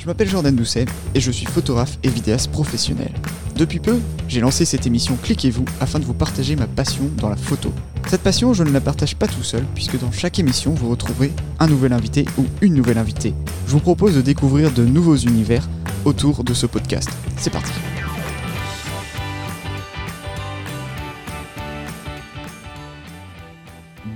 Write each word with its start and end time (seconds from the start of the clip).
Je 0.00 0.06
m'appelle 0.06 0.30
Jordan 0.30 0.56
Doucet 0.56 0.86
et 1.14 1.20
je 1.20 1.30
suis 1.30 1.44
photographe 1.44 1.98
et 2.02 2.08
vidéaste 2.08 2.50
professionnel. 2.50 3.12
Depuis 3.54 3.80
peu, 3.80 3.98
j'ai 4.28 4.40
lancé 4.40 4.64
cette 4.64 4.86
émission 4.86 5.18
Cliquez-vous 5.22 5.66
afin 5.78 5.98
de 5.98 6.06
vous 6.06 6.14
partager 6.14 6.56
ma 6.56 6.66
passion 6.66 7.10
dans 7.18 7.28
la 7.28 7.36
photo. 7.36 7.70
Cette 8.08 8.22
passion, 8.22 8.54
je 8.54 8.64
ne 8.64 8.70
la 8.70 8.80
partage 8.80 9.14
pas 9.14 9.28
tout 9.28 9.42
seul 9.42 9.62
puisque 9.74 10.00
dans 10.00 10.10
chaque 10.10 10.38
émission, 10.38 10.72
vous 10.72 10.88
retrouverez 10.88 11.32
un 11.58 11.66
nouvel 11.66 11.92
invité 11.92 12.24
ou 12.38 12.46
une 12.62 12.72
nouvelle 12.72 12.96
invitée. 12.96 13.34
Je 13.66 13.72
vous 13.72 13.80
propose 13.80 14.16
de 14.16 14.22
découvrir 14.22 14.70
de 14.70 14.86
nouveaux 14.86 15.16
univers 15.16 15.68
autour 16.06 16.44
de 16.44 16.54
ce 16.54 16.64
podcast. 16.64 17.10
C'est 17.36 17.50
parti. 17.50 17.72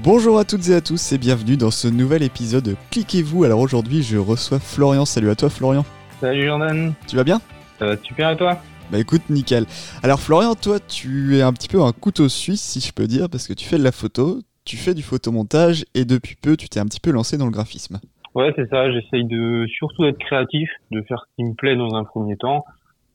Bonjour 0.04 0.38
à 0.38 0.44
toutes 0.44 0.68
et 0.68 0.74
à 0.74 0.82
tous 0.82 1.12
et 1.12 1.18
bienvenue 1.18 1.56
dans 1.56 1.70
ce 1.70 1.88
nouvel 1.88 2.22
épisode 2.22 2.62
de 2.62 2.76
Cliquez-vous. 2.90 3.44
Alors 3.44 3.60
aujourd'hui, 3.60 4.02
je 4.02 4.18
reçois 4.18 4.58
Florian. 4.58 5.06
Salut 5.06 5.30
à 5.30 5.34
toi, 5.34 5.48
Florian. 5.48 5.82
Salut 6.20 6.44
Jordan. 6.44 6.92
Tu 7.08 7.16
vas 7.16 7.24
bien? 7.24 7.40
Ça 7.78 7.86
va 7.86 7.96
super 7.96 8.28
et 8.28 8.36
toi? 8.36 8.58
Bah 8.92 8.98
écoute, 8.98 9.22
nickel. 9.30 9.64
Alors 10.02 10.20
Florian, 10.20 10.56
toi, 10.56 10.78
tu 10.78 11.38
es 11.38 11.40
un 11.40 11.54
petit 11.54 11.68
peu 11.68 11.80
un 11.80 11.92
couteau 11.92 12.28
suisse, 12.28 12.60
si 12.60 12.80
je 12.80 12.92
peux 12.92 13.06
dire, 13.06 13.30
parce 13.30 13.48
que 13.48 13.54
tu 13.54 13.64
fais 13.64 13.78
de 13.78 13.82
la 13.82 13.92
photo, 13.92 14.40
tu 14.66 14.76
fais 14.76 14.92
du 14.92 15.02
photomontage 15.02 15.86
et 15.94 16.04
depuis 16.04 16.36
peu, 16.36 16.58
tu 16.58 16.68
t'es 16.68 16.80
un 16.80 16.84
petit 16.84 17.00
peu 17.00 17.10
lancé 17.10 17.38
dans 17.38 17.46
le 17.46 17.52
graphisme. 17.52 17.98
Ouais, 18.34 18.52
c'est 18.56 18.68
ça. 18.68 18.92
J'essaye 18.92 19.24
de 19.24 19.66
surtout 19.68 20.04
d'être 20.04 20.18
créatif, 20.18 20.68
de 20.90 21.00
faire 21.08 21.24
ce 21.26 21.34
qui 21.36 21.44
me 21.44 21.54
plaît 21.54 21.76
dans 21.76 21.94
un 21.94 22.04
premier 22.04 22.36
temps. 22.36 22.66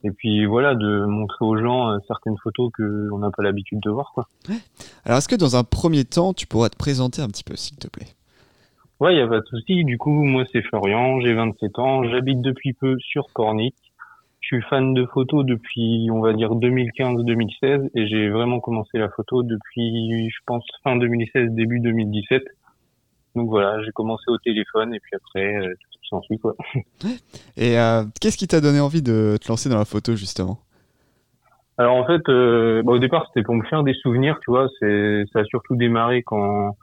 Et 0.04 0.12
puis 0.12 0.46
voilà, 0.46 0.76
de 0.76 1.06
montrer 1.06 1.46
aux 1.46 1.58
gens 1.58 1.90
euh, 1.90 1.98
certaines 2.08 2.38
photos 2.42 2.72
qu'on 2.76 3.18
n'a 3.18 3.32
pas 3.32 3.44
l'habitude 3.44 3.80
de 3.82 3.90
voir. 3.90 4.12
Quoi. 4.14 4.28
Alors 5.06 5.18
est-ce 5.18 5.28
que 5.28 5.36
dans 5.36 5.56
un 5.56 5.64
premier 5.64 6.06
temps, 6.06 6.34
tu 6.34 6.48
pourrais 6.48 6.70
te 6.70 6.78
présenter 6.78 7.22
un 7.22 7.28
petit 7.28 7.44
peu, 7.44 7.56
s'il 7.56 7.78
te 7.78 7.88
plaît? 7.88 8.08
Ouais, 9.00 9.14
il 9.14 9.18
n'y 9.18 9.22
a 9.22 9.28
pas 9.28 9.40
de 9.40 9.46
souci. 9.46 9.84
Du 9.84 9.98
coup, 9.98 10.24
moi 10.24 10.44
c'est 10.52 10.62
Florian, 10.62 11.20
j'ai 11.22 11.34
27 11.34 11.80
ans, 11.80 12.04
j'habite 12.04 12.42
depuis 12.42 12.74
peu 12.74 12.98
sur 13.00 13.28
Pornic. 13.34 13.76
Je 14.42 14.56
suis 14.56 14.62
fan 14.70 14.94
de 14.94 15.06
photos 15.06 15.46
depuis, 15.46 16.10
on 16.12 16.22
va 16.22 16.34
dire, 16.34 16.52
2015-2016 16.52 17.90
et 17.94 18.08
j'ai 18.08 18.30
vraiment 18.30 18.62
commencé 18.62 18.98
la 18.98 19.10
photo 19.10 19.44
depuis, 19.44 20.30
je 20.30 20.38
pense, 20.46 20.66
fin 20.84 20.96
2016, 20.96 21.52
début 21.52 21.82
2017. 21.82 22.44
Donc 23.36 23.50
voilà, 23.50 23.82
j'ai 23.84 23.92
commencé 23.92 24.24
au 24.28 24.38
téléphone 24.38 24.94
et 24.94 25.00
puis 25.00 25.12
après, 25.16 25.56
euh, 25.56 25.74
tout 25.92 26.00
s'ensuit 26.10 26.40
quoi. 26.40 26.56
Et 27.58 27.80
euh, 27.80 28.04
qu'est-ce 28.20 28.38
qui 28.38 28.48
t'a 28.48 28.62
donné 28.62 28.80
envie 28.80 29.02
de 29.02 29.38
te 29.42 29.48
lancer 29.48 29.70
dans 29.70 29.78
la 29.78 29.86
photo 29.86 30.16
justement? 30.16 30.60
Alors 31.78 31.96
en 31.96 32.06
fait, 32.06 32.28
euh, 32.30 32.82
bah, 32.84 32.94
au 32.94 33.00
départ 33.00 33.26
c'était 33.28 33.44
pour 33.44 33.56
me 33.56 33.64
faire 33.66 33.84
des 33.84 33.94
souvenirs, 33.94 34.40
tu 34.42 34.52
vois. 34.52 34.68
C'est 34.80 35.24
ça 35.32 35.40
a 35.40 35.44
surtout 35.46 35.76
démarré 35.76 36.24
quand 36.24 36.76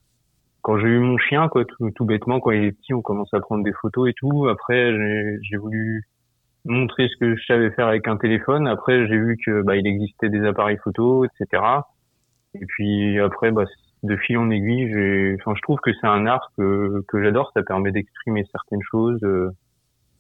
quand 0.63 0.79
j'ai 0.79 0.89
eu 0.89 0.99
mon 0.99 1.17
chien, 1.17 1.49
quoi, 1.49 1.65
tout, 1.65 1.91
tout, 1.95 2.05
bêtement. 2.05 2.41
Quand 2.41 2.51
il 2.51 2.65
est 2.65 2.73
petit, 2.73 2.93
on 2.93 3.01
commence 3.01 3.33
à 3.33 3.39
prendre 3.39 3.63
des 3.63 3.73
photos 3.73 4.11
et 4.11 4.15
tout. 4.15 4.49
Après, 4.49 4.93
j'ai 5.43 5.57
voulu 5.57 6.09
montrer 6.65 7.09
ce 7.09 7.17
que 7.21 7.37
je 7.37 7.47
savais 7.47 7.71
faire 7.71 7.87
avec 7.87 8.09
un 8.09 8.17
téléphone. 8.17 8.67
Après, 8.67 9.07
j'ai 9.07 9.17
vu 9.17 9.37
que 9.45 9.63
bah, 9.63 9.77
il 9.77 9.87
existait 9.87 10.29
des 10.29 10.45
appareils 10.45 10.79
photo, 10.79 11.25
etc. 11.25 11.63
Et 12.61 12.67
puis 12.67 13.21
après, 13.21 13.53
bah, 13.53 13.65
de 14.03 14.17
fil 14.17 14.39
en 14.39 14.51
aiguille, 14.51 15.37
enfin, 15.41 15.55
je 15.57 15.63
trouve 15.63 15.79
que 15.83 15.91
c'est 16.01 16.07
un 16.07 16.27
art 16.27 16.53
que, 16.57 17.03
que 17.09 17.23
j'adore. 17.23 17.51
Ça 17.55 17.63
permet 17.63 17.93
d'exprimer 17.93 18.45
certaines 18.53 18.83
choses. 18.91 19.19
Euh, 19.23 19.51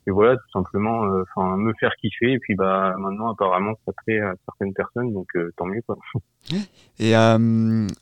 et 0.08 0.12
voilà, 0.12 0.36
tout 0.36 0.50
simplement, 0.52 1.04
euh, 1.04 1.24
enfin, 1.34 1.56
me 1.56 1.72
faire 1.80 1.92
kiffer. 2.00 2.32
Et 2.32 2.38
puis, 2.38 2.54
bah, 2.54 2.94
maintenant, 2.96 3.32
apparemment, 3.32 3.72
ça 3.84 3.92
plaît 4.04 4.20
à 4.20 4.34
certaines 4.46 4.72
personnes, 4.72 5.12
donc 5.12 5.26
euh, 5.34 5.50
tant 5.56 5.66
mieux, 5.66 5.82
quoi. 5.86 5.96
Et 6.98 7.12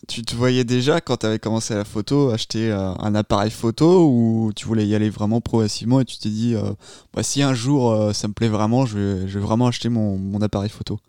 tu 0.07 0.23
te 0.23 0.37
voyais 0.37 0.65
déjà 0.65 1.01
quand 1.01 1.17
tu 1.17 1.27
avais 1.27 1.39
commencé 1.39 1.75
la 1.75 1.85
photo 1.85 2.31
acheter 2.31 2.71
un 2.71 3.15
appareil 3.15 3.51
photo 3.51 4.07
ou 4.07 4.53
tu 4.55 4.67
voulais 4.67 4.87
y 4.87 4.95
aller 4.95 5.09
vraiment 5.09 5.41
progressivement 5.41 6.01
et 6.01 6.05
tu 6.05 6.19
t'es 6.19 6.29
dit, 6.29 6.55
bah, 7.15 7.23
si 7.23 7.43
un 7.43 7.55
jour 7.55 8.15
ça 8.15 8.29
me 8.29 8.35
plaît 8.35 8.49
vraiment, 8.49 8.85
je 8.85 8.99
vais, 8.99 9.29
je 9.29 9.39
vais 9.39 9.45
vraiment 9.45 9.67
acheter 9.67 9.89
mon, 9.89 10.19
mon 10.19 10.43
appareil 10.43 10.69
photo? 10.69 11.01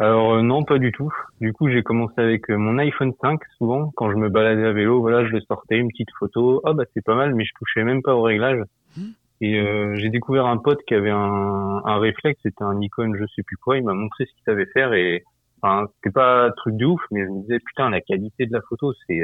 Alors 0.00 0.32
euh, 0.32 0.42
non, 0.42 0.64
pas 0.64 0.78
du 0.78 0.92
tout. 0.92 1.12
Du 1.42 1.52
coup, 1.52 1.68
j'ai 1.68 1.82
commencé 1.82 2.14
avec 2.16 2.48
euh, 2.48 2.56
mon 2.56 2.78
iPhone 2.78 3.12
5. 3.20 3.38
Souvent, 3.58 3.92
quand 3.94 4.10
je 4.10 4.16
me 4.16 4.30
baladais 4.30 4.64
à 4.64 4.72
vélo, 4.72 5.00
voilà, 5.02 5.26
je 5.26 5.30
le 5.30 5.42
sortais, 5.42 5.76
une 5.76 5.88
petite 5.88 6.08
photo. 6.18 6.62
Ah 6.64 6.72
bah 6.72 6.84
c'est 6.94 7.04
pas 7.04 7.14
mal, 7.14 7.34
mais 7.34 7.44
je 7.44 7.52
touchais 7.58 7.84
même 7.84 8.00
pas 8.02 8.14
au 8.14 8.22
réglage. 8.22 8.62
Mmh. 8.96 9.02
Et 9.42 9.60
euh, 9.60 9.94
j'ai 9.96 10.08
découvert 10.08 10.46
un 10.46 10.56
pote 10.56 10.80
qui 10.88 10.94
avait 10.94 11.10
un, 11.10 11.82
un 11.84 11.98
réflexe, 11.98 12.40
c'était 12.42 12.64
un 12.64 12.74
Nikon, 12.76 13.12
je 13.14 13.26
sais 13.36 13.42
plus 13.42 13.58
quoi. 13.58 13.76
Il 13.76 13.84
m'a 13.84 13.92
montré 13.92 14.24
ce 14.24 14.32
qu'il 14.32 14.42
savait 14.44 14.66
faire 14.72 14.94
et 14.94 15.22
enfin, 15.60 15.86
c'était 15.96 16.12
pas 16.14 16.46
un 16.46 16.50
truc 16.52 16.78
de 16.78 16.86
ouf, 16.86 17.02
mais 17.10 17.26
je 17.26 17.30
me 17.30 17.42
disais 17.42 17.58
putain 17.58 17.90
la 17.90 18.00
qualité 18.00 18.46
de 18.46 18.52
la 18.54 18.62
photo, 18.62 18.94
c'est 19.06 19.22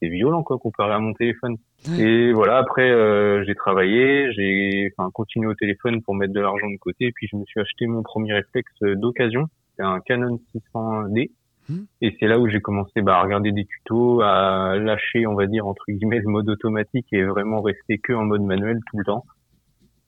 c'est 0.00 0.08
violent 0.08 0.42
quoi 0.42 0.58
comparé 0.58 0.92
à 0.92 0.98
mon 0.98 1.12
téléphone. 1.12 1.56
Et 1.98 2.32
voilà, 2.32 2.58
après 2.58 3.44
j'ai 3.44 3.54
travaillé, 3.54 4.32
j'ai 4.32 4.90
enfin 4.96 5.10
continué 5.12 5.48
au 5.48 5.54
téléphone 5.54 6.02
pour 6.02 6.14
mettre 6.14 6.32
de 6.32 6.40
l'argent 6.40 6.68
de 6.68 6.76
côté, 6.76 7.06
et 7.06 7.12
puis 7.12 7.26
je 7.30 7.36
me 7.36 7.44
suis 7.44 7.60
acheté 7.60 7.86
mon 7.86 8.02
premier 8.02 8.34
réflexe 8.34 8.72
d'occasion 8.82 9.48
c'était 9.74 9.86
un 9.86 10.00
Canon 10.00 10.38
600D. 10.54 11.30
Hmm. 11.68 11.84
Et 12.02 12.14
c'est 12.20 12.26
là 12.26 12.38
où 12.38 12.48
j'ai 12.48 12.60
commencé 12.60 13.00
bah, 13.00 13.16
à 13.16 13.22
regarder 13.22 13.52
des 13.52 13.64
tutos, 13.64 14.20
à 14.20 14.76
lâcher, 14.76 15.26
on 15.26 15.34
va 15.34 15.46
dire, 15.46 15.66
entre 15.66 15.84
guillemets, 15.88 16.20
le 16.20 16.30
mode 16.30 16.48
automatique 16.48 17.06
et 17.12 17.24
vraiment 17.24 17.62
rester 17.62 17.98
que 17.98 18.12
en 18.12 18.24
mode 18.24 18.42
manuel 18.42 18.80
tout 18.90 18.98
le 18.98 19.04
temps. 19.04 19.24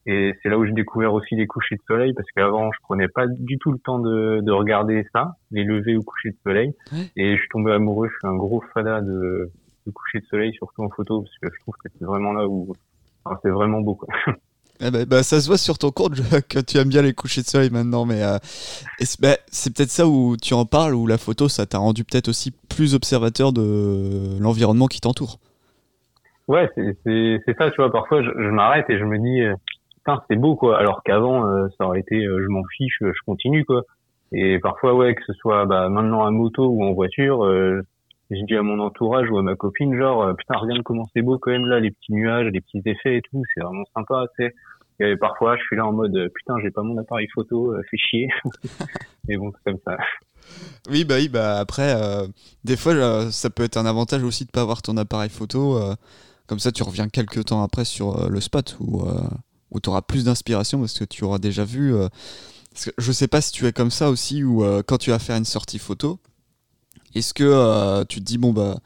Et 0.05 0.33
c'est 0.41 0.49
là 0.49 0.57
où 0.57 0.65
j'ai 0.65 0.71
découvert 0.71 1.13
aussi 1.13 1.35
les 1.35 1.47
couchers 1.47 1.75
de 1.75 1.81
soleil, 1.85 2.13
parce 2.13 2.27
qu'avant, 2.31 2.71
je 2.71 2.79
prenais 2.83 3.09
pas 3.09 3.27
du 3.27 3.57
tout 3.57 3.73
le 3.73 3.79
temps 3.79 3.99
de, 3.99 4.39
de 4.41 4.51
regarder 4.51 5.05
ça, 5.11 5.35
les 5.51 5.65
levées 5.65 5.97
ou 5.97 6.03
couchers 6.03 6.29
de 6.29 6.37
soleil. 6.43 6.73
Et 7.17 7.35
je 7.35 7.39
suis 7.39 7.49
tombé 7.49 7.73
amoureux, 7.73 8.07
je 8.07 8.13
suis 8.13 8.27
un 8.27 8.37
gros 8.37 8.63
fada 8.73 9.01
de, 9.01 9.51
de 9.85 9.91
coucher 9.91 10.19
de 10.19 10.25
soleil, 10.27 10.53
surtout 10.53 10.83
en 10.83 10.89
photo, 10.89 11.23
parce 11.23 11.37
que 11.39 11.49
je 11.53 11.61
trouve 11.61 11.75
que 11.83 11.89
c'est 11.97 12.05
vraiment 12.05 12.31
là 12.31 12.47
où 12.47 12.73
enfin, 13.25 13.37
c'est 13.43 13.49
vraiment 13.49 13.81
beau. 13.81 13.95
Quoi. 13.95 14.07
Eh 14.79 14.91
ben, 14.91 15.05
bah, 15.05 15.23
ça 15.23 15.39
se 15.39 15.47
voit 15.47 15.57
sur 15.57 15.77
ton 15.77 15.89
compte 15.89 16.13
que 16.49 16.59
tu 16.59 16.77
aimes 16.77 16.89
bien 16.89 17.01
les 17.01 17.13
couchers 17.13 17.41
de 17.41 17.47
soleil 17.47 17.69
maintenant, 17.71 18.05
mais 18.05 18.23
euh, 18.23 18.37
bah, 19.19 19.35
c'est 19.47 19.75
peut-être 19.75 19.89
ça 19.89 20.07
où 20.07 20.37
tu 20.37 20.53
en 20.53 20.65
parles, 20.65 20.93
où 20.93 21.07
la 21.07 21.17
photo, 21.17 21.47
ça 21.47 21.65
t'a 21.65 21.79
rendu 21.79 22.03
peut-être 22.03 22.27
aussi 22.27 22.51
plus 22.69 22.93
observateur 22.93 23.53
de 23.53 24.39
l'environnement 24.39 24.87
qui 24.87 25.01
t'entoure? 25.01 25.37
Ouais, 26.47 26.69
c'est 26.75 27.55
ça, 27.57 27.71
tu 27.71 27.77
vois, 27.77 27.91
parfois 27.91 28.23
je, 28.23 28.49
m'arrête 28.49 28.89
et 28.89 28.97
je 28.97 29.03
me 29.03 29.17
dis, 29.17 29.41
euh, 29.41 29.53
c'est 30.29 30.37
beau, 30.37 30.55
quoi, 30.55 30.77
alors 30.77 31.01
qu'avant, 31.03 31.45
euh, 31.45 31.67
ça 31.77 31.85
aurait 31.85 31.99
été, 31.99 32.23
je 32.23 32.47
m'en 32.47 32.63
fiche, 32.77 32.97
je 33.01 33.21
continue, 33.25 33.65
quoi. 33.65 33.81
Et 34.31 34.59
parfois, 34.59 34.93
ouais, 34.93 35.15
que 35.15 35.23
ce 35.25 35.33
soit 35.33 35.65
bah, 35.65 35.89
maintenant 35.89 36.25
à 36.25 36.31
moto 36.31 36.67
ou 36.67 36.83
en 36.83 36.93
voiture, 36.93 37.43
je 38.29 38.45
dis 38.45 38.55
à 38.55 38.63
mon 38.63 38.79
entourage 38.79 39.29
ou 39.29 39.37
à 39.37 39.41
ma 39.41 39.55
copine, 39.55 39.97
genre, 39.97 40.35
putain, 40.35 40.57
regarde 40.57 40.83
comment 40.83 41.05
c'est 41.13 41.21
beau 41.21 41.37
quand 41.39 41.51
même 41.51 41.65
là, 41.65 41.79
les 41.79 41.91
petits 41.91 42.13
nuages, 42.13 42.47
les 42.51 42.61
petits 42.61 42.81
effets 42.85 43.17
et 43.17 43.21
tout, 43.21 43.41
c'est 43.53 43.63
vraiment 43.63 43.85
sympa, 43.95 44.25
tu 44.37 44.45
sais. 44.45 44.53
Et 44.99 45.15
parfois, 45.15 45.55
je 45.57 45.63
suis 45.63 45.75
là 45.75 45.85
en 45.85 45.93
mode 45.93 46.31
putain, 46.33 46.55
j'ai 46.61 46.71
pas 46.71 46.81
mon 46.81 46.97
appareil 46.97 47.27
photo, 47.33 47.71
euh, 47.73 47.81
chier. 47.93 48.29
Mais 49.27 49.37
bon, 49.37 49.51
c'est 49.53 49.71
comme 49.71 49.79
ça. 49.85 49.97
Oui, 50.89 51.03
bah 51.05 51.15
oui, 51.17 51.29
bah 51.29 51.59
après, 51.59 51.93
euh, 51.95 52.27
des 52.63 52.77
fois, 52.77 52.93
euh, 52.93 53.29
ça 53.29 53.49
peut 53.49 53.63
être 53.63 53.77
un 53.77 53.85
avantage 53.85 54.23
aussi 54.23 54.45
de 54.45 54.49
pas 54.49 54.61
avoir 54.61 54.81
ton 54.81 54.97
appareil 54.97 55.29
photo. 55.29 55.79
comme 56.47 56.59
ça, 56.59 56.71
tu 56.71 56.83
reviens 56.83 57.09
quelques 57.09 57.45
temps 57.45 57.61
après 57.61 57.85
sur 57.85 58.29
le 58.29 58.41
spot 58.41 58.77
où, 58.79 59.05
où 59.71 59.79
tu 59.79 59.89
auras 59.89 60.01
plus 60.01 60.25
d'inspiration 60.25 60.79
parce 60.79 60.97
que 60.97 61.03
tu 61.03 61.23
auras 61.23 61.37
déjà 61.37 61.63
vu. 61.63 61.93
Parce 62.71 62.91
je 62.97 63.11
sais 63.11 63.27
pas 63.27 63.41
si 63.41 63.51
tu 63.51 63.67
es 63.67 63.73
comme 63.73 63.91
ça 63.91 64.09
aussi 64.09 64.43
ou 64.43 64.63
quand 64.87 64.97
tu 64.97 65.11
vas 65.11 65.19
faire 65.19 65.37
une 65.37 65.45
sortie 65.45 65.79
photo, 65.79 66.19
est-ce 67.15 67.33
que 67.33 68.03
tu 68.05 68.19
te 68.19 68.25
dis, 68.25 68.37
bon, 68.37 68.53
bah, 68.53 68.77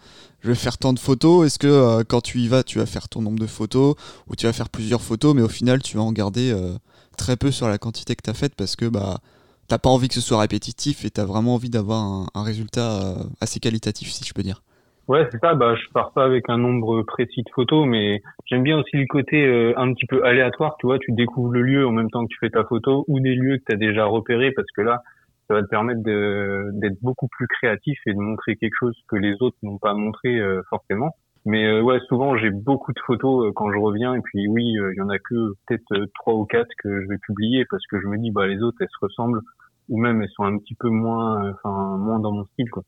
je 0.42 0.48
vais 0.50 0.56
faire 0.56 0.78
tant 0.78 0.94
de 0.94 1.00
photos 1.00 1.46
Est-ce 1.46 1.60
que 1.60 1.68
euh, 1.68 2.04
quand 2.08 2.22
tu 2.22 2.40
y 2.40 2.48
vas, 2.48 2.64
tu 2.64 2.80
vas 2.80 2.86
faire 2.86 3.08
ton 3.08 3.22
nombre 3.22 3.40
de 3.40 3.48
photos 3.48 3.96
ou 4.28 4.36
tu 4.36 4.46
vas 4.46 4.54
faire 4.54 4.70
plusieurs 4.70 5.02
photos, 5.02 5.36
mais 5.36 5.42
au 5.42 5.48
final, 5.48 5.82
tu 5.82 5.98
vas 5.98 6.04
en 6.04 6.12
garder 6.12 6.52
euh, 6.52 6.74
très 7.18 7.38
peu 7.38 7.52
sur 7.52 7.68
la 7.68 7.78
quantité 7.78 8.16
que 8.16 8.24
tu 8.24 8.30
as 8.30 8.34
faite 8.34 8.54
parce 8.58 8.76
que 8.76 8.86
bah, 8.86 9.18
tu 9.70 9.78
pas 9.78 9.90
envie 9.90 10.08
que 10.08 10.16
ce 10.16 10.22
soit 10.22 10.40
répétitif 10.40 11.06
et 11.06 11.10
tu 11.10 11.22
as 11.22 11.26
vraiment 11.26 11.56
envie 11.56 11.70
d'avoir 11.70 12.28
un, 12.34 12.44
résultat 12.44 12.92
euh, 12.92 13.24
assez 13.40 13.60
qualitatif, 13.60 14.10
si 14.10 14.26
je 14.26 14.34
peux 14.34 14.42
dire. 14.42 14.62
Ouais, 15.08 15.28
c'est 15.32 15.40
ça. 15.40 15.54
Bah, 15.54 15.76
je 15.76 15.92
pars 15.94 16.12
pas 16.12 16.24
avec 16.24 16.50
un 16.50 16.58
nombre 16.58 17.04
précis 17.04 17.44
de 17.44 17.50
photos, 17.54 17.86
mais 17.86 18.22
j'aime 18.46 18.64
bien 18.64 18.80
aussi 18.80 18.98
le 18.98 19.08
côté 19.08 19.46
un 19.76 19.94
petit 19.94 20.06
peu 20.06 20.24
aléatoire. 20.26 20.76
Tu 20.80 20.88
vois, 20.88 21.00
tu 21.00 21.12
découvres 21.12 21.52
le 21.52 21.62
lieu 21.62 21.86
en 21.86 21.92
même 21.92 22.10
temps 22.10 22.24
que 22.24 22.30
tu 22.30 22.38
fais 22.40 22.50
ta 22.50 22.64
photo 22.64 23.04
ou 23.08 23.20
des 23.20 23.36
lieux 23.36 23.58
que 23.58 23.64
tu 23.68 23.74
as 23.74 23.78
déjà 23.78 24.06
repérés 24.06 24.52
parce 24.52 24.70
que 24.76 24.82
là, 24.82 25.04
ça 25.52 25.56
va 25.58 25.64
te 25.64 25.68
permettre 25.68 26.02
d'être 26.02 27.02
beaucoup 27.02 27.28
plus 27.28 27.48
créatif 27.48 28.00
et 28.06 28.14
de 28.14 28.20
montrer 28.20 28.56
quelque 28.56 28.76
chose 28.80 28.96
que 29.10 29.18
les 29.18 29.36
autres 29.42 29.58
n'ont 29.64 29.78
pas 29.78 29.94
montré 29.94 30.40
euh, 30.40 30.62
forcément. 30.70 31.14
Mais 31.44 31.66
euh, 31.66 31.82
ouais, 31.82 32.00
souvent 32.08 32.38
j'ai 32.38 32.52
beaucoup 32.52 32.94
de 32.94 33.00
photos 33.06 33.48
euh, 33.48 33.52
quand 33.54 33.70
je 33.70 33.78
reviens 33.78 34.16
et 34.16 34.22
puis 34.22 34.48
oui, 34.48 34.64
il 34.64 34.96
y 34.96 35.02
en 35.02 35.10
a 35.10 35.20
que 35.20 35.54
peut-être 35.68 36.06
trois 36.16 36.36
ou 36.36 36.46
quatre 36.46 36.70
que 36.82 37.02
je 37.02 37.08
vais 37.08 37.18
publier 37.18 37.66
parce 37.70 37.86
que 37.88 38.00
je 38.00 38.08
me 38.08 38.18
dis 38.18 38.32
bah 38.32 38.48
les 38.48 38.62
autres 38.62 38.78
elles 38.80 38.88
se 38.88 39.06
ressemblent 39.06 39.42
ou 39.90 40.00
même 40.00 40.22
elles 40.22 40.30
sont 40.30 40.44
un 40.44 40.58
petit 40.58 40.76
peu 40.76 40.90
moins, 40.90 41.54
moins 41.66 42.20
dans 42.20 42.32
mon 42.32 42.46
style 42.54 42.70
quoi. 42.70 42.84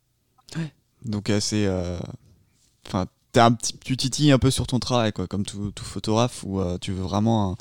Donc 1.03 1.29
assez, 1.29 1.67
enfin 2.87 3.07
un 3.35 3.51
petit, 3.51 3.77
tu 3.79 3.97
titilles 3.97 4.31
un 4.31 4.39
peu 4.39 4.51
sur 4.51 4.67
ton 4.67 4.79
travail 4.79 5.11
quoi, 5.11 5.27
comme 5.27 5.43
tout, 5.43 5.71
tout 5.71 5.83
photographe 5.83 6.45
où 6.45 6.61
tu 6.79 6.91
veux 6.91 7.03
vraiment 7.03 7.51
un, 7.51 7.55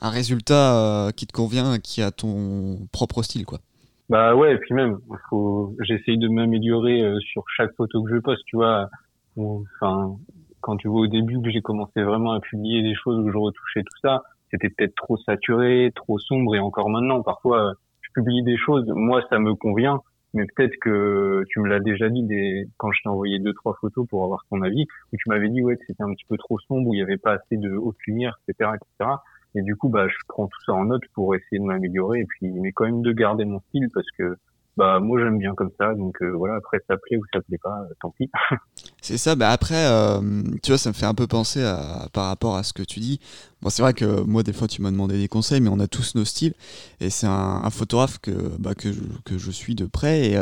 un 0.00 0.10
résultat 0.10 1.12
qui 1.14 1.28
te 1.28 1.32
convient, 1.32 1.78
qui 1.78 2.02
a 2.02 2.10
ton 2.10 2.88
propre 2.90 3.22
style 3.22 3.44
quoi. 3.44 3.60
Bah 4.10 4.34
ouais, 4.34 4.54
et 4.54 4.58
puis 4.58 4.74
même, 4.74 4.98
faut, 5.28 5.76
j'essaye 5.80 6.18
de 6.18 6.28
m'améliorer 6.28 7.02
euh, 7.02 7.20
sur 7.20 7.44
chaque 7.56 7.72
photo 7.76 8.02
que 8.02 8.10
je 8.12 8.18
poste, 8.20 8.42
tu 8.46 8.56
vois. 8.56 8.90
Enfin, 9.36 10.16
quand 10.60 10.76
tu 10.76 10.88
vois 10.88 11.02
au 11.02 11.06
début 11.06 11.40
que 11.40 11.48
j'ai 11.50 11.62
commencé 11.62 12.02
vraiment 12.02 12.32
à 12.32 12.40
publier 12.40 12.82
des 12.82 12.94
choses 12.96 13.20
où 13.20 13.30
je 13.30 13.38
retouchais 13.38 13.82
tout 13.82 13.98
ça, 14.02 14.24
c'était 14.50 14.68
peut-être 14.68 14.96
trop 14.96 15.16
saturé, 15.16 15.92
trop 15.94 16.18
sombre 16.18 16.56
et 16.56 16.58
encore 16.58 16.90
maintenant, 16.90 17.22
parfois, 17.22 17.74
je 18.02 18.10
publie 18.12 18.42
des 18.42 18.56
choses, 18.58 18.84
moi, 18.88 19.22
ça 19.30 19.38
me 19.38 19.54
convient, 19.54 20.00
mais 20.34 20.44
peut-être 20.56 20.76
que 20.80 21.44
tu 21.50 21.60
me 21.60 21.68
l'as 21.68 21.80
déjà 21.80 22.08
dit 22.08 22.24
des... 22.24 22.66
quand 22.78 22.92
je 22.92 23.02
t'ai 23.02 23.08
envoyé 23.08 23.38
deux 23.38 23.54
trois 23.54 23.76
photos 23.80 24.08
pour 24.08 24.24
avoir 24.24 24.44
ton 24.50 24.60
avis, 24.62 24.86
où 25.12 25.16
tu 25.16 25.28
m'avais 25.28 25.48
dit 25.50 25.62
ouais 25.62 25.76
que 25.76 25.84
c'était 25.86 26.02
un 26.02 26.12
petit 26.14 26.26
peu 26.28 26.36
trop 26.36 26.58
sombre, 26.58 26.88
où 26.88 26.94
il 26.94 26.98
n'y 26.98 27.02
avait 27.04 27.16
pas 27.16 27.34
assez 27.34 27.56
de 27.56 27.76
haute 27.76 27.96
lumière, 28.08 28.40
etc., 28.48 28.72
etc. 28.74 29.10
Et 29.54 29.62
du 29.62 29.76
coup, 29.76 29.88
bah, 29.88 30.06
je 30.08 30.16
prends 30.28 30.46
tout 30.46 30.60
ça 30.64 30.72
en 30.72 30.84
note 30.84 31.02
pour 31.14 31.34
essayer 31.34 31.58
de 31.58 31.64
m'améliorer, 31.64 32.20
et 32.20 32.26
puis 32.26 32.50
mais 32.52 32.72
quand 32.72 32.84
même 32.84 33.02
de 33.02 33.12
garder 33.12 33.44
mon 33.44 33.60
style 33.60 33.88
parce 33.92 34.06
que 34.16 34.36
bah 34.76 35.00
moi 35.00 35.20
j'aime 35.20 35.38
bien 35.38 35.54
comme 35.54 35.70
ça. 35.78 35.94
Donc 35.94 36.22
euh, 36.22 36.30
voilà 36.30 36.54
après 36.56 36.78
ça 36.88 36.96
plaît 36.96 37.16
ou 37.16 37.22
ça 37.32 37.40
plaît 37.40 37.58
pas 37.62 37.80
euh, 37.82 37.94
tant 38.00 38.10
pis 38.10 38.30
c'est 39.02 39.18
ça 39.18 39.34
bah 39.34 39.50
après 39.50 39.86
euh, 39.86 40.42
tu 40.62 40.70
vois 40.70 40.78
ça 40.78 40.90
me 40.90 40.94
fait 40.94 41.06
un 41.06 41.14
peu 41.14 41.26
penser 41.26 41.62
à, 41.62 42.08
par 42.12 42.26
rapport 42.26 42.56
à 42.56 42.62
ce 42.62 42.72
que 42.72 42.82
tu 42.82 43.00
dis. 43.00 43.20
Bon 43.62 43.70
c'est 43.70 43.82
vrai 43.82 43.94
que 43.94 44.22
moi 44.22 44.42
des 44.42 44.52
fois 44.52 44.68
tu 44.68 44.82
m'as 44.82 44.90
demandé 44.90 45.18
des 45.18 45.28
conseils 45.28 45.60
mais 45.60 45.70
on 45.70 45.80
a 45.80 45.86
tous 45.86 46.14
nos 46.14 46.24
styles. 46.24 46.54
Et 47.00 47.10
c'est 47.10 47.26
un, 47.26 47.68
photographe 47.70 48.18
que 48.18 48.30
bah, 48.58 48.74
que, 48.74 48.92
je, 48.92 49.00
que 49.24 49.38
je 49.38 49.50
suis 49.50 49.74
de 49.74 49.86
près. 49.86 50.30
Et 50.30 50.38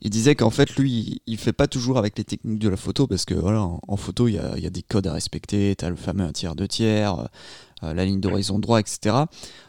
il 0.00 0.10
disait 0.10 0.34
qu'en 0.34 0.50
fait 0.50 0.76
lui 0.76 1.20
il, 1.26 1.38
fait 1.38 1.52
pas 1.52 1.66
toujours 1.66 1.98
avec 1.98 2.16
les 2.18 2.24
techniques 2.24 2.58
de 2.58 2.68
la 2.68 2.76
photo 2.76 3.06
parce 3.06 3.24
que 3.24 3.34
voilà 3.34 3.62
en, 3.62 3.96
photo 3.96 4.28
il 4.28 4.34
y 4.34 4.38
a, 4.38 4.58
y 4.58 4.66
a, 4.66 4.70
des 4.70 4.82
codes 4.82 5.06
à 5.06 5.12
respecter. 5.12 5.74
Tu 5.76 5.84
as 5.84 5.90
le 5.90 5.96
fameux 5.96 6.24
un 6.24 6.32
tiers 6.32 6.54
deux 6.54 6.68
tiers 6.68 7.28
euh, 7.84 7.94
la 7.94 8.04
ligne 8.04 8.20
d'horizon 8.20 8.58
droit, 8.58 8.78
etc. 8.78 9.16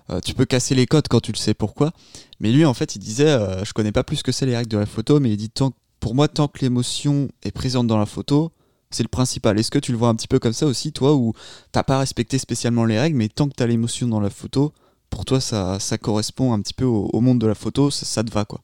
Euh, 0.09 0.19
tu 0.19 0.33
peux 0.35 0.45
casser 0.45 0.75
les 0.75 0.85
codes 0.85 1.07
quand 1.07 1.19
tu 1.19 1.31
le 1.31 1.37
sais 1.37 1.53
pourquoi. 1.53 1.91
Mais 2.39 2.51
lui, 2.51 2.63
en 2.65 2.73
fait, 2.73 2.95
il 2.95 2.99
disait, 2.99 3.29
euh, 3.29 3.63
je 3.63 3.73
connais 3.73 3.91
pas 3.91 4.03
plus 4.03 4.21
que 4.21 4.31
c'est 4.31 4.45
les 4.45 4.55
règles 4.55 4.69
de 4.69 4.77
la 4.77 4.85
photo, 4.85 5.19
mais 5.19 5.31
il 5.31 5.37
dit, 5.37 5.49
tant, 5.49 5.71
pour 6.03 6.15
moi, 6.15 6.27
tant 6.27 6.49
que 6.49 6.59
l'émotion 6.59 7.29
est 7.45 7.55
présente 7.55 7.87
dans 7.87 7.97
la 7.97 8.05
photo, 8.05 8.51
c'est 8.89 9.03
le 9.03 9.09
principal. 9.09 9.57
Est-ce 9.57 9.71
que 9.71 9.79
tu 9.79 9.93
le 9.93 9.97
vois 9.97 10.09
un 10.09 10.15
petit 10.15 10.27
peu 10.27 10.37
comme 10.37 10.51
ça 10.51 10.65
aussi, 10.65 10.91
toi, 10.91 11.13
où 11.13 11.31
t'as 11.71 11.83
pas 11.83 11.97
respecté 11.97 12.37
spécialement 12.37 12.83
les 12.83 12.99
règles, 12.99 13.15
mais 13.15 13.29
tant 13.29 13.47
que 13.47 13.53
tu 13.55 13.63
as 13.63 13.67
l'émotion 13.67 14.09
dans 14.09 14.19
la 14.19 14.29
photo, 14.29 14.73
pour 15.09 15.23
toi, 15.23 15.39
ça, 15.39 15.97
correspond 15.97 16.51
un 16.51 16.59
petit 16.59 16.73
peu 16.73 16.83
au, 16.83 17.21
monde 17.21 17.39
de 17.39 17.47
la 17.47 17.55
photo, 17.55 17.89
ça, 17.89 18.21
te 18.21 18.33
va, 18.33 18.43
quoi 18.43 18.59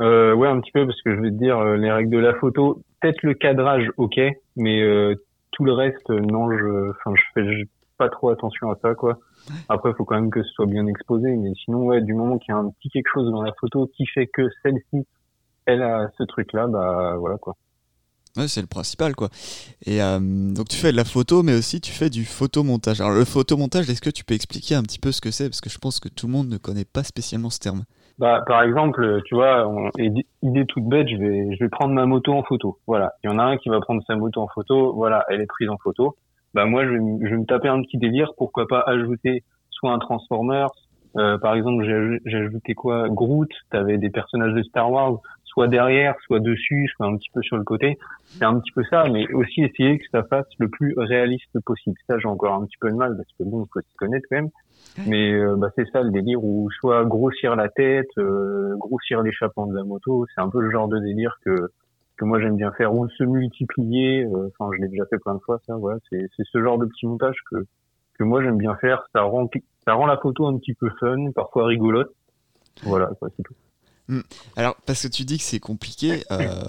euh, 0.00 0.32
Ouais, 0.32 0.48
un 0.48 0.58
petit 0.60 0.72
peu, 0.72 0.86
parce 0.86 1.02
que 1.02 1.14
je 1.14 1.20
vais 1.20 1.30
te 1.30 1.36
dire, 1.36 1.62
les 1.62 1.92
règles 1.92 2.10
de 2.10 2.18
la 2.18 2.32
photo, 2.32 2.80
peut-être 3.02 3.22
le 3.22 3.34
cadrage, 3.34 3.90
ok, 3.98 4.18
mais 4.56 5.14
tout 5.50 5.64
le 5.64 5.74
reste, 5.74 6.08
non, 6.08 6.50
je, 6.50 6.92
enfin, 6.92 7.14
je 7.14 7.22
fais, 7.34 7.68
pas 7.98 8.08
trop 8.08 8.30
attention 8.30 8.70
à 8.70 8.76
ça, 8.80 8.94
quoi. 8.94 9.18
Après, 9.68 9.90
il 9.90 9.96
faut 9.96 10.06
quand 10.06 10.14
même 10.14 10.30
que 10.30 10.42
ce 10.42 10.50
soit 10.52 10.64
bien 10.64 10.86
exposé, 10.86 11.36
mais 11.36 11.52
sinon, 11.62 11.84
ouais, 11.84 12.00
du 12.00 12.14
moment 12.14 12.38
qu'il 12.38 12.54
y 12.54 12.56
a 12.56 12.58
un 12.58 12.70
petit 12.70 12.88
quelque 12.88 13.10
chose 13.12 13.30
dans 13.30 13.42
la 13.42 13.52
photo 13.60 13.86
qui 13.94 14.06
fait 14.06 14.28
que 14.28 14.48
celle-ci, 14.62 15.06
elle 15.66 15.82
a 15.82 16.08
ce 16.18 16.24
truc-là, 16.24 16.66
bah 16.66 17.16
voilà, 17.18 17.36
quoi. 17.38 17.54
Ouais, 18.36 18.48
c'est 18.48 18.62
le 18.62 18.66
principal, 18.66 19.14
quoi. 19.14 19.28
Et 19.84 20.02
euh, 20.02 20.18
donc, 20.20 20.68
tu 20.68 20.76
fais 20.76 20.90
de 20.90 20.96
la 20.96 21.04
photo, 21.04 21.42
mais 21.42 21.54
aussi 21.54 21.82
tu 21.82 21.92
fais 21.92 22.08
du 22.08 22.24
photomontage. 22.24 23.00
Alors, 23.00 23.12
le 23.12 23.26
photomontage, 23.26 23.90
est-ce 23.90 24.00
que 24.00 24.10
tu 24.10 24.24
peux 24.24 24.34
expliquer 24.34 24.74
un 24.74 24.82
petit 24.82 24.98
peu 24.98 25.12
ce 25.12 25.20
que 25.20 25.30
c'est? 25.30 25.50
Parce 25.50 25.60
que 25.60 25.68
je 25.68 25.78
pense 25.78 26.00
que 26.00 26.08
tout 26.08 26.26
le 26.26 26.32
monde 26.32 26.48
ne 26.48 26.56
connaît 26.56 26.86
pas 26.86 27.02
spécialement 27.02 27.50
ce 27.50 27.58
terme. 27.58 27.82
Bah, 28.18 28.42
par 28.46 28.62
exemple, 28.62 29.20
tu 29.26 29.34
vois, 29.34 29.70
idée 29.98 30.66
toute 30.66 30.84
bête, 30.84 31.08
je 31.08 31.16
vais, 31.16 31.54
je 31.54 31.62
vais 31.62 31.68
prendre 31.68 31.92
ma 31.92 32.06
moto 32.06 32.32
en 32.32 32.42
photo. 32.42 32.78
Voilà. 32.86 33.12
Il 33.22 33.30
y 33.30 33.32
en 33.32 33.38
a 33.38 33.42
un 33.42 33.58
qui 33.58 33.68
va 33.68 33.80
prendre 33.80 34.02
sa 34.06 34.16
moto 34.16 34.40
en 34.40 34.48
photo. 34.48 34.94
Voilà, 34.94 35.24
elle 35.28 35.42
est 35.42 35.46
prise 35.46 35.68
en 35.68 35.76
photo 35.76 36.16
bah 36.54 36.66
moi 36.66 36.84
je 36.84 36.90
vais, 36.90 36.98
je 37.22 37.30
vais 37.30 37.38
me 37.38 37.46
taper 37.46 37.68
un 37.68 37.80
petit 37.82 37.98
délire, 37.98 38.32
pourquoi 38.36 38.66
pas 38.66 38.80
ajouter 38.86 39.42
soit 39.70 39.92
un 39.92 39.98
Transformers, 39.98 40.70
euh, 41.16 41.38
par 41.38 41.54
exemple 41.54 41.84
j'ai 42.24 42.36
ajouté 42.36 42.74
quoi? 42.74 43.08
Groot, 43.08 43.50
t'avais 43.70 43.98
des 43.98 44.10
personnages 44.10 44.54
de 44.54 44.62
Star 44.62 44.90
Wars, 44.90 45.18
soit 45.52 45.68
derrière, 45.68 46.14
soit 46.26 46.40
dessus, 46.40 46.88
soit 46.96 47.06
un 47.06 47.16
petit 47.16 47.30
peu 47.32 47.42
sur 47.42 47.56
le 47.56 47.64
côté. 47.64 47.98
C'est 48.26 48.44
un 48.44 48.58
petit 48.58 48.72
peu 48.72 48.82
ça, 48.84 49.04
mais 49.10 49.30
aussi 49.34 49.62
essayer 49.62 49.98
que 49.98 50.04
ça 50.10 50.22
fasse 50.24 50.46
le 50.58 50.68
plus 50.68 50.94
réaliste 50.96 51.60
possible. 51.64 51.96
Ça 52.06 52.18
j'ai 52.18 52.28
encore 52.28 52.54
un 52.54 52.64
petit 52.64 52.78
peu 52.80 52.90
de 52.90 52.96
mal 52.96 53.16
parce 53.16 53.28
que 53.38 53.44
bon, 53.44 53.64
il 53.64 53.68
faut 53.72 53.80
s'y 53.80 53.96
connaître 53.96 54.26
quand 54.30 54.36
même. 54.36 54.50
Mais 55.06 55.32
euh, 55.32 55.56
bah, 55.56 55.68
c'est 55.76 55.88
ça 55.90 56.02
le 56.02 56.10
délire 56.10 56.42
où 56.42 56.70
soit 56.70 57.04
grossir 57.04 57.54
la 57.56 57.68
tête, 57.68 58.08
euh, 58.18 58.74
grossir 58.78 59.22
l'échappement 59.22 59.66
de 59.66 59.76
la 59.76 59.84
moto, 59.84 60.26
c'est 60.34 60.40
un 60.40 60.48
peu 60.48 60.60
le 60.60 60.70
genre 60.70 60.88
de 60.88 60.98
délire 60.98 61.36
que 61.44 61.70
que 62.16 62.24
moi 62.24 62.40
j'aime 62.40 62.56
bien 62.56 62.72
faire 62.72 62.94
ou 62.94 63.08
se 63.08 63.24
multiplier. 63.24 64.24
Euh, 64.24 64.48
enfin, 64.58 64.70
je 64.76 64.82
l'ai 64.82 64.88
déjà 64.88 65.04
fait 65.06 65.18
plein 65.18 65.34
de 65.34 65.40
fois. 65.40 65.60
Ça, 65.66 65.76
voilà, 65.76 65.98
c'est 66.10 66.28
ce 66.38 66.62
genre 66.62 66.78
de 66.78 66.86
petit 66.86 67.06
montage 67.06 67.36
que 67.50 67.64
que 68.18 68.24
moi 68.24 68.42
j'aime 68.42 68.58
bien 68.58 68.76
faire. 68.76 69.02
Ça 69.12 69.22
rend 69.22 69.48
ça 69.84 69.94
rend 69.94 70.06
la 70.06 70.16
photo 70.16 70.46
un 70.46 70.56
petit 70.58 70.74
peu 70.74 70.88
fun, 71.00 71.30
parfois 71.34 71.66
rigolote. 71.66 72.12
Voilà, 72.84 73.10
c'est 73.36 73.42
tout. 73.42 73.54
Hmm. 74.08 74.20
Alors, 74.56 74.76
parce 74.86 75.02
que 75.02 75.08
tu 75.08 75.24
dis 75.24 75.38
que 75.38 75.44
c'est 75.44 75.60
compliqué, 75.60 76.24
euh, 76.30 76.64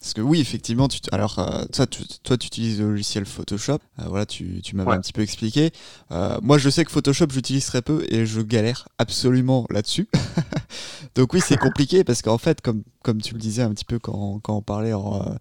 parce 0.00 0.14
que 0.14 0.20
oui, 0.20 0.40
effectivement, 0.40 0.88
tu 0.88 1.00
alors 1.10 1.38
euh, 1.38 1.64
toi, 1.72 1.86
tu, 1.86 2.04
toi, 2.22 2.36
tu 2.36 2.46
utilises 2.46 2.80
le 2.80 2.90
logiciel 2.90 3.26
Photoshop. 3.26 3.78
Euh, 3.98 4.04
voilà, 4.06 4.26
tu, 4.26 4.60
tu 4.62 4.76
m'avais 4.76 4.92
un 4.92 5.00
petit 5.00 5.12
peu 5.12 5.22
expliqué. 5.22 5.70
Moi, 6.10 6.58
je 6.58 6.70
sais 6.70 6.84
que 6.84 6.90
Photoshop, 6.90 7.26
j'utilise 7.30 7.66
très 7.66 7.82
peu 7.82 8.04
et 8.08 8.26
je 8.26 8.40
galère 8.40 8.88
absolument 8.98 9.66
là-dessus. 9.70 10.08
Donc 11.14 11.32
oui, 11.34 11.40
c'est 11.44 11.58
compliqué 11.58 12.04
parce 12.04 12.22
qu'en 12.22 12.38
fait, 12.38 12.60
comme, 12.60 12.82
comme 13.02 13.20
tu 13.20 13.34
le 13.34 13.40
disais 13.40 13.62
un 13.62 13.70
petit 13.70 13.84
peu 13.84 13.98
quand, 13.98 14.40
quand 14.40 14.56
on 14.56 14.62
parlait 14.62 14.94
en, 14.94 15.36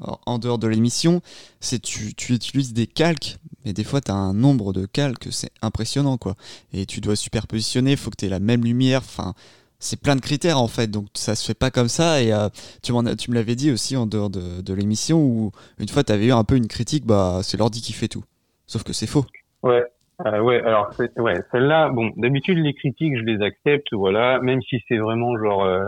en 0.00 0.38
dehors 0.38 0.58
de 0.58 0.66
l'émission, 0.66 1.20
c'est 1.60 1.80
tu, 1.80 2.14
tu 2.14 2.34
utilises 2.34 2.72
des 2.72 2.86
calques, 2.86 3.38
mais 3.64 3.72
des 3.72 3.84
fois, 3.84 4.00
tu 4.00 4.10
as 4.10 4.14
un 4.14 4.34
nombre 4.34 4.72
de 4.72 4.86
calques, 4.86 5.28
c'est 5.30 5.52
impressionnant, 5.62 6.16
quoi. 6.16 6.36
Et 6.72 6.86
tu 6.86 7.00
dois 7.00 7.16
superpositionner, 7.16 7.92
il 7.92 7.96
faut 7.96 8.10
que 8.10 8.16
tu 8.16 8.26
aies 8.26 8.30
la 8.30 8.40
même 8.40 8.64
lumière. 8.64 9.02
Enfin, 9.04 9.34
c'est 9.80 10.00
plein 10.00 10.14
de 10.14 10.20
critères 10.20 10.58
en 10.58 10.68
fait, 10.68 10.86
donc 10.86 11.06
ça 11.14 11.34
se 11.34 11.44
fait 11.44 11.58
pas 11.58 11.70
comme 11.70 11.88
ça. 11.88 12.22
Et 12.22 12.32
euh, 12.32 12.48
tu, 12.82 12.92
tu 13.18 13.30
me 13.30 13.34
l'avais 13.34 13.56
dit 13.56 13.72
aussi 13.72 13.96
en 13.96 14.06
dehors 14.06 14.30
de, 14.30 14.60
de 14.60 14.74
l'émission 14.74 15.18
où 15.18 15.50
une 15.78 15.88
fois 15.88 16.04
tu 16.04 16.12
avais 16.12 16.26
eu 16.26 16.32
un 16.32 16.44
peu 16.44 16.56
une 16.56 16.68
critique, 16.68 17.04
bah 17.06 17.40
c'est 17.42 17.56
l'ordi 17.56 17.80
qui 17.80 17.92
fait 17.92 18.08
tout. 18.08 18.22
Sauf 18.66 18.84
que 18.84 18.92
c'est 18.92 19.08
faux. 19.08 19.24
Ouais, 19.62 19.82
euh, 20.26 20.40
ouais. 20.40 20.62
Alors 20.62 20.92
ouais, 21.16 21.34
celle-là, 21.50 21.88
bon, 21.88 22.12
d'habitude 22.16 22.58
les 22.58 22.74
critiques 22.74 23.16
je 23.16 23.24
les 23.24 23.42
accepte, 23.42 23.88
voilà, 23.92 24.38
même 24.40 24.60
si 24.62 24.76
c'est 24.86 24.98
vraiment 24.98 25.36
genre, 25.38 25.64
euh, 25.64 25.82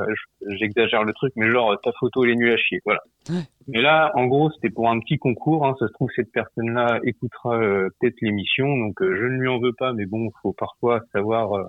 j'exagère 0.58 1.04
le 1.04 1.12
truc, 1.12 1.32
mais 1.36 1.50
genre 1.50 1.78
ta 1.84 1.92
photo 2.00 2.24
elle 2.24 2.30
est 2.30 2.36
nulle 2.36 2.52
à 2.52 2.56
chier, 2.56 2.80
voilà. 2.84 3.00
Mais 3.68 3.80
là, 3.80 4.10
en 4.16 4.26
gros, 4.26 4.50
c'était 4.50 4.70
pour 4.70 4.90
un 4.90 4.98
petit 4.98 5.18
concours. 5.18 5.64
Hein, 5.64 5.76
ça 5.78 5.86
se 5.86 5.92
trouve 5.92 6.08
cette 6.16 6.32
personne-là 6.32 6.98
écoutera 7.04 7.58
peut-être 8.00 8.16
l'émission, 8.20 8.66
donc 8.76 8.94
je 9.00 9.24
ne 9.24 9.38
lui 9.38 9.48
en 9.48 9.60
veux 9.60 9.74
pas, 9.74 9.92
mais 9.92 10.06
bon, 10.06 10.30
faut 10.42 10.52
parfois 10.52 11.00
savoir 11.12 11.68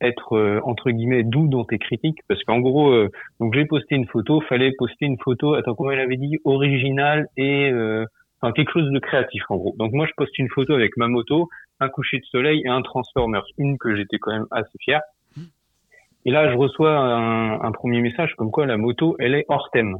être 0.00 0.36
euh, 0.36 0.60
entre 0.64 0.90
guillemets 0.90 1.24
doux 1.24 1.48
dans 1.48 1.64
tes 1.64 1.78
critiques. 1.78 2.20
Parce 2.28 2.42
qu'en 2.44 2.60
gros 2.60 2.90
euh, 2.90 3.10
donc 3.40 3.54
j'ai 3.54 3.64
posté 3.64 3.94
une 3.94 4.06
photo 4.06 4.40
fallait 4.42 4.72
poster 4.72 5.06
une 5.06 5.18
photo 5.18 5.54
attends 5.54 5.74
comment 5.74 5.90
elle 5.90 6.00
avait 6.00 6.16
dit 6.16 6.38
originale 6.44 7.28
et 7.36 7.70
euh, 7.70 8.04
enfin 8.40 8.52
quelque 8.52 8.72
chose 8.72 8.90
de 8.90 8.98
créatif 8.98 9.42
en 9.48 9.56
gros. 9.56 9.74
Donc 9.78 9.92
moi 9.92 10.06
je 10.06 10.12
poste 10.16 10.36
une 10.38 10.48
photo 10.48 10.74
avec 10.74 10.96
ma 10.96 11.08
moto 11.08 11.48
un 11.80 11.88
coucher 11.88 12.18
de 12.18 12.24
soleil 12.24 12.62
et 12.64 12.68
un 12.68 12.82
Transformers 12.82 13.44
une 13.56 13.78
que 13.78 13.94
j'étais 13.94 14.18
quand 14.18 14.32
même 14.32 14.46
assez 14.50 14.78
fier. 14.80 15.00
Et 16.24 16.30
là 16.30 16.50
je 16.50 16.56
reçois 16.56 16.96
un, 16.98 17.72
premier 17.72 18.00
message 18.00 18.34
comme 18.36 18.50
quoi 18.50 18.66
la 18.66 18.76
moto 18.76 19.16
elle 19.18 19.34
est 19.34 19.46
hors 19.48 19.70
thème. 19.72 19.96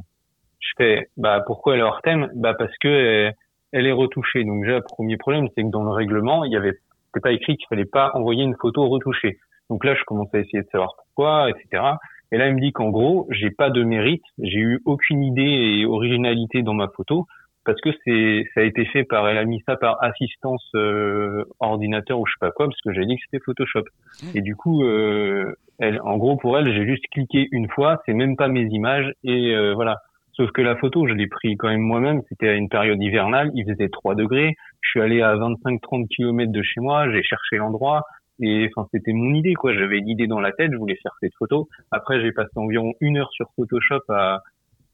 Je 0.59 0.71
fais 0.77 1.09
bah 1.17 1.41
pourquoi 1.45 1.73
elle 1.73 1.79
est 1.79 1.83
hors 1.83 2.01
thème? 2.01 2.29
Bah 2.35 2.53
parce 2.53 2.75
que 2.79 3.31
elle, 3.71 3.85
est 3.85 3.91
retouchée. 3.91 4.43
Donc 4.43 4.63
déjà 4.63 4.81
premier 4.81 5.17
problème 5.17 5.47
c'est 5.55 5.63
que 5.63 5.69
dans 5.69 5.83
le 5.83 5.91
règlement 5.91 6.43
il 6.43 6.51
y 6.51 6.57
avait 6.57 6.73
c'était 7.07 7.21
pas 7.21 7.31
écrit 7.31 7.57
qu'il 7.57 7.65
fallait 7.67 7.85
pas 7.85 8.11
envoyer 8.13 8.43
une 8.43 8.55
photo 8.55 8.87
retouchée 8.87 9.39
donc 9.69 9.83
là, 9.85 9.95
je 9.95 10.03
commence 10.03 10.33
à 10.33 10.39
essayer 10.39 10.63
de 10.63 10.69
savoir 10.71 10.95
pourquoi, 10.97 11.49
etc. 11.49 11.83
Et 12.31 12.37
là, 12.37 12.47
il 12.47 12.55
me 12.55 12.61
dit 12.61 12.71
qu'en 12.71 12.89
gros, 12.89 13.27
j'ai 13.31 13.49
pas 13.51 13.69
de 13.69 13.83
mérite, 13.83 14.23
j'ai 14.39 14.59
eu 14.59 14.81
aucune 14.85 15.23
idée 15.23 15.41
et 15.79 15.85
originalité 15.85 16.61
dans 16.61 16.73
ma 16.73 16.87
photo 16.87 17.25
parce 17.65 17.81
que 17.81 17.89
c'est 18.03 18.45
ça 18.53 18.61
a 18.61 18.63
été 18.63 18.85
fait 18.85 19.03
par 19.03 19.27
elle 19.27 19.37
a 19.37 19.45
mis 19.45 19.61
ça 19.65 19.75
par 19.75 20.01
assistance 20.03 20.65
euh, 20.75 21.43
ordinateur 21.59 22.19
ou 22.19 22.25
je 22.25 22.31
sais 22.31 22.39
pas 22.39 22.51
quoi 22.51 22.67
parce 22.67 22.81
que 22.81 22.93
j'ai 22.93 23.05
dit 23.05 23.15
que 23.15 23.21
c'était 23.25 23.43
Photoshop. 23.43 23.83
Mmh. 24.23 24.27
Et 24.35 24.41
du 24.41 24.55
coup, 24.55 24.83
euh, 24.83 25.53
elle, 25.77 25.99
en 26.01 26.17
gros 26.17 26.37
pour 26.37 26.57
elle, 26.57 26.71
j'ai 26.73 26.85
juste 26.85 27.05
cliqué 27.11 27.47
une 27.51 27.69
fois, 27.69 28.01
c'est 28.05 28.13
même 28.13 28.35
pas 28.35 28.47
mes 28.47 28.65
images 28.65 29.11
et 29.23 29.55
euh, 29.55 29.73
voilà. 29.73 29.97
Sauf 30.33 30.51
que 30.51 30.61
la 30.61 30.77
photo, 30.77 31.05
je 31.05 31.13
l'ai 31.13 31.27
pris 31.27 31.57
quand 31.57 31.67
même 31.67 31.81
moi-même. 31.81 32.21
C'était 32.29 32.47
à 32.47 32.53
une 32.53 32.69
période 32.69 33.01
hivernale, 33.03 33.51
il 33.55 33.65
faisait 33.65 33.89
3 33.89 34.15
degrés. 34.15 34.55
Je 34.79 34.89
suis 34.91 35.01
allé 35.01 35.21
à 35.21 35.35
25-30 35.35 36.07
km 36.07 36.49
de 36.49 36.61
chez 36.63 36.79
moi, 36.79 37.11
j'ai 37.11 37.23
cherché 37.23 37.57
l'endroit. 37.57 38.03
Et 38.39 38.69
enfin, 38.75 38.87
c'était 38.93 39.13
mon 39.13 39.33
idée, 39.33 39.53
quoi. 39.53 39.73
J'avais 39.73 39.99
l'idée 39.99 40.27
dans 40.27 40.39
la 40.39 40.51
tête, 40.51 40.71
je 40.71 40.77
voulais 40.77 40.97
faire 41.01 41.15
cette 41.19 41.33
photo. 41.37 41.67
Après, 41.91 42.21
j'ai 42.21 42.31
passé 42.31 42.51
environ 42.55 42.93
une 43.01 43.17
heure 43.17 43.31
sur 43.31 43.49
Photoshop 43.55 44.01
à, 44.09 44.41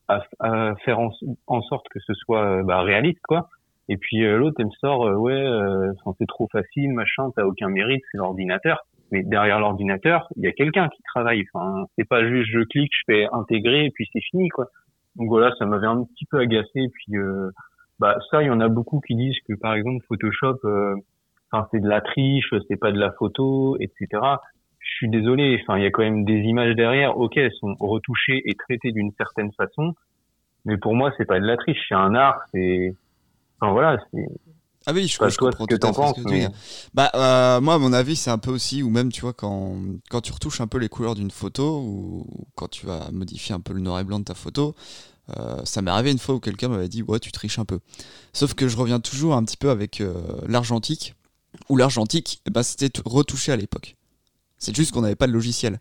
à, 0.07 0.23
à 0.39 0.75
faire 0.83 0.99
en, 0.99 1.11
en, 1.47 1.61
sorte 1.61 1.87
que 1.89 1.99
ce 1.99 2.13
soit 2.13 2.63
bah, 2.63 2.81
réaliste, 2.81 3.21
quoi. 3.27 3.49
Et 3.87 3.97
puis 3.97 4.23
euh, 4.23 4.37
l'autre, 4.37 4.55
elle 4.59 4.65
me 4.65 4.71
sort, 4.71 5.05
euh, 5.05 5.15
ouais, 5.15 5.33
euh, 5.33 5.93
c'est 6.17 6.27
trop 6.27 6.47
facile, 6.51 6.91
machin, 6.93 7.29
t'as 7.35 7.43
aucun 7.43 7.69
mérite, 7.69 8.01
c'est 8.11 8.17
l'ordinateur. 8.17 8.85
Mais 9.11 9.21
derrière 9.21 9.59
l'ordinateur, 9.59 10.27
il 10.35 10.43
y 10.43 10.47
a 10.47 10.51
quelqu'un 10.51 10.89
qui 10.89 11.01
travaille. 11.03 11.45
Enfin, 11.53 11.85
c'est 11.95 12.07
pas 12.07 12.27
juste 12.27 12.49
je 12.51 12.61
clique, 12.61 12.91
je 12.91 13.13
fais 13.13 13.27
intégrer 13.31 13.85
et 13.85 13.91
puis 13.91 14.07
c'est 14.11 14.21
fini, 14.31 14.49
quoi. 14.49 14.65
Donc 15.15 15.27
voilà, 15.29 15.53
ça 15.57 15.65
m'avait 15.65 15.87
un 15.87 16.03
petit 16.03 16.25
peu 16.25 16.39
agacé. 16.39 16.71
Et 16.75 16.89
puis, 16.89 17.17
euh, 17.17 17.51
bah 17.99 18.17
ça, 18.31 18.41
il 18.41 18.47
y 18.47 18.49
en 18.49 18.59
a 18.59 18.67
beaucoup 18.67 18.99
qui 19.01 19.15
disent 19.15 19.37
que 19.47 19.53
par 19.53 19.75
exemple 19.75 20.03
Photoshop 20.07 20.57
c'est 21.71 21.79
de 21.79 21.87
la 21.87 22.01
triche, 22.01 22.53
c'est 22.67 22.77
pas 22.77 22.91
de 22.91 22.99
la 22.99 23.11
photo, 23.11 23.77
etc. 23.79 24.07
Je 24.79 24.89
suis 24.97 25.09
désolé, 25.09 25.59
enfin, 25.61 25.77
il 25.77 25.83
y 25.83 25.87
a 25.87 25.91
quand 25.91 26.03
même 26.03 26.25
des 26.25 26.39
images 26.41 26.75
derrière. 26.75 27.17
Ok, 27.17 27.37
elles 27.37 27.53
sont 27.59 27.75
retouchées 27.79 28.41
et 28.45 28.53
traitées 28.55 28.91
d'une 28.91 29.11
certaine 29.17 29.51
façon, 29.53 29.95
mais 30.65 30.77
pour 30.77 30.95
moi, 30.95 31.11
c'est 31.17 31.25
pas 31.25 31.39
de 31.39 31.45
la 31.45 31.57
triche, 31.57 31.79
c'est 31.87 31.95
un 31.95 32.13
art, 32.15 32.39
c'est, 32.53 32.95
enfin 33.59 33.71
voilà, 33.71 33.97
c'est. 34.13 34.27
Ah 34.87 34.91
oui, 34.93 35.07
je, 35.07 35.17
Pas 35.17 35.29
je 35.29 35.37
toi, 35.37 35.49
comprends 35.49 35.65
ce 35.65 35.69
que 35.69 35.79
tout 35.79 35.87
à 35.87 35.91
t'en 35.91 35.93
fait 35.93 36.07
ce 36.09 36.13
penses, 36.13 36.23
que 36.23 36.29
tu 36.29 36.33
veux 36.33 36.39
dire. 36.41 36.51
Bah, 36.93 37.09
euh, 37.15 37.59
moi, 37.59 37.73
à 37.73 37.77
mon 37.79 37.91
avis, 37.91 38.15
c'est 38.15 38.29
un 38.29 38.37
peu 38.37 38.51
aussi, 38.51 38.83
ou 38.83 38.91
même, 38.91 39.11
tu 39.11 39.21
vois, 39.21 39.33
quand, 39.33 39.77
quand 40.11 40.21
tu 40.21 40.31
retouches 40.31 40.61
un 40.61 40.67
peu 40.67 40.77
les 40.77 40.89
couleurs 40.89 41.15
d'une 41.15 41.31
photo, 41.31 41.79
ou 41.81 42.27
quand 42.53 42.67
tu 42.67 42.85
vas 42.85 43.09
modifier 43.11 43.55
un 43.55 43.59
peu 43.59 43.73
le 43.73 43.79
noir 43.79 43.99
et 43.99 44.03
blanc 44.03 44.19
de 44.19 44.25
ta 44.25 44.35
photo, 44.35 44.75
euh, 45.35 45.59
ça 45.63 45.81
m'est 45.81 45.89
arrivé 45.89 46.11
une 46.11 46.19
fois 46.19 46.35
où 46.35 46.39
quelqu'un 46.39 46.67
m'avait 46.67 46.87
dit, 46.87 47.01
ouais, 47.01 47.19
tu 47.19 47.31
triches 47.31 47.57
un 47.57 47.65
peu. 47.65 47.79
Sauf 48.31 48.53
que 48.53 48.67
je 48.67 48.77
reviens 48.77 48.99
toujours 48.99 49.33
un 49.33 49.43
petit 49.43 49.57
peu 49.57 49.71
avec 49.71 50.01
euh, 50.01 50.13
l'argentique, 50.47 51.15
où 51.69 51.77
l'argentique, 51.77 52.41
ben, 52.51 52.63
c'était 52.63 52.91
retouché 53.05 53.51
à 53.51 53.55
l'époque. 53.55 53.95
C'est 54.57 54.75
juste 54.75 54.91
qu'on 54.91 55.01
n'avait 55.01 55.15
pas 55.15 55.27
de 55.27 55.33
logiciel. 55.33 55.79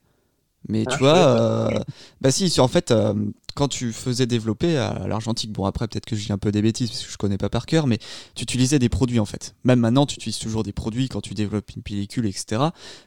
Mais 0.67 0.85
Ah, 0.87 0.93
tu 0.93 0.99
vois, 0.99 1.15
euh, 1.15 1.79
bah 2.23 2.31
si, 2.31 2.49
sur- 2.49 2.65
en 2.65 2.69
fait, 2.69 2.91
euh, 2.91 3.13
quand 3.55 3.69
tu 3.69 3.93
faisais 3.93 4.27
développer 4.27 4.79
à 4.79 5.07
l'argentique, 5.07 5.53
bon 5.53 5.67
après 5.67 5.87
peut-être 5.87 6.07
que 6.07 6.17
je 6.17 6.25
dis 6.25 6.33
un 6.33 6.39
peu 6.39 6.51
des 6.51 6.63
bêtises 6.63 6.89
parce 6.91 7.05
que 7.05 7.13
je 7.13 7.19
connais 7.19 7.37
pas 7.37 7.51
par 7.51 7.67
cœur, 7.67 7.87
mais 7.87 7.99
tu 8.35 8.45
utilisais 8.45 8.79
des 8.79 8.89
produits 8.89 9.21
en 9.21 9.27
fait. 9.27 9.55
Même 9.65 9.81
maintenant, 9.81 10.07
tu 10.07 10.15
utilises 10.15 10.39
toujours 10.39 10.63
des 10.63 10.73
produits 10.73 11.09
quand 11.11 11.21
tu 11.21 11.35
développes 11.35 11.71
une 11.77 11.83
pellicule, 11.83 12.25
etc. 12.25 12.63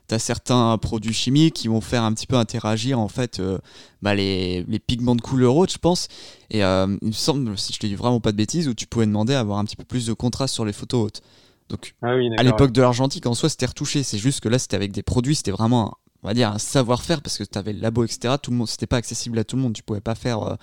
Tu 0.07 0.13
as 0.13 0.19
certains 0.19 0.77
produits 0.77 1.13
chimiques 1.15 1.55
qui 1.55 1.67
vont 1.67 1.81
faire 1.81 2.03
un 2.03 2.13
petit 2.13 2.27
peu 2.27 2.35
interagir 2.35 2.99
en 2.99 3.07
fait 3.07 3.39
euh, 3.39 3.57
bah, 4.03 4.13
les, 4.13 4.63
les 4.67 4.79
pigments 4.79 5.15
de 5.15 5.21
couleur 5.21 5.55
haute, 5.55 5.71
je 5.73 5.79
pense. 5.79 6.09
Et 6.51 6.63
euh, 6.63 6.95
il 7.01 7.07
me 7.07 7.11
semble, 7.13 7.57
si 7.57 7.73
je 7.73 7.79
te 7.79 7.87
dis 7.87 7.95
vraiment 7.95 8.19
pas 8.19 8.31
de 8.31 8.37
bêtises, 8.37 8.67
où 8.67 8.75
tu 8.75 8.85
pouvais 8.85 9.07
demander 9.07 9.33
à 9.33 9.39
avoir 9.39 9.57
un 9.57 9.65
petit 9.65 9.75
peu 9.75 9.83
plus 9.83 10.05
de 10.05 10.13
contraste 10.13 10.53
sur 10.53 10.63
les 10.63 10.73
photos 10.73 11.07
hautes. 11.07 11.21
Donc 11.69 11.95
Ah 12.01 12.15
oui, 12.15 12.29
à 12.37 12.43
l'époque 12.43 12.71
de 12.71 12.81
l'argentique, 12.81 13.25
en 13.25 13.33
soi, 13.33 13.49
c'était 13.49 13.65
retouché. 13.65 14.03
C'est 14.03 14.17
juste 14.17 14.39
que 14.41 14.49
là, 14.49 14.59
c'était 14.59 14.75
avec 14.75 14.91
des 14.91 15.03
produits, 15.03 15.35
c'était 15.35 15.51
vraiment, 15.51 15.87
un- 15.87 15.93
on 16.23 16.27
va 16.27 16.33
dire, 16.33 16.49
un 16.51 16.57
savoir-faire 16.59 17.21
parce 17.21 17.37
que 17.37 17.43
tu 17.43 17.57
avais 17.57 17.73
le 17.73 17.79
labo, 17.79 18.03
etc. 18.03 18.35
Tout 18.41 18.51
le 18.51 18.57
monde, 18.57 18.67
c'était 18.67 18.87
pas 18.87 18.97
accessible 18.97 19.37
à 19.39 19.43
tout 19.43 19.55
le 19.55 19.61
monde. 19.61 19.73
Tu 19.73 19.83
pouvais 19.83 20.01
pas 20.01 20.15
faire 20.15 20.41
euh, 20.43 20.55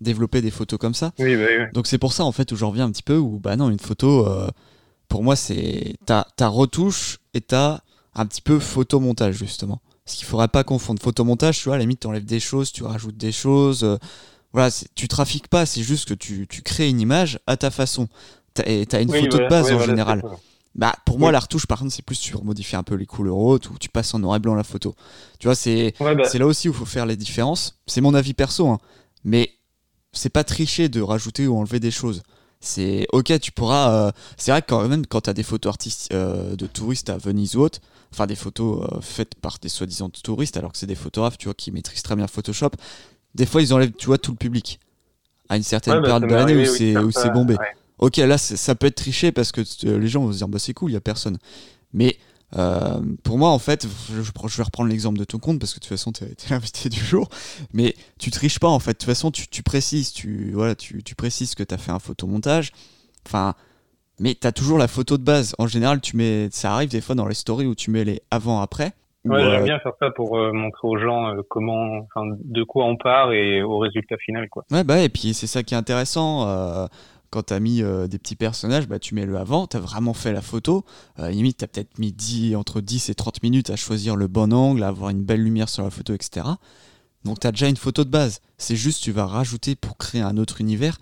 développer 0.00 0.42
des 0.42 0.50
photos 0.50 0.78
comme 0.78 0.94
ça. 0.94 1.12
Oui, 1.18 1.36
bah, 1.36 1.42
oui. 1.48 1.64
Donc 1.74 1.86
c'est 1.86 1.98
pour 1.98 2.12
ça 2.12 2.24
en 2.24 2.32
fait 2.32 2.50
où 2.52 2.56
j'en 2.56 2.70
reviens 2.70 2.84
un 2.86 2.90
petit 2.92 3.02
peu 3.02 3.16
où 3.16 3.38
bah 3.38 3.56
non 3.56 3.70
une 3.70 3.78
photo 3.80 4.26
euh, 4.26 4.48
pour 5.08 5.22
moi 5.22 5.36
c'est 5.36 5.94
ta 6.06 6.26
ta 6.36 6.48
retouche 6.48 7.18
et 7.34 7.40
t'as 7.40 7.80
un 8.14 8.26
petit 8.26 8.42
peu 8.42 8.58
photomontage 8.58 9.36
justement. 9.36 9.80
Ce 10.06 10.16
qu'il 10.16 10.26
faudrait 10.26 10.48
pas 10.48 10.64
confondre 10.64 11.00
photomontage, 11.02 11.58
tu 11.58 11.64
vois, 11.64 11.74
à 11.74 11.78
la 11.78 11.82
limite 11.82 12.00
t'enlèves 12.00 12.24
des 12.24 12.40
choses, 12.40 12.72
tu 12.72 12.82
rajoutes 12.82 13.16
des 13.16 13.32
choses, 13.32 13.84
euh, 13.84 13.96
voilà, 14.52 14.70
tu 14.94 15.08
trafiques 15.08 15.48
pas, 15.48 15.66
c'est 15.66 15.82
juste 15.82 16.08
que 16.08 16.14
tu, 16.14 16.46
tu 16.48 16.62
crées 16.62 16.88
une 16.88 17.00
image 17.00 17.38
à 17.46 17.56
ta 17.56 17.70
façon. 17.70 18.08
Et 18.66 18.86
t'as 18.86 19.02
une 19.02 19.10
Oui, 19.10 19.20
photo 19.20 19.36
voilà, 19.36 19.44
de 19.44 19.50
base 19.50 19.66
en 19.66 19.68
voilà, 19.76 19.86
général. 19.86 20.22
Bah 20.78 20.94
pour 21.04 21.18
moi 21.18 21.32
la 21.32 21.40
retouche 21.40 21.66
par 21.66 21.80
contre 21.80 21.92
c'est 21.92 22.04
plus 22.04 22.14
sur 22.14 22.44
modifier 22.44 22.78
un 22.78 22.84
peu 22.84 22.94
les 22.94 23.04
couleurs 23.04 23.36
hautes 23.36 23.68
ou 23.68 23.78
tu 23.80 23.88
passes 23.88 24.14
en 24.14 24.20
noir 24.20 24.36
et 24.36 24.38
blanc 24.38 24.54
la 24.54 24.62
photo. 24.62 24.94
Tu 25.40 25.48
vois 25.48 25.56
c'est 25.56 25.92
Ouais, 25.98 26.14
bah, 26.14 26.22
c'est 26.24 26.38
là 26.38 26.46
aussi 26.46 26.68
où 26.68 26.72
il 26.72 26.76
faut 26.78 26.86
faire 26.86 27.04
les 27.04 27.16
différences. 27.16 27.80
C'est 27.88 28.00
mon 28.00 28.14
avis 28.14 28.32
perso, 28.32 28.68
hein. 28.68 28.78
mais 29.24 29.50
c'est 30.12 30.28
pas 30.28 30.44
tricher 30.44 30.88
de 30.88 31.00
rajouter 31.00 31.48
ou 31.48 31.56
enlever 31.58 31.80
des 31.80 31.90
choses. 31.90 32.22
C'est 32.60 33.08
ok, 33.12 33.40
tu 33.40 33.50
pourras. 33.50 33.90
euh, 33.92 34.12
c'est 34.36 34.52
vrai 34.52 34.62
que 34.62 34.68
quand 34.68 34.86
même, 34.86 35.04
quand 35.04 35.22
tu 35.22 35.30
as 35.30 35.34
des 35.34 35.42
photos 35.42 35.70
artistes 35.70 36.12
euh, 36.12 36.54
de 36.54 36.66
touristes 36.68 37.10
à 37.10 37.18
Venise 37.18 37.56
ou 37.56 37.60
autre, 37.62 37.80
enfin 38.12 38.26
des 38.26 38.36
photos 38.36 38.88
euh, 38.92 39.00
faites 39.00 39.34
par 39.34 39.58
des 39.60 39.68
soi-disant 39.68 40.10
touristes, 40.10 40.56
alors 40.56 40.72
que 40.72 40.78
c'est 40.78 40.86
des 40.86 40.94
photographes, 40.94 41.38
tu 41.38 41.46
vois, 41.46 41.54
qui 41.54 41.72
maîtrisent 41.72 42.02
très 42.02 42.14
bien 42.14 42.26
Photoshop, 42.28 42.70
des 43.34 43.46
fois 43.46 43.62
ils 43.62 43.74
enlèvent, 43.74 43.92
tu 43.92 44.06
vois, 44.06 44.18
tout 44.18 44.30
le 44.30 44.36
public 44.36 44.78
à 45.48 45.56
une 45.56 45.62
certaine 45.64 45.94
ouais, 45.94 46.00
bah, 46.00 46.20
période 46.20 46.30
de 46.30 46.34
l'année 46.34 46.68
où 46.68 46.72
oui, 47.04 47.12
c'est 47.12 47.32
bombé. 47.32 47.54
ouais. 47.54 47.74
Ok, 47.98 48.16
là, 48.16 48.38
ça 48.38 48.74
peut 48.74 48.86
être 48.86 48.96
triché 48.96 49.32
parce 49.32 49.52
que 49.52 49.60
euh, 49.86 49.98
les 49.98 50.08
gens 50.08 50.22
vont 50.22 50.32
se 50.32 50.38
dire, 50.38 50.48
bah 50.48 50.58
c'est 50.58 50.74
cool, 50.74 50.90
il 50.90 50.94
y 50.94 50.96
a 50.96 51.00
personne. 51.00 51.38
Mais 51.92 52.16
euh, 52.56 53.00
pour 53.24 53.38
moi, 53.38 53.50
en 53.50 53.58
fait, 53.58 53.86
je, 54.10 54.20
vais 54.20 54.62
reprendre 54.62 54.88
l'exemple 54.88 55.18
de 55.18 55.24
ton 55.24 55.38
compte 55.38 55.58
parce 55.58 55.74
que 55.74 55.78
de 55.78 55.84
toute 55.84 55.90
façon, 55.90 56.12
tu 56.12 56.24
es, 56.24 56.34
l'invité 56.50 56.88
du 56.88 57.00
jour. 57.00 57.28
Mais 57.72 57.94
tu 58.18 58.30
triches 58.30 58.58
pas, 58.58 58.68
en 58.68 58.78
fait. 58.78 58.92
De 58.92 58.98
toute 58.98 59.06
façon, 59.06 59.30
tu, 59.30 59.48
tu 59.48 59.62
précises, 59.62 60.12
tu, 60.12 60.52
voilà, 60.52 60.74
tu, 60.74 61.02
tu 61.02 61.14
précises 61.14 61.54
que 61.54 61.62
tu 61.62 61.74
as 61.74 61.78
fait 61.78 61.92
un 61.92 61.98
photomontage. 61.98 62.72
Enfin, 63.26 63.54
mais 64.20 64.34
tu 64.34 64.46
as 64.46 64.52
toujours 64.52 64.78
la 64.78 64.88
photo 64.88 65.18
de 65.18 65.24
base. 65.24 65.54
En 65.58 65.66
général, 65.66 66.00
tu 66.00 66.16
mets, 66.16 66.48
ça 66.50 66.72
arrive 66.72 66.90
des 66.90 67.00
fois 67.00 67.14
dans 67.14 67.26
les 67.26 67.34
stories 67.34 67.66
où 67.66 67.74
tu 67.74 67.90
mets 67.90 68.04
les 68.04 68.22
avant-après. 68.30 68.92
Ouais, 69.24 69.42
euh, 69.42 69.50
j'aime 69.50 69.64
bien 69.64 69.78
faire 69.80 69.92
ça 70.00 70.10
pour 70.10 70.38
euh, 70.38 70.52
montrer 70.52 70.86
aux 70.88 70.96
gens 70.98 71.34
euh, 71.34 71.42
comment, 71.48 72.06
de 72.16 72.62
quoi 72.62 72.86
on 72.86 72.96
part 72.96 73.32
et 73.32 73.62
au 73.62 73.78
résultat 73.78 74.16
final, 74.16 74.48
quoi. 74.48 74.64
Ouais, 74.70 74.84
bah, 74.84 75.00
et 75.00 75.08
puis 75.08 75.34
c'est 75.34 75.46
ça 75.46 75.62
qui 75.62 75.74
est 75.74 75.76
intéressant. 75.76 76.88
Quand 77.30 77.44
t'as 77.44 77.60
mis 77.60 77.82
euh, 77.82 78.06
des 78.06 78.18
petits 78.18 78.36
personnages, 78.36 78.88
bah, 78.88 78.98
tu 78.98 79.14
mets 79.14 79.26
le 79.26 79.36
avant, 79.36 79.66
t'as 79.66 79.80
vraiment 79.80 80.14
fait 80.14 80.32
la 80.32 80.42
photo. 80.42 80.84
Euh, 81.18 81.30
limite, 81.30 81.58
t'as 81.58 81.66
peut-être 81.66 81.98
mis 81.98 82.12
10, 82.12 82.56
entre 82.56 82.80
10 82.80 83.10
et 83.10 83.14
30 83.14 83.42
minutes 83.42 83.70
à 83.70 83.76
choisir 83.76 84.16
le 84.16 84.26
bon 84.28 84.52
angle, 84.52 84.82
à 84.82 84.88
avoir 84.88 85.10
une 85.10 85.22
belle 85.22 85.42
lumière 85.42 85.68
sur 85.68 85.82
la 85.82 85.90
photo, 85.90 86.14
etc. 86.14 86.46
Donc 87.24 87.40
t'as 87.40 87.50
déjà 87.50 87.68
une 87.68 87.76
photo 87.76 88.04
de 88.04 88.10
base. 88.10 88.40
C'est 88.56 88.76
juste, 88.76 89.02
tu 89.02 89.12
vas 89.12 89.26
rajouter 89.26 89.76
pour 89.76 89.96
créer 89.98 90.22
un 90.22 90.36
autre 90.36 90.60
univers. 90.60 90.98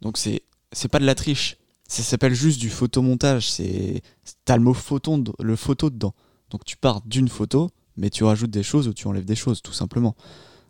Donc 0.00 0.18
c'est 0.18 0.42
c'est 0.72 0.88
pas 0.88 0.98
de 0.98 1.06
la 1.06 1.14
triche. 1.14 1.56
Ça 1.88 2.02
s'appelle 2.02 2.34
juste 2.34 2.60
du 2.60 2.70
photomontage. 2.70 3.50
C'est 3.50 4.02
T'as 4.44 4.56
le 4.56 4.62
mot 4.62 4.74
photo, 4.74 5.22
le 5.38 5.56
photo 5.56 5.90
dedans. 5.90 6.14
Donc 6.50 6.64
tu 6.64 6.76
pars 6.76 7.02
d'une 7.04 7.28
photo, 7.28 7.70
mais 7.96 8.10
tu 8.10 8.24
rajoutes 8.24 8.50
des 8.50 8.62
choses 8.62 8.88
ou 8.88 8.94
tu 8.94 9.06
enlèves 9.06 9.24
des 9.24 9.36
choses, 9.36 9.62
tout 9.62 9.72
simplement. 9.72 10.16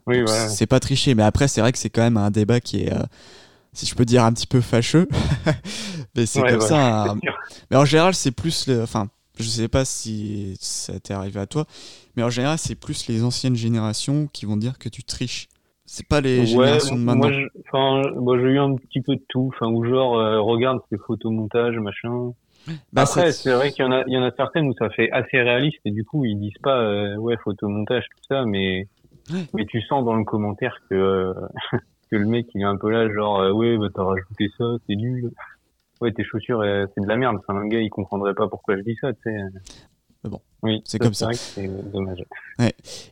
Oui, 0.07 0.23
voilà. 0.23 0.49
C'est 0.49 0.67
pas 0.67 0.81
triché, 0.81 1.15
mais 1.15 1.23
après, 1.23 1.49
c'est 1.49 1.61
vrai 1.61 1.73
que 1.73 1.79
c'est 1.79 1.91
quand 1.91 2.03
même 2.03 2.17
un 2.17 2.31
débat 2.31 2.61
qui 2.61 2.83
est, 2.83 2.93
euh, 2.93 3.03
si 3.73 3.87
je 3.87 3.95
peux 3.95 4.05
dire, 4.05 4.25
un 4.25 4.33
petit 4.33 4.47
peu 4.47 4.61
fâcheux. 4.61 5.07
mais 6.17 6.27
c'est 6.27 6.41
Ouais, 6.43 6.51
comme 6.51 6.61
ouais, 6.61 6.67
ça. 6.67 7.13
un-. 7.13 7.17
Mais 7.71 7.77
en 7.77 7.85
général, 7.85 8.15
c'est 8.15 8.31
plus. 8.33 8.67
le- 8.69 8.83
Enfin, 8.83 9.09
je 9.39 9.45
sais 9.45 9.69
pas 9.69 9.85
si 9.85 10.57
ça 10.61 10.99
t'est 11.01 11.15
arrivé 11.15 11.41
à 11.41 11.47
toi, 11.47 11.65
mais 12.17 12.23
en 12.23 12.31
général, 12.31 12.59
c'est 12.59 12.75
plus 12.75 13.07
les 13.09 13.23
anciennes 13.25 13.57
générations 13.57 14.27
qui 14.33 14.45
vont 14.47 14.57
dire 14.57 14.79
que 14.79 14.89
tu 14.89 15.03
triches. 15.05 15.49
C'est 15.87 16.07
pas 16.07 16.21
les 16.21 16.39
Ouais, 16.41 16.47
générations 16.47 16.95
de 16.97 17.01
maintenant. 17.01 17.31
moi, 18.21 18.39
j'ai 18.39 18.45
eu 18.47 18.59
un 18.59 18.77
petit 18.77 19.01
peu 19.01 19.17
de 19.17 19.23
tout, 19.29 19.51
enfin, 19.55 19.67
où 19.73 19.85
genre, 19.85 20.19
euh, 20.19 20.41
regarde, 20.41 20.79
c'est 20.91 20.99
photomontage, 21.05 21.77
machin. 21.79 22.33
Bah, 22.93 23.03
Après, 23.03 23.33
c'est- 23.33 23.51
vrai 23.53 23.73
qu'il 23.73 23.85
y 23.85 23.89
en 23.89 23.91
a, 23.93 24.05
il 24.07 24.13
y 24.13 24.19
en 24.19 24.23
a 24.23 24.31
certaines 24.37 24.67
où 24.69 24.75
ça 24.79 24.89
fait 24.91 25.11
assez 25.11 25.41
réaliste 25.41 25.81
et 25.85 25.91
du 25.91 26.05
coup, 26.05 26.25
ils 26.25 26.39
disent 26.39 26.59
pas, 26.63 26.79
euh, 26.81 27.17
ouais, 27.17 27.37
photomontage, 27.43 28.05
tout 28.11 28.23
ça, 28.29 28.45
mais, 28.45 28.87
mais 29.55 29.67
tu 29.67 29.81
sens 29.83 30.05
dans 30.05 30.15
le 30.15 30.25
commentaire 30.25 30.77
que, 30.89 30.95
euh, 30.95 31.35
que 32.11 32.17
le 32.17 32.27
mec, 32.27 32.47
il 32.55 32.61
est 32.63 32.65
un 32.65 32.77
peu 32.77 32.91
là, 32.91 33.13
genre, 33.13 33.41
euh, 33.41 33.53
ouais, 33.53 33.77
bah, 33.79 33.89
t'as 33.95 34.03
rajouté 34.05 34.51
ça, 34.59 34.65
c'est 34.89 34.97
nul. 34.97 35.31
Ouais, 36.01 36.13
tes 36.13 36.25
chaussures, 36.25 36.61
euh, 36.61 36.87
c'est 36.95 37.03
de 37.03 37.07
la 37.09 37.17
merde. 37.17 37.37
Enfin, 37.39 37.59
un 37.61 37.67
gars, 37.69 37.81
il 37.81 37.91
comprendrait 37.91 38.35
pas 38.35 38.49
pourquoi 38.49 38.77
je 38.77 38.83
dis 38.83 38.97
ça, 39.01 39.13
tu 39.13 39.19
sais. 39.25 39.37
Mais 40.25 40.31
bon, 40.31 40.41
Oui, 40.63 40.83
c'est 40.85 40.99
comme 40.99 41.15
ça. 41.15 41.29
c'est 41.33 41.67
dommage. 41.93 42.23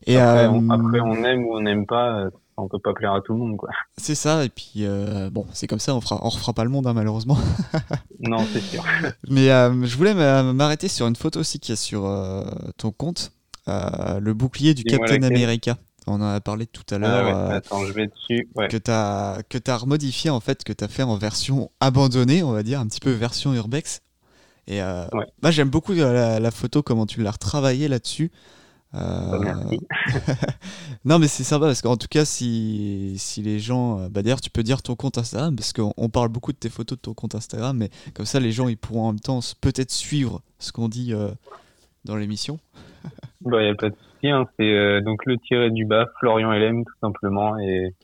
Et 0.07 0.17
après, 0.19 0.45
euh, 0.47 0.50
on, 0.50 0.71
après, 0.71 1.00
on 1.00 1.25
aime 1.25 1.45
ou 1.47 1.55
on 1.57 1.61
n'aime 1.61 1.87
pas, 1.87 2.21
euh, 2.21 2.31
on 2.57 2.67
peut 2.69 2.78
pas 2.78 2.93
plaire 2.95 3.12
à 3.14 3.21
tout 3.21 3.33
le 3.35 3.38
monde, 3.38 3.57
quoi. 3.57 3.71
c'est 3.97 4.14
ça. 4.14 4.45
Et 4.45 4.49
puis, 4.49 4.73
euh, 4.78 5.31
bon, 5.31 5.47
c'est 5.52 5.67
comme 5.67 5.78
ça. 5.78 5.95
On 5.95 6.00
fera, 6.00 6.19
on 6.25 6.28
refera 6.28 6.52
pas 6.52 6.64
le 6.64 6.71
monde, 6.71 6.87
hein, 6.87 6.93
malheureusement. 6.95 7.37
Non, 8.21 8.38
c'est 8.52 8.61
sûr. 8.61 8.83
Mais 9.31 9.49
euh, 9.50 9.85
je 9.85 9.97
voulais 9.97 10.12
m'a- 10.12 10.43
m'arrêter 10.52 10.88
sur 10.88 11.07
une 11.07 11.14
photo 11.14 11.38
aussi 11.38 11.61
qu'il 11.61 11.71
y 11.71 11.75
a 11.75 11.76
sur 11.76 12.05
euh, 12.05 12.43
ton 12.76 12.90
compte. 12.90 13.31
Euh, 13.69 14.19
le 14.19 14.35
bouclier 14.35 14.75
du 14.75 14.83
Captain. 14.83 15.23
America. 15.23 15.76
On 16.09 16.15
en 16.15 16.23
a 16.35 16.41
parlé 16.41 16.67
tout 16.67 16.83
à 16.91 16.97
Ah 16.97 16.99
l'heure. 16.99 17.27
ouais, 17.27 17.53
euh, 17.53 17.57
Attends, 17.59 17.85
je 17.87 17.93
vais 17.93 18.07
dessus. 18.09 18.49
Ouais. 18.57 18.69
que 18.69 18.77
tu 18.77 18.91
as, 18.91 19.77
remodifié, 19.77 20.31
en 20.31 20.41
fait, 20.41 20.65
que 20.65 20.73
tu 20.73 20.83
as 20.85 20.88
fait 20.88 21.03
en 21.03 21.17
version 21.17 21.71
abandonnée, 21.81 22.43
on 22.43 22.53
va 22.53 22.62
dire, 22.62 22.81
un 22.81 22.87
petit 22.87 23.00
peu 23.00 23.11
version 23.12 23.55
urbex. 23.55 24.00
Et 24.67 24.83
euh, 24.83 25.07
Ouais. 25.12 25.27
moi, 25.43 25.50
j'aime 25.50 25.71
beaucoup 25.71 25.93
euh, 25.93 26.12
la, 26.12 26.41
la 26.41 26.50
photo, 26.50 26.83
comment 26.83 27.07
tu 27.07 27.23
l'as 27.23 27.31
retravaillé 27.33 27.88
là-dessus. 27.88 28.31
Euh, 28.95 28.99
Bah, 29.38 29.38
merci. 29.41 29.81
non, 31.05 31.19
mais 31.19 31.29
c'est 31.29 31.45
sympa 31.45 31.67
parce 31.67 31.83
qu'en 31.83 31.97
tout 31.97 32.09
cas, 32.09 32.25
si, 32.25 33.15
si 33.19 33.43
les 33.43 33.61
gens. 33.61 34.09
Bah, 34.09 34.23
D'ailleurs, 34.23 34.41
tu 34.41 34.50
peux 34.50 34.62
dire 34.62 34.81
ton 34.83 34.95
compte 34.97 35.19
Instagram 35.19 35.55
parce 35.57 35.73
qu'on 35.73 35.93
on 35.97 36.09
parle 36.09 36.29
beaucoup 36.31 36.53
de 36.53 36.59
tes 36.59 36.71
photos 36.71 36.97
de 36.99 37.03
ton 37.03 37.15
compte 37.15 37.35
Instagram, 37.35 37.77
mais 37.77 37.91
comme 38.15 38.25
ça, 38.27 38.41
les 38.41 38.50
gens 38.53 38.67
ils 38.69 38.79
pourront 38.79 39.05
en 39.05 39.12
même 39.12 39.21
temps 39.21 39.41
peut-être 39.61 39.91
suivre 39.93 40.41
ce 40.59 40.73
qu'on 40.73 40.88
dit 40.88 41.12
euh, 41.12 41.29
dans 42.07 42.17
l'émission. 42.17 42.59
Bah, 43.43 43.62
y 43.62 43.69
a 43.69 43.75
pas 43.75 43.91
de 43.91 43.95
C'est 44.23 44.63
euh, 44.63 45.01
donc 45.01 45.25
le 45.27 45.39
tiré 45.39 45.71
du 45.71 45.85
bas, 45.85 46.07
Florian 46.19 46.53
LM, 46.53 46.85
tout 46.85 46.99
simplement. 47.01 47.59
Et 47.59 47.95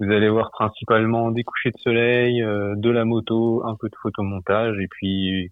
vous 0.00 0.10
allez 0.10 0.28
voir 0.28 0.50
principalement 0.50 1.30
des 1.30 1.44
couchers 1.44 1.70
de 1.70 1.78
soleil, 1.78 2.42
euh, 2.42 2.74
de 2.76 2.90
la 2.90 3.04
moto, 3.04 3.62
un 3.66 3.76
peu 3.76 3.88
de 3.88 3.96
photomontage 4.02 4.78
et 4.78 4.88
puis 4.88 5.50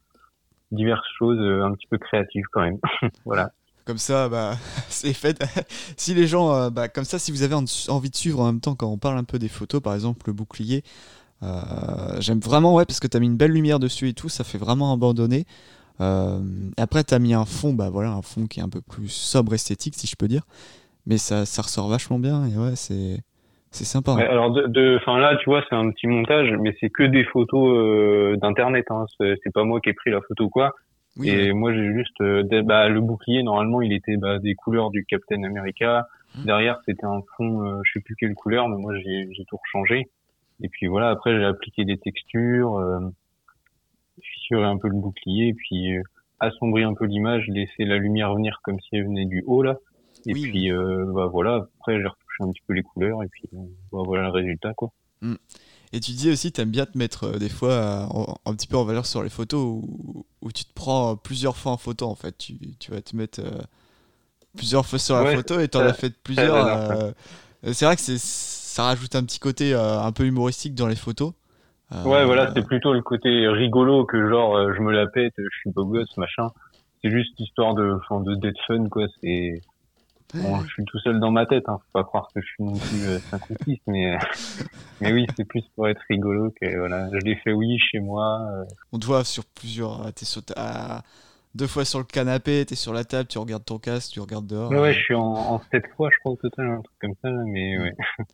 diverses 0.71 1.07
choses 1.19 1.39
euh, 1.41 1.65
un 1.65 1.73
petit 1.73 1.87
peu 1.87 1.99
créatives 1.99 2.45
quand 2.53 2.63
même. 2.63 2.79
voilà. 3.25 3.53
Comme 3.85 3.99
ça, 3.99 4.29
bah, 4.29 4.55
c'est 4.89 5.13
fait. 5.13 5.43
si 5.97 6.15
les 6.15 6.27
gens, 6.27 6.71
bah, 6.71 6.89
comme 6.89 7.05
ça, 7.05 7.19
si 7.19 7.31
vous 7.31 7.43
avez 7.43 7.55
en- 7.55 7.65
envie 7.89 8.11
de 8.11 8.17
suivre 8.17 8.41
en 8.41 8.47
même 8.47 8.61
temps 8.61 8.75
quand 8.75 8.91
on 8.91 8.99
parle 8.99 9.19
un 9.19 9.25
peu 9.25 9.39
des 9.39 9.49
photos, 9.49 9.81
par 9.83 9.95
exemple 9.95 10.23
le 10.27 10.33
bouclier, 10.33 10.83
j'aime 12.19 12.41
vraiment, 12.41 12.75
ouais, 12.75 12.85
parce 12.85 13.01
que 13.01 13.07
tu 13.07 13.17
as 13.17 13.21
mis 13.21 13.27
une 13.27 13.37
belle 13.37 13.53
lumière 13.53 13.79
dessus 13.79 14.09
et 14.09 14.15
tout, 14.15 14.29
ça 14.29 14.45
fait 14.45 14.59
vraiment 14.59 14.93
abandonné. 14.93 15.47
Euh, 16.01 16.39
après, 16.77 17.05
tu 17.05 17.15
as 17.15 17.19
mis 17.19 17.35
un 17.35 17.45
fond, 17.45 17.73
bah 17.73 17.91
voilà, 17.91 18.11
un 18.11 18.23
fond 18.23 18.47
qui 18.47 18.61
est 18.61 18.63
un 18.63 18.69
peu 18.69 18.81
plus 18.81 19.09
sobre 19.09 19.55
esthétique, 19.55 19.95
si 19.95 20.07
je 20.07 20.17
peux 20.17 20.29
dire, 20.29 20.43
mais 21.07 21.19
ça, 21.19 21.45
ça 21.47 21.63
ressort 21.63 21.89
vachement 21.89 22.19
bien 22.19 22.47
et 22.47 22.57
ouais, 22.57 22.77
c'est 22.77 23.19
c'est 23.71 23.85
sympa. 23.85 24.13
hein. 24.13 24.17
Ouais, 24.17 24.27
alors 24.27 24.51
de, 24.51 24.67
de, 24.67 24.97
enfin 25.01 25.19
là, 25.19 25.37
tu 25.37 25.51
vois, 25.51 25.63
c'est 25.69 25.75
un 25.75 25.91
petit 25.91 26.07
montage, 26.07 26.51
mais 26.61 26.75
c'est 26.81 26.89
que 26.89 27.03
des 27.03 27.25
photos 27.25 27.77
euh, 27.77 28.37
d'internet. 28.37 28.87
Hein. 28.91 29.05
C'est 29.19 29.53
pas 29.53 29.65
moi 29.65 29.81
qui 29.81 29.91
ai 29.91 29.93
pris 29.93 30.11
la 30.11 30.21
photo 30.23 30.49
quoi. 30.49 30.73
Oui, 31.19 31.29
et 31.31 31.53
moi, 31.53 31.75
j'ai 31.75 31.93
juste 31.93 32.21
euh, 32.21 32.45
bah, 32.63 32.89
le 32.89 33.01
bouclier. 33.01 33.43
Normalement, 33.43 33.83
il 33.83 33.93
était 33.93 34.17
bah, 34.17 34.39
des 34.39 34.55
couleurs 34.55 34.91
du 34.91 35.05
Captain 35.05 35.43
America. 35.43 36.07
Mhm. 36.37 36.45
Derrière, 36.45 36.79
c'était 36.87 37.05
un 37.07 37.21
fond, 37.37 37.67
euh, 37.67 37.81
je 37.85 37.93
sais 37.95 38.01
plus 38.01 38.15
quelle 38.15 38.35
couleur, 38.35 38.69
mais 38.69 38.77
moi, 38.77 38.95
j'ai 38.99 39.29
j'ai 39.33 39.45
tout 39.47 39.57
rechangé. 39.57 40.07
Et 40.63 40.69
puis 40.69 40.87
voilà, 40.87 41.11
après, 41.11 41.37
j'ai 41.37 41.45
appliqué 41.45 41.85
des 41.85 41.99
textures. 41.99 42.79
Fissurer 44.49 44.67
un 44.67 44.79
peu 44.79 44.89
le 44.89 44.95
bouclier, 44.95 45.55
puis 45.55 45.97
euh, 45.97 46.03
assombrir 46.41 46.89
un 46.89 46.95
peu 46.95 47.07
l'image, 47.07 47.45
laisser 47.49 47.85
la 47.85 47.97
lumière 47.97 48.35
venir 48.35 48.61
comme 48.63 48.79
si 48.81 48.89
elle 48.93 49.05
venait 49.05 49.27
du 49.27 49.43
haut 49.47 49.63
là. 49.63 49.77
Et 50.27 50.33
puis 50.33 50.71
euh, 50.71 51.05
bah 51.15 51.27
voilà, 51.27 51.69
après 51.81 52.01
j'ai 52.01 52.07
retouché 52.07 52.41
un 52.41 52.51
petit 52.51 52.63
peu 52.67 52.75
les 52.75 52.83
couleurs 52.83 53.23
et 53.23 53.29
puis 53.29 53.45
euh, 53.55 53.59
bah, 53.93 54.01
voilà 54.05 54.25
le 54.25 54.31
résultat 54.31 54.75
quoi. 54.75 54.91
Mm. 55.21 55.35
Et 55.93 56.01
tu 56.01 56.13
dis 56.13 56.31
aussi, 56.31 56.53
tu 56.53 56.61
aimes 56.61 56.71
bien 56.71 56.85
te 56.85 56.99
mettre 56.99 57.39
des 57.39 57.49
fois 57.49 58.09
un 58.45 58.55
petit 58.55 58.67
peu 58.67 58.77
en 58.77 58.85
valeur 58.85 59.07
sur 59.07 59.23
les 59.23 59.31
photos 59.31 59.65
où, 59.65 60.27
où, 60.43 60.53
tu 60.53 60.67
te 60.67 60.73
prends 60.75 61.17
plusieurs 61.17 61.57
fois 61.57 61.73
en 61.73 61.77
photo 61.79 62.05
en 62.07 62.15
fait. 62.15 62.37
Tu, 62.37 62.59
tu 62.79 62.91
vas 62.91 63.01
te 63.01 63.17
mettre 63.17 63.41
plusieurs 64.55 64.85
fois 64.85 64.99
sur 64.99 65.17
la 65.17 65.35
photo 65.35 65.59
et 65.61 65.69
tu 65.69 65.79
en 65.79 65.81
as 65.81 65.95
fait 65.95 66.11
plusieurs. 66.23 67.15
c'est 67.63 67.87
vrai 67.87 67.97
que 67.97 68.03
ça 68.03 68.83
rajoute 68.83 69.15
un 69.15 69.25
petit 69.25 69.39
côté 69.39 69.73
un 69.73 70.13
peu 70.13 70.27
humoristique 70.27 70.75
dans 70.75 70.89
les 70.89 70.95
photos. 70.95 71.33
Euh, 71.93 72.05
ouais, 72.05 72.25
voilà, 72.25 72.53
c'est 72.55 72.67
plutôt 72.67 72.93
le 72.93 73.01
côté 73.01 73.49
rigolo 73.49 74.05
que 74.05 74.29
genre 74.29 74.57
euh, 74.57 74.75
je 74.77 74.81
me 74.83 74.93
la 74.93 75.07
pète, 75.07 75.33
je 75.39 75.59
suis 75.61 75.71
beau 75.71 75.85
gosse, 75.87 76.17
machin. 76.17 76.51
C'est 77.03 77.11
juste 77.11 77.39
histoire 77.39 77.75
de, 77.75 77.93
enfin, 77.93 78.21
de 78.21 78.35
d'être 78.35 78.61
fun, 78.67 78.89
quoi. 78.89 79.07
C'est, 79.23 79.63
bon, 80.35 80.61
je 80.61 80.69
suis 80.69 80.85
tout 80.85 80.99
seul 80.99 81.19
dans 81.21 81.31
ma 81.31 81.47
tête, 81.47 81.65
hein. 81.69 81.79
Faut 81.79 81.99
pas 82.01 82.05
croire 82.05 82.29
que 82.35 82.41
je 82.43 82.47
suis 82.47 82.65
non 82.65 82.77
plus 82.77 83.07
euh, 83.07 83.19
5 83.19 83.51
ou 83.51 83.55
6, 83.65 83.81
mais, 83.87 84.19
mais 85.01 85.13
oui, 85.13 85.27
c'est 85.37 85.45
plus 85.45 85.63
pour 85.75 85.89
être 85.89 86.03
rigolo 86.11 86.53
que, 86.61 86.77
voilà. 86.77 87.09
Je 87.13 87.19
l'ai 87.19 87.37
fait, 87.37 87.53
oui, 87.53 87.79
chez 87.79 88.01
moi. 88.01 88.41
Euh. 88.53 88.65
On 88.93 88.99
te 88.99 89.07
voit 89.07 89.25
sur 89.25 89.45
plusieurs, 89.47 90.13
t'es 90.13 90.27
sur 90.27 90.43
deux 91.59 91.67
fois 91.67 91.85
sur 91.85 91.99
le 91.99 92.05
canapé, 92.05 92.65
t'es 92.65 92.77
sur 92.77 92.93
la 92.93 93.05
table, 93.05 93.29
tu 93.29 93.39
regardes 93.39 93.65
ton 93.65 93.79
casque, 93.79 94.13
tu 94.13 94.21
regardes 94.21 94.47
dehors. 94.47 94.71
Ouais, 94.71 94.79
ouais, 94.79 94.95
je 94.95 95.01
suis 95.01 95.15
en, 95.15 95.25
en 95.25 95.61
sept 95.73 95.85
fois, 95.97 96.09
je 96.13 96.19
crois, 96.21 96.33
au 96.33 96.37
total, 96.37 96.67
un 96.69 96.83
truc 96.83 96.97
comme 97.01 97.15
ça, 97.21 97.29
mais 97.47 97.79
ouais. 97.79 97.97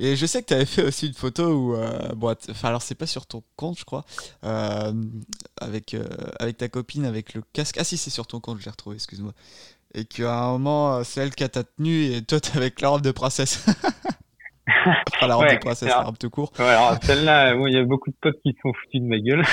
Et 0.00 0.14
je 0.14 0.26
sais 0.26 0.42
que 0.42 0.48
tu 0.48 0.54
avais 0.54 0.66
fait 0.66 0.84
aussi 0.84 1.08
une 1.08 1.14
photo 1.14 1.48
où, 1.48 1.74
euh, 1.74 2.14
bon, 2.14 2.34
enfin 2.50 2.68
alors 2.68 2.82
c'est 2.82 2.94
pas 2.94 3.06
sur 3.06 3.26
ton 3.26 3.42
compte, 3.56 3.78
je 3.78 3.84
crois, 3.84 4.04
euh, 4.44 4.92
avec 5.60 5.94
euh, 5.94 6.04
avec 6.38 6.56
ta 6.56 6.68
copine 6.68 7.04
avec 7.04 7.34
le 7.34 7.42
casque. 7.52 7.76
Ah 7.80 7.84
si, 7.84 7.96
c'est 7.96 8.10
sur 8.10 8.26
ton 8.26 8.38
compte, 8.38 8.60
je 8.60 8.64
l'ai 8.64 8.70
retrouvé, 8.70 8.96
excuse-moi. 8.96 9.32
Et 9.94 10.04
qu'à 10.04 10.32
un 10.32 10.52
moment, 10.52 11.02
c'est 11.02 11.20
elle 11.20 11.34
qui 11.34 11.42
a 11.42 11.48
ta 11.48 11.64
tenue 11.64 12.04
et 12.12 12.22
toi 12.22 12.38
t'es 12.38 12.56
avec 12.56 12.80
la 12.80 12.90
robe 12.90 13.02
de 13.02 13.10
princesse. 13.10 13.66
enfin 14.86 15.26
la 15.26 15.34
robe 15.34 15.50
de 15.50 15.56
princesse, 15.56 15.88
la 15.88 16.02
robe 16.02 16.18
tout 16.18 16.30
court. 16.30 16.52
Ouais, 16.58 16.66
alors 16.66 16.96
celle-là, 17.02 17.54
il 17.54 17.74
y 17.74 17.78
a 17.78 17.84
beaucoup 17.84 18.10
de 18.10 18.16
potes 18.20 18.40
qui 18.42 18.54
sont 18.62 18.72
foutus 18.72 19.00
de 19.00 19.06
ma 19.06 19.18
gueule. 19.18 19.44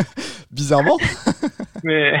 Bizarrement. 0.50 0.96
mais 1.84 2.18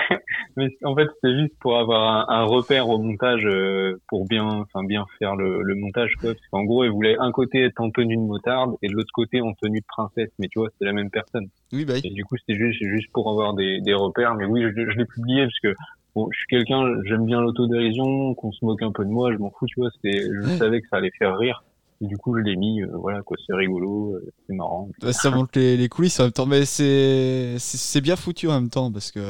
mais 0.56 0.68
en 0.84 0.94
fait 0.94 1.08
c'est 1.22 1.34
juste 1.34 1.54
pour 1.60 1.78
avoir 1.78 2.30
un, 2.30 2.44
repère 2.44 2.88
au 2.88 2.98
montage 2.98 3.44
euh, 3.44 4.00
pour 4.08 4.26
bien 4.26 4.44
enfin 4.44 4.84
bien 4.84 5.04
faire 5.18 5.36
le, 5.36 5.62
le 5.62 5.74
montage 5.74 6.14
quoi. 6.20 6.34
Parce 6.34 6.46
qu'en 6.50 6.64
gros 6.64 6.84
ils 6.84 6.90
voulaient 6.90 7.16
un 7.18 7.32
côté 7.32 7.62
être 7.64 7.80
en 7.80 7.90
tenue 7.90 8.16
de 8.16 8.22
motarde 8.22 8.74
et 8.82 8.88
de 8.88 8.94
l'autre 8.94 9.12
côté 9.12 9.40
en 9.40 9.52
tenue 9.54 9.80
de 9.80 9.86
princesse. 9.86 10.30
Mais 10.38 10.48
tu 10.48 10.58
vois 10.58 10.68
c'est 10.78 10.84
la 10.84 10.92
même 10.92 11.10
personne. 11.10 11.48
Oui 11.72 11.84
bah 11.84 11.94
et 12.02 12.10
du 12.10 12.24
coup 12.24 12.36
c'était 12.38 12.58
juste 12.58 12.82
juste 12.82 13.10
pour 13.12 13.30
avoir 13.30 13.54
des, 13.54 13.80
des 13.80 13.94
repères. 13.94 14.34
Mais 14.34 14.46
oui 14.46 14.62
je, 14.62 14.90
je 14.90 14.98
l'ai 14.98 15.06
publié 15.06 15.44
parce 15.44 15.60
que 15.60 15.74
bon 16.14 16.28
je 16.32 16.38
suis 16.38 16.46
quelqu'un 16.48 16.84
j'aime 17.04 17.26
bien 17.26 17.40
l'autodérision 17.40 18.34
qu'on 18.34 18.52
se 18.52 18.64
moque 18.64 18.82
un 18.82 18.92
peu 18.92 19.04
de 19.04 19.10
moi 19.10 19.32
je 19.32 19.38
m'en 19.38 19.50
fous 19.50 19.66
tu 19.66 19.80
vois. 19.80 19.90
C'était 19.94 20.22
je 20.22 20.48
savais 20.56 20.80
que 20.80 20.88
ça 20.88 20.96
allait 20.96 21.12
faire 21.18 21.36
rire 21.36 21.62
et 22.02 22.06
du 22.06 22.16
coup, 22.16 22.34
je 22.36 22.40
l'ai 22.40 22.56
mis, 22.56 22.82
euh, 22.82 22.88
voilà, 22.94 23.20
quoi, 23.22 23.36
c'est 23.46 23.54
rigolo, 23.54 24.14
euh, 24.14 24.32
c'est 24.46 24.54
marrant. 24.54 24.88
ça 25.12 25.30
montre 25.30 25.50
les, 25.58 25.76
les, 25.76 25.88
coulisses 25.90 26.18
en 26.18 26.24
même 26.24 26.32
temps, 26.32 26.46
mais 26.46 26.64
c'est, 26.64 27.56
c'est, 27.58 28.00
bien 28.00 28.16
foutu 28.16 28.48
en 28.48 28.54
même 28.54 28.70
temps 28.70 28.90
parce 28.90 29.12
que 29.12 29.20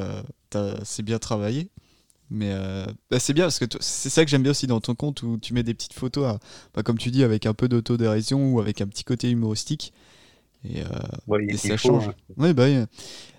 c'est 0.85 1.03
bien 1.03 1.19
travaillé. 1.19 1.69
Mais 2.33 2.53
euh, 2.53 2.87
bah, 3.11 3.19
c'est 3.19 3.33
bien 3.33 3.47
parce 3.47 3.59
que 3.59 3.65
c'est 3.81 4.09
ça 4.09 4.25
que 4.25 4.31
j'aime 4.31 4.45
bien 4.45 4.53
aussi 4.53 4.69
dans 4.69 4.81
ton 4.81 4.95
compte 4.95 5.25
où 5.25 5.37
tu 5.37 5.53
mets 5.53 5.65
des 5.65 5.75
petites 5.75 5.95
photos, 5.95 6.39
bah, 6.73 6.85
comme 6.85 6.97
tu 6.97 7.11
dis, 7.11 7.25
avec 7.25 7.45
un 7.45 7.55
peu 7.55 7.67
d'autodérision 7.67 8.53
ou 8.53 8.61
avec 8.61 8.81
un 8.81 8.87
petit 8.87 9.03
côté 9.03 9.29
humoristique. 9.31 9.93
Et, 10.65 10.83
ça 11.57 11.77
change. 11.77 12.09
Hein. 12.09 12.15
Oui, 12.37 12.53
bah, 12.53 12.67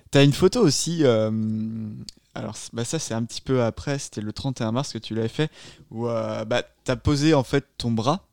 T'as 0.10 0.26
une 0.26 0.34
photo 0.34 0.60
aussi. 0.60 1.06
alors, 1.06 2.58
bah, 2.74 2.84
ça, 2.84 3.00
c'est 3.00 3.14
un 3.14 3.24
petit 3.24 3.40
peu 3.40 3.64
après. 3.64 3.98
C'était 3.98 4.20
le 4.20 4.34
31 4.34 4.74
mars 4.74 4.92
que 4.92 4.98
tu 4.98 5.16
l'avais 5.16 5.30
fait. 5.30 5.50
Où 5.90 6.04
bah, 6.04 6.64
t'as 6.84 6.98
posé 6.98 7.34
en 7.34 7.44
fait 7.44 7.66
ton 7.78 7.92
bras 7.92 8.28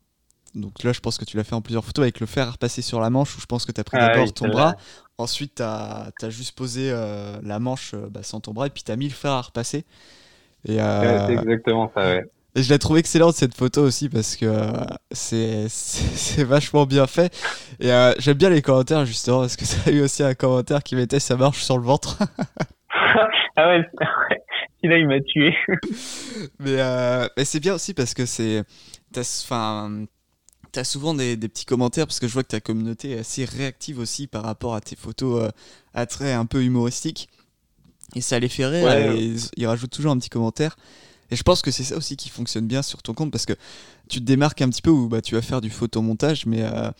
donc 0.54 0.82
là, 0.82 0.92
je 0.92 1.00
pense 1.00 1.18
que 1.18 1.24
tu 1.24 1.36
l'as 1.36 1.44
fait 1.44 1.54
en 1.54 1.60
plusieurs 1.60 1.84
photos 1.84 2.02
avec 2.02 2.20
le 2.20 2.26
fer 2.26 2.48
à 2.48 2.50
repasser 2.52 2.82
sur 2.82 3.00
la 3.00 3.10
manche, 3.10 3.36
où 3.36 3.40
je 3.40 3.46
pense 3.46 3.64
que 3.64 3.72
tu 3.72 3.80
as 3.80 3.84
pris 3.84 3.98
ah 4.00 4.08
d'abord 4.08 4.32
ton 4.32 4.48
bras, 4.48 4.76
ensuite 5.18 5.56
tu 5.56 5.62
as, 5.62 6.10
juste 6.28 6.56
posé 6.56 6.90
euh, 6.90 7.38
la 7.42 7.58
manche 7.58 7.92
euh, 7.94 8.08
bah, 8.10 8.22
sans 8.22 8.40
ton 8.40 8.52
bras, 8.52 8.66
et 8.66 8.70
puis 8.70 8.82
tu 8.82 8.92
as 8.92 8.96
mis 8.96 9.08
le 9.08 9.14
fer 9.14 9.30
à 9.30 9.42
repasser. 9.42 9.84
Et, 10.66 10.80
euh, 10.80 11.26
c'est 11.26 11.34
exactement 11.34 11.90
ça, 11.94 12.02
ouais. 12.02 12.24
Et 12.54 12.62
je 12.62 12.72
l'ai 12.72 12.78
trouvé 12.78 13.00
excellente 13.00 13.34
cette 13.34 13.54
photo 13.54 13.82
aussi 13.82 14.08
parce 14.08 14.34
que 14.34 14.46
c'est 15.10 16.44
vachement 16.44 16.86
bien 16.86 17.06
fait. 17.06 17.32
Et 17.78 17.90
j'aime 18.18 18.38
bien 18.38 18.48
les 18.48 18.62
commentaires 18.62 19.04
justement 19.04 19.40
parce 19.40 19.56
que 19.56 19.64
ça 19.66 19.90
a 19.90 19.92
eu 19.92 20.00
aussi 20.00 20.22
un 20.22 20.34
commentaire 20.34 20.82
qui 20.82 20.96
mettait 20.96 21.20
sa 21.20 21.36
marche 21.36 21.62
sur 21.62 21.76
le 21.76 21.84
ventre. 21.84 22.18
ah 23.56 23.68
ouais, 23.68 23.84
là 24.82 24.98
il 24.98 25.06
m'a 25.06 25.20
tué. 25.20 25.54
mais, 26.58 26.78
mais 27.36 27.44
c'est 27.44 27.60
bien 27.60 27.74
aussi 27.74 27.92
parce 27.94 28.14
que 28.14 28.26
c'est. 28.26 28.64
Enfin, 29.16 30.06
tu 30.78 30.80
as 30.80 30.84
souvent 30.84 31.12
des, 31.12 31.36
petits 31.36 31.64
commentaires 31.64 32.06
parce 32.06 32.20
que 32.20 32.28
je 32.28 32.32
vois 32.32 32.44
que 32.44 32.48
ta 32.48 32.60
communauté 32.60 33.10
est 33.10 33.18
assez 33.18 33.44
réactive 33.44 33.98
aussi 33.98 34.28
par 34.28 34.44
rapport 34.44 34.76
à 34.76 34.80
tes 34.80 34.94
photos 34.94 35.42
euh, 35.42 35.50
à 35.92 36.06
trait 36.06 36.32
un 36.32 36.46
peu 36.46 36.62
humoristiques. 36.62 37.28
Et 38.14 38.20
ça 38.20 38.38
les 38.38 38.48
fait 38.48 38.64
rire 38.64 39.16
ils 39.56 39.66
rajoutent 39.66 39.90
toujours 39.90 40.12
un 40.12 40.18
petit 40.18 40.30
commentaire. 40.30 40.76
Et 41.30 41.36
je 41.36 41.42
pense 41.42 41.62
que 41.62 41.70
c'est 41.72 41.82
ça 41.82 41.96
aussi 41.96 42.16
qui 42.16 42.28
fonctionne 42.28 42.66
bien 42.66 42.82
sur 42.82 43.02
ton 43.02 43.12
compte 43.12 43.32
parce 43.32 43.44
que 43.44 43.54
tu 44.08 44.20
te 44.20 44.24
démarques 44.24 44.62
un 44.62 44.68
petit 44.68 44.80
peu 44.80 44.90
où 44.90 45.08
bah, 45.08 45.20
tu 45.20 45.34
vas 45.34 45.42
faire 45.42 45.60
du 45.60 45.68
photomontage, 45.68 46.46
mais, 46.46 46.62
euh, 46.62 46.90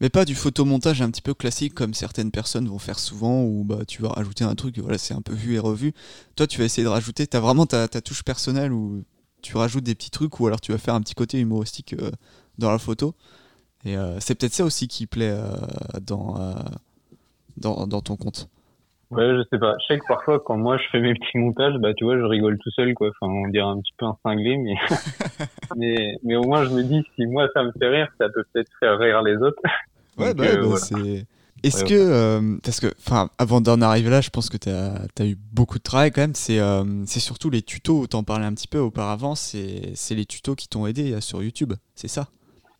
mais 0.00 0.10
pas 0.10 0.26
du 0.26 0.34
photomontage 0.34 1.00
un 1.00 1.10
petit 1.10 1.22
peu 1.22 1.34
classique 1.34 1.74
comme 1.74 1.94
certaines 1.94 2.30
personnes 2.30 2.68
vont 2.68 2.78
faire 2.78 2.98
souvent 2.98 3.42
où 3.42 3.64
bah, 3.64 3.80
tu 3.88 4.02
vas 4.02 4.10
rajouter 4.10 4.44
un 4.44 4.54
truc, 4.54 4.78
voilà, 4.78 4.98
c'est 4.98 5.14
un 5.14 5.22
peu 5.22 5.32
vu 5.32 5.54
et 5.54 5.58
revu. 5.58 5.92
Toi, 6.36 6.46
tu 6.46 6.58
vas 6.58 6.66
essayer 6.66 6.84
de 6.84 6.88
rajouter, 6.88 7.26
tu 7.26 7.36
as 7.36 7.40
vraiment 7.40 7.64
ta, 7.64 7.88
ta, 7.88 8.02
touche 8.02 8.22
personnelle 8.22 8.72
où 8.72 9.02
tu 9.44 9.56
rajoutes 9.58 9.84
des 9.84 9.94
petits 9.94 10.10
trucs 10.10 10.40
ou 10.40 10.46
alors 10.46 10.60
tu 10.60 10.72
vas 10.72 10.78
faire 10.78 10.94
un 10.94 11.00
petit 11.00 11.14
côté 11.14 11.38
humoristique 11.38 11.94
euh, 12.00 12.10
dans 12.58 12.70
la 12.70 12.78
photo. 12.78 13.14
Et 13.84 13.96
euh, 13.96 14.18
c'est 14.18 14.34
peut-être 14.34 14.54
ça 14.54 14.64
aussi 14.64 14.88
qui 14.88 15.06
plaît 15.06 15.34
euh, 15.36 15.44
dans, 16.00 16.54
dans, 17.58 17.86
dans, 17.86 18.00
ton 18.00 18.16
compte. 18.16 18.48
Ouais, 19.10 19.36
je 19.36 19.42
sais 19.50 19.58
pas. 19.58 19.74
Je 19.80 19.94
sais 19.94 20.00
que 20.00 20.06
parfois, 20.08 20.40
quand 20.40 20.56
moi 20.56 20.78
je 20.78 20.84
fais 20.90 21.00
mes 21.00 21.12
petits 21.12 21.36
montages, 21.36 21.74
bah 21.78 21.92
tu 21.92 22.04
vois, 22.04 22.16
je 22.16 22.24
rigole 22.24 22.58
tout 22.58 22.70
seul, 22.70 22.94
quoi. 22.94 23.10
Enfin, 23.10 23.30
on 23.30 23.48
dirait 23.48 23.66
un 23.66 23.78
petit 23.80 23.92
peu 23.98 24.06
un 24.06 24.16
cinglé, 24.22 24.56
mais... 24.56 24.74
mais, 25.76 26.16
mais 26.22 26.36
au 26.36 26.44
moins 26.44 26.64
je 26.64 26.70
me 26.70 26.82
dis, 26.82 27.04
si 27.14 27.26
moi 27.26 27.46
ça 27.52 27.62
me 27.62 27.72
fait 27.78 27.88
rire, 27.88 28.08
ça 28.18 28.30
peut 28.30 28.44
peut-être 28.52 28.70
faire 28.80 28.98
rire 28.98 29.22
les 29.22 29.36
autres. 29.36 29.60
Ouais, 30.16 30.32
bah, 30.32 30.44
bah 30.56 30.76
c'est. 30.78 31.26
Est-ce 31.66 31.84
que, 31.84 32.58
parce 32.60 32.80
que, 32.80 32.92
enfin, 32.98 33.30
avant 33.38 33.60
d'en 33.60 33.80
arriver 33.80 34.10
là, 34.10 34.20
je 34.20 34.30
pense 34.30 34.48
que 34.50 34.56
tu 34.56 34.68
as, 34.68 34.94
as, 35.18 35.24
eu 35.24 35.36
beaucoup 35.52 35.78
de 35.78 35.82
travail 35.82 36.12
quand 36.12 36.20
même. 36.20 36.34
C'est 36.34 36.60
c'est 37.06 37.20
surtout 37.20 37.50
les 37.50 37.62
tutos, 37.62 38.06
t'en 38.06 38.22
parlais 38.22 38.46
un 38.46 38.54
petit 38.54 38.68
peu 38.68 38.78
auparavant, 38.78 39.34
c'est 39.34 39.94
les 40.10 40.26
tutos 40.26 40.54
qui 40.54 40.68
t'ont 40.68 40.86
aidé 40.86 41.20
sur 41.20 41.42
YouTube, 41.42 41.72
c'est 41.94 42.08
ça? 42.08 42.28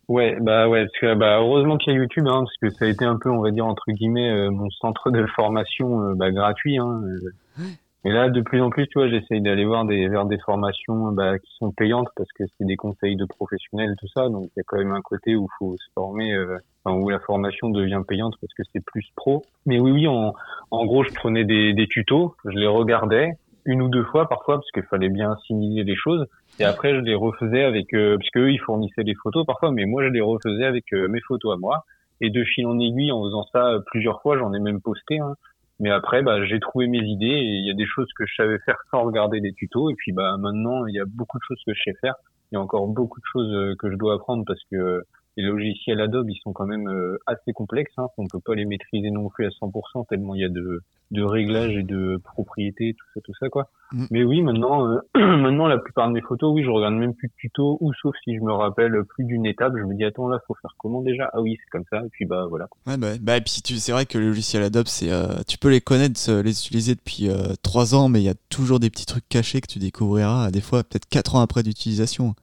Ouais, 0.07 0.37
bah 0.39 0.69
ouais, 0.69 0.85
parce 0.85 0.99
que 0.99 1.15
bah 1.15 1.39
heureusement 1.39 1.77
qu'il 1.77 1.93
y 1.93 1.95
a 1.95 1.99
YouTube, 1.99 2.27
hein, 2.27 2.43
parce 2.43 2.57
que 2.61 2.69
ça 2.69 2.85
a 2.85 2.87
été 2.87 3.05
un 3.05 3.17
peu, 3.17 3.29
on 3.31 3.41
va 3.41 3.49
dire 3.49 3.65
entre 3.65 3.91
guillemets, 3.91 4.29
euh, 4.29 4.51
mon 4.51 4.69
centre 4.69 5.09
de 5.09 5.25
formation 5.35 6.01
euh, 6.01 6.13
bah, 6.13 6.31
gratuit. 6.31 6.77
Hein, 6.77 7.01
euh. 7.03 7.63
Et 8.05 8.11
là, 8.11 8.29
de 8.29 8.39
plus 8.41 8.61
en 8.61 8.69
plus, 8.69 8.87
tu 8.87 8.99
vois, 8.99 9.09
j'essaye 9.09 9.41
d'aller 9.41 9.65
voir 9.65 9.83
des 9.83 10.07
vers 10.07 10.25
des 10.25 10.37
formations 10.37 11.11
bah, 11.11 11.39
qui 11.39 11.51
sont 11.57 11.71
payantes 11.71 12.07
parce 12.15 12.29
que 12.33 12.43
c'est 12.57 12.65
des 12.65 12.75
conseils 12.75 13.15
de 13.15 13.25
professionnels, 13.25 13.95
tout 13.99 14.07
ça. 14.13 14.29
Donc 14.29 14.45
il 14.55 14.59
y 14.59 14.59
a 14.59 14.63
quand 14.65 14.77
même 14.77 14.93
un 14.93 15.01
côté 15.01 15.35
où 15.35 15.47
il 15.51 15.55
faut 15.57 15.75
se 15.75 15.91
former, 15.95 16.37
enfin, 16.83 16.95
où 16.95 17.09
la 17.09 17.19
formation 17.19 17.71
devient 17.71 18.01
payante 18.07 18.35
parce 18.39 18.53
que 18.53 18.61
c'est 18.71 18.85
plus 18.85 19.07
pro. 19.15 19.43
Mais 19.65 19.79
oui, 19.79 19.91
oui, 19.91 20.07
en, 20.07 20.33
en 20.69 20.85
gros, 20.85 21.03
je 21.03 21.13
prenais 21.13 21.45
des, 21.45 21.73
des 21.73 21.87
tutos, 21.87 22.35
je 22.45 22.57
les 22.57 22.67
regardais 22.67 23.33
une 23.65 23.81
ou 23.81 23.89
deux 23.89 24.03
fois 24.03 24.29
parfois 24.29 24.55
parce 24.55 24.71
qu'il 24.71 24.83
fallait 24.83 25.09
bien 25.09 25.31
assimiler 25.31 25.83
les 25.83 25.95
choses. 25.95 26.25
Et 26.59 26.63
après, 26.63 26.93
je 26.95 26.99
les 26.99 27.15
refaisais 27.15 27.63
avec, 27.63 27.93
euh, 27.93 28.17
parce 28.17 28.29
qu'eux, 28.29 28.51
ils 28.51 28.59
fournissaient 28.59 29.03
des 29.03 29.15
photos 29.15 29.45
parfois, 29.45 29.71
mais 29.71 29.85
moi, 29.85 30.03
je 30.03 30.09
les 30.09 30.21
refaisais 30.21 30.65
avec 30.65 30.85
euh, 30.93 31.07
mes 31.07 31.21
photos 31.21 31.55
à 31.55 31.57
moi. 31.57 31.83
Et 32.21 32.29
de 32.29 32.43
fil 32.45 32.65
en 32.65 32.79
aiguille, 32.79 33.11
en 33.11 33.23
faisant 33.25 33.43
ça 33.51 33.67
euh, 33.67 33.79
plusieurs 33.87 34.21
fois, 34.21 34.37
j'en 34.37 34.53
ai 34.53 34.59
même 34.59 34.79
posté. 34.81 35.19
Hein. 35.19 35.33
Mais 35.79 35.89
après, 35.89 36.21
bah, 36.21 36.45
j'ai 36.45 36.59
trouvé 36.59 36.87
mes 36.87 37.03
idées 37.03 37.25
et 37.25 37.57
il 37.59 37.67
y 37.67 37.71
a 37.71 37.73
des 37.73 37.85
choses 37.85 38.07
que 38.17 38.25
je 38.25 38.33
savais 38.35 38.59
faire 38.59 38.77
sans 38.91 39.03
regarder 39.03 39.41
des 39.41 39.53
tutos. 39.53 39.89
Et 39.89 39.95
puis, 39.95 40.13
bah, 40.13 40.37
maintenant, 40.37 40.85
il 40.85 40.95
y 40.95 40.99
a 40.99 41.05
beaucoup 41.05 41.37
de 41.37 41.43
choses 41.43 41.61
que 41.65 41.73
je 41.73 41.81
sais 41.83 41.97
faire. 41.99 42.15
Il 42.51 42.55
y 42.55 42.57
a 42.57 42.61
encore 42.61 42.87
beaucoup 42.87 43.19
de 43.19 43.25
choses 43.31 43.75
que 43.77 43.91
je 43.91 43.95
dois 43.95 44.15
apprendre 44.15 44.45
parce 44.45 44.61
que 44.71 45.03
les 45.37 45.43
logiciels 45.43 46.01
Adobe, 46.01 46.29
ils 46.29 46.39
sont 46.43 46.53
quand 46.53 46.65
même 46.65 46.89
assez 47.27 47.53
complexes. 47.53 47.93
Hein. 47.97 48.07
On 48.17 48.27
peut 48.27 48.39
pas 48.39 48.55
les 48.55 48.65
maîtriser 48.65 49.11
non 49.11 49.29
plus 49.29 49.45
à 49.45 49.49
100% 49.49 50.07
tellement 50.07 50.35
il 50.35 50.41
y 50.41 50.45
a 50.45 50.49
de, 50.49 50.81
de 51.11 51.23
réglages 51.23 51.75
et 51.75 51.83
de 51.83 52.19
propriétés, 52.23 52.95
tout 52.97 53.05
ça, 53.13 53.21
tout 53.21 53.33
ça, 53.39 53.49
quoi. 53.49 53.69
Mm. 53.91 54.05
Mais 54.09 54.23
oui, 54.23 54.41
maintenant, 54.41 54.87
euh, 54.87 54.99
maintenant, 55.15 55.67
la 55.67 55.77
plupart 55.77 56.07
de 56.07 56.13
mes 56.13 56.21
photos, 56.21 56.53
oui, 56.53 56.63
je 56.63 56.69
regarde 56.69 56.95
même 56.95 57.13
plus 57.13 57.27
de 57.27 57.33
tutos, 57.37 57.77
ou 57.79 57.93
sauf 58.01 58.15
si 58.23 58.35
je 58.35 58.41
me 58.41 58.51
rappelle 58.51 59.03
plus 59.03 59.23
d'une 59.25 59.45
étape, 59.45 59.73
je 59.77 59.83
me 59.83 59.93
dis, 59.93 60.03
attends, 60.03 60.27
là, 60.27 60.39
faut 60.47 60.55
faire 60.61 60.73
comment 60.77 61.01
déjà? 61.01 61.29
Ah 61.33 61.41
oui, 61.41 61.57
c'est 61.59 61.69
comme 61.69 61.85
ça, 61.89 61.99
et 62.03 62.09
puis 62.09 62.25
bah, 62.25 62.47
voilà. 62.49 62.67
Ouais, 62.87 62.97
bah, 62.97 63.09
bah, 63.21 63.37
et 63.37 63.41
puis 63.41 63.61
c'est 63.61 63.91
vrai 63.91 64.05
que 64.05 64.17
les 64.17 64.27
logiciels 64.27 64.63
Adobe, 64.63 64.87
c'est, 64.87 65.11
euh, 65.11 65.27
tu 65.47 65.57
peux 65.57 65.69
les 65.69 65.81
connaître, 65.81 66.19
euh, 66.29 66.41
les 66.41 66.51
utiliser 66.51 66.95
depuis 66.95 67.29
trois 67.61 67.93
ans, 67.93 68.09
mais 68.09 68.21
il 68.21 68.25
y 68.25 68.29
a 68.29 68.35
toujours 68.49 68.79
des 68.79 68.89
petits 68.89 69.05
trucs 69.05 69.27
cachés 69.29 69.61
que 69.61 69.67
tu 69.67 69.79
découvriras, 69.79 70.49
des 70.51 70.61
fois, 70.61 70.83
peut-être 70.83 71.07
quatre 71.07 71.35
ans 71.35 71.41
après 71.41 71.63
d'utilisation. 71.63 72.33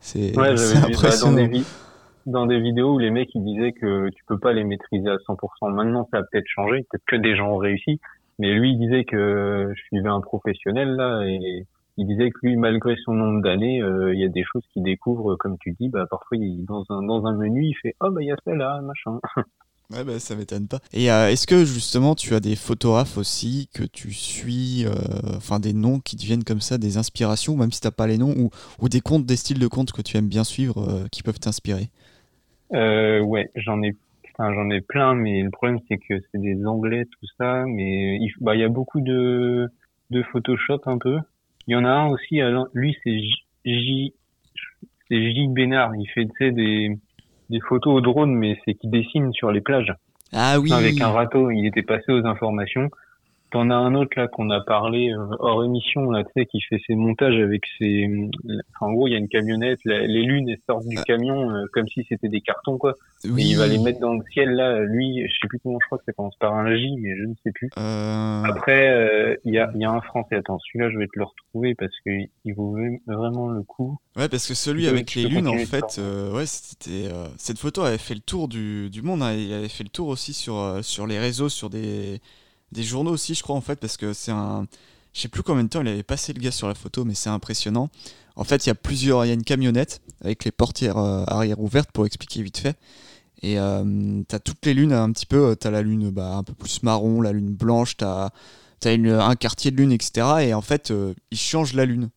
C'est, 0.00 0.38
ouais, 0.38 0.48
impressionnant. 0.84 1.36
Dans 1.38 1.48
des, 1.48 1.62
dans 2.26 2.46
des 2.46 2.60
vidéos 2.60 2.94
où 2.94 2.98
les 2.98 3.10
mecs 3.10 3.34
ils 3.34 3.44
disaient 3.44 3.72
que 3.72 4.08
tu 4.10 4.24
peux 4.26 4.38
pas 4.38 4.52
les 4.52 4.64
maîtriser 4.64 5.08
à 5.08 5.16
100%. 5.16 5.72
Maintenant, 5.72 6.08
ça 6.10 6.18
a 6.18 6.22
peut-être 6.22 6.48
changé, 6.48 6.86
peut-être 6.90 7.04
que 7.06 7.16
des 7.16 7.36
gens 7.36 7.52
ont 7.52 7.58
réussi. 7.58 8.00
Mais 8.38 8.52
lui, 8.52 8.72
il 8.72 8.78
disait 8.78 9.04
que 9.04 9.72
je 9.76 9.82
suivais 9.84 10.08
un 10.08 10.20
professionnel 10.20 10.96
là 10.96 11.22
et 11.24 11.66
il 11.96 12.06
disait 12.06 12.30
que 12.30 12.38
lui, 12.42 12.56
malgré 12.56 12.96
son 13.04 13.12
nombre 13.12 13.42
d'années, 13.42 13.80
euh, 13.80 14.12
il 14.12 14.20
y 14.20 14.24
a 14.24 14.28
des 14.28 14.42
choses 14.42 14.64
qu'il 14.72 14.82
découvre, 14.82 15.36
comme 15.36 15.56
tu 15.58 15.76
dis, 15.78 15.88
bah 15.88 16.06
parfois 16.10 16.38
dans 16.40 16.84
un 16.90 17.02
dans 17.02 17.26
un 17.26 17.36
menu, 17.36 17.66
il 17.66 17.74
fait 17.74 17.94
oh 18.00 18.10
bah 18.10 18.22
il 18.22 18.26
y 18.26 18.32
a 18.32 18.36
celle-là, 18.44 18.80
machin. 18.82 19.20
Ouais, 19.90 20.02
bah, 20.02 20.18
ça 20.18 20.34
m'étonne 20.34 20.66
pas. 20.66 20.80
Et 20.92 21.10
euh, 21.10 21.28
est-ce 21.30 21.46
que 21.46 21.64
justement 21.64 22.14
tu 22.14 22.34
as 22.34 22.40
des 22.40 22.56
photographes 22.56 23.18
aussi 23.18 23.68
que 23.74 23.82
tu 23.82 24.12
suis, 24.12 24.86
euh, 24.86 24.92
enfin 25.36 25.60
des 25.60 25.74
noms 25.74 26.00
qui 26.00 26.16
deviennent 26.16 26.42
comme 26.42 26.62
ça, 26.62 26.78
des 26.78 26.96
inspirations, 26.96 27.54
même 27.56 27.70
si 27.70 27.80
t'as 27.80 27.90
pas 27.90 28.06
les 28.06 28.16
noms, 28.16 28.34
ou, 28.36 28.50
ou 28.80 28.88
des 28.88 29.02
comptes, 29.02 29.26
des 29.26 29.36
styles 29.36 29.58
de 29.58 29.66
comptes 29.66 29.92
que 29.92 30.00
tu 30.00 30.16
aimes 30.16 30.28
bien 30.28 30.44
suivre 30.44 30.78
euh, 30.78 31.06
qui 31.12 31.22
peuvent 31.22 31.38
t'inspirer? 31.38 31.90
Euh, 32.72 33.20
ouais, 33.20 33.50
j'en 33.54 33.82
ai, 33.82 33.94
enfin, 34.32 34.52
j'en 34.54 34.70
ai 34.70 34.80
plein, 34.80 35.14
mais 35.14 35.42
le 35.42 35.50
problème 35.50 35.78
c'est 35.88 35.98
que 35.98 36.20
c'est 36.30 36.40
des 36.40 36.66
anglais 36.66 37.04
tout 37.04 37.26
ça, 37.38 37.64
mais 37.66 38.16
il, 38.16 38.32
bah 38.40 38.54
il 38.54 38.60
y 38.60 38.64
a 38.64 38.68
beaucoup 38.68 39.00
de 39.00 39.68
de 40.10 40.22
Photoshop 40.22 40.80
un 40.86 40.98
peu. 40.98 41.18
Il 41.66 41.72
y 41.72 41.76
en 41.76 41.84
a 41.84 41.90
un 41.90 42.08
aussi, 42.08 42.40
lui 42.72 42.96
c'est 43.04 43.18
J, 43.64 44.12
c'est 45.08 45.32
J 45.32 45.48
Bénard, 45.48 45.94
il 45.96 46.06
fait 46.06 46.26
tu 46.26 46.32
sais 46.38 46.50
des 46.50 46.98
des 47.50 47.60
photos 47.60 47.94
au 47.94 48.00
drone, 48.00 48.34
mais 48.34 48.58
c'est 48.64 48.74
qui 48.74 48.88
dessine 48.88 49.32
sur 49.32 49.50
les 49.50 49.60
plages 49.60 49.94
Ah 50.32 50.58
oui 50.60 50.72
avec 50.72 51.00
un 51.00 51.08
râteau. 51.08 51.50
Il 51.50 51.66
était 51.66 51.82
passé 51.82 52.12
aux 52.12 52.26
informations. 52.26 52.90
T'en 53.54 53.70
as 53.70 53.74
un 53.76 53.94
autre 53.94 54.10
là 54.16 54.26
qu'on 54.26 54.50
a 54.50 54.60
parlé 54.60 55.12
euh, 55.12 55.26
hors 55.38 55.62
émission 55.64 56.10
là, 56.10 56.24
tu 56.24 56.30
sais, 56.36 56.44
qui 56.44 56.60
fait 56.60 56.80
ses 56.88 56.96
montages 56.96 57.38
avec 57.40 57.62
ses. 57.78 58.08
Enfin, 58.74 58.86
en 58.90 58.92
gros, 58.92 59.06
il 59.06 59.12
y 59.12 59.14
a 59.14 59.18
une 59.18 59.28
camionnette, 59.28 59.78
la- 59.84 60.00
les 60.06 60.22
lunes 60.22 60.48
elles 60.48 60.58
sortent 60.68 60.88
du 60.88 60.96
camion 61.04 61.50
euh, 61.52 61.64
comme 61.72 61.86
si 61.86 62.04
c'était 62.08 62.28
des 62.28 62.40
cartons 62.40 62.78
quoi. 62.78 62.94
Et 63.24 63.30
oui. 63.30 63.46
il 63.50 63.56
va 63.56 63.68
les 63.68 63.78
mettre 63.78 64.00
dans 64.00 64.14
le 64.14 64.24
ciel 64.32 64.50
là. 64.56 64.80
Lui, 64.80 65.22
je 65.26 65.32
sais 65.40 65.46
plus 65.48 65.60
comment, 65.62 65.78
je 65.80 65.86
crois 65.86 65.98
que 65.98 66.04
ça 66.04 66.12
commence 66.12 66.34
par 66.40 66.52
un 66.52 66.74
J, 66.74 66.96
mais 67.00 67.16
je 67.16 67.22
ne 67.22 67.34
sais 67.44 67.52
plus. 67.52 67.70
Euh, 67.78 68.42
Après, 68.42 68.88
euh, 68.90 69.36
il 69.44 69.54
y 69.54 69.58
a 69.58 69.70
y 69.76 69.84
a 69.84 69.90
un 69.92 70.00
français. 70.00 70.34
Attends, 70.34 70.58
celui-là, 70.58 70.90
je 70.90 70.98
vais 70.98 71.06
te 71.06 71.16
le 71.18 71.24
retrouver 71.24 71.76
parce 71.76 71.94
que 72.04 72.10
il 72.44 72.54
vaut 72.54 72.76
vraiment 73.06 73.48
le 73.50 73.62
coup. 73.62 73.96
Ouais, 74.16 74.28
parce 74.28 74.48
que 74.48 74.54
celui 74.54 74.88
avec 74.88 75.14
les 75.14 75.26
lunes, 75.28 75.46
en 75.46 75.56
fait, 75.58 75.98
euh, 76.00 76.32
ouais, 76.34 76.46
c'était 76.46 77.06
euh, 77.12 77.28
cette 77.36 77.58
photo 77.58 77.82
avait 77.82 77.98
fait 77.98 78.14
le 78.14 78.20
tour 78.20 78.48
du, 78.48 78.90
du 78.90 79.02
monde. 79.02 79.22
hein, 79.22 79.32
il 79.32 79.52
avait 79.52 79.68
fait 79.68 79.84
le 79.84 79.90
tour 79.90 80.08
aussi 80.08 80.32
sur 80.32 80.58
euh, 80.58 80.82
sur 80.82 81.06
les 81.06 81.20
réseaux, 81.20 81.48
sur 81.48 81.70
des 81.70 82.20
des 82.74 82.82
journaux 82.82 83.12
aussi, 83.12 83.34
je 83.34 83.42
crois 83.42 83.56
en 83.56 83.60
fait, 83.60 83.76
parce 83.80 83.96
que 83.96 84.12
c'est 84.12 84.32
un, 84.32 84.66
je 85.14 85.20
sais 85.20 85.28
plus 85.28 85.42
combien 85.42 85.62
de 85.64 85.68
temps 85.68 85.80
il 85.80 85.88
avait 85.88 86.02
passé 86.02 86.32
le 86.32 86.40
gars 86.40 86.50
sur 86.50 86.68
la 86.68 86.74
photo, 86.74 87.04
mais 87.04 87.14
c'est 87.14 87.30
impressionnant. 87.30 87.88
En 88.36 88.44
fait, 88.44 88.66
il 88.66 88.68
y 88.68 88.72
a 88.72 88.74
plusieurs, 88.74 89.24
il 89.24 89.28
y 89.28 89.30
a 89.30 89.34
une 89.34 89.44
camionnette 89.44 90.00
avec 90.22 90.44
les 90.44 90.50
portières 90.50 90.98
euh, 90.98 91.24
arrière 91.28 91.60
ouvertes 91.60 91.90
pour 91.92 92.04
expliquer 92.04 92.42
vite 92.42 92.58
fait. 92.58 92.76
Et 93.42 93.58
euh, 93.58 94.22
t'as 94.26 94.38
toutes 94.40 94.64
les 94.66 94.74
lunes 94.74 94.92
un 94.92 95.12
petit 95.12 95.26
peu, 95.26 95.50
euh, 95.50 95.54
t'as 95.54 95.70
la 95.70 95.82
lune 95.82 96.10
bah, 96.10 96.34
un 96.34 96.42
peu 96.42 96.52
plus 96.54 96.82
marron, 96.82 97.20
la 97.20 97.32
lune 97.32 97.54
blanche, 97.54 97.96
t'as 97.96 98.30
as 98.84 98.88
un 98.90 99.34
quartier 99.36 99.70
de 99.70 99.76
lune, 99.76 99.92
etc. 99.92 100.26
Et 100.42 100.52
en 100.54 100.60
fait, 100.60 100.90
euh, 100.90 101.14
ils 101.30 101.38
changent 101.38 101.72
la 101.74 101.84
lune. 101.86 102.10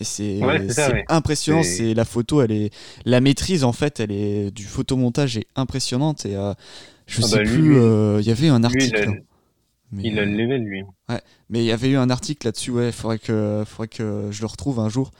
Et 0.00 0.04
c'est 0.04 0.38
Ouais, 0.44 0.60
ouais. 0.60 1.04
impressionnant. 1.08 1.62
C'est- 1.62 1.94
la 1.94 2.04
photo, 2.04 2.42
elle 2.42 2.52
est 2.52 2.70
la 3.04 3.20
maîtrise 3.20 3.64
en 3.64 3.72
fait, 3.72 3.98
elle 4.00 4.12
est 4.12 4.50
du 4.50 4.64
photomontage 4.64 5.36
est 5.36 5.46
impressionnante. 5.56 6.24
Et 6.26 6.36
euh, 6.36 6.52
je 7.06 7.22
Ah 7.22 7.26
sais 7.26 7.36
bah, 7.38 7.42
plus, 7.44 7.76
il 8.20 8.26
y 8.26 8.30
avait 8.30 8.48
un 8.48 8.62
article. 8.64 9.22
Mais, 9.92 10.04
il 10.04 10.18
a 10.18 10.24
le 10.24 10.32
euh, 10.32 10.36
level 10.36 10.62
lui. 10.62 10.82
mais 11.50 11.60
il 11.60 11.64
y 11.66 11.72
avait 11.72 11.90
eu 11.90 11.96
un 11.96 12.10
article 12.10 12.46
là-dessus. 12.46 12.70
Ouais, 12.70 12.92
faudrait 12.92 13.18
que 13.18 13.64
faudrait 13.66 13.88
que 13.88 14.28
je 14.30 14.40
le 14.40 14.46
retrouve 14.46 14.80
un 14.80 14.88
jour. 14.88 15.10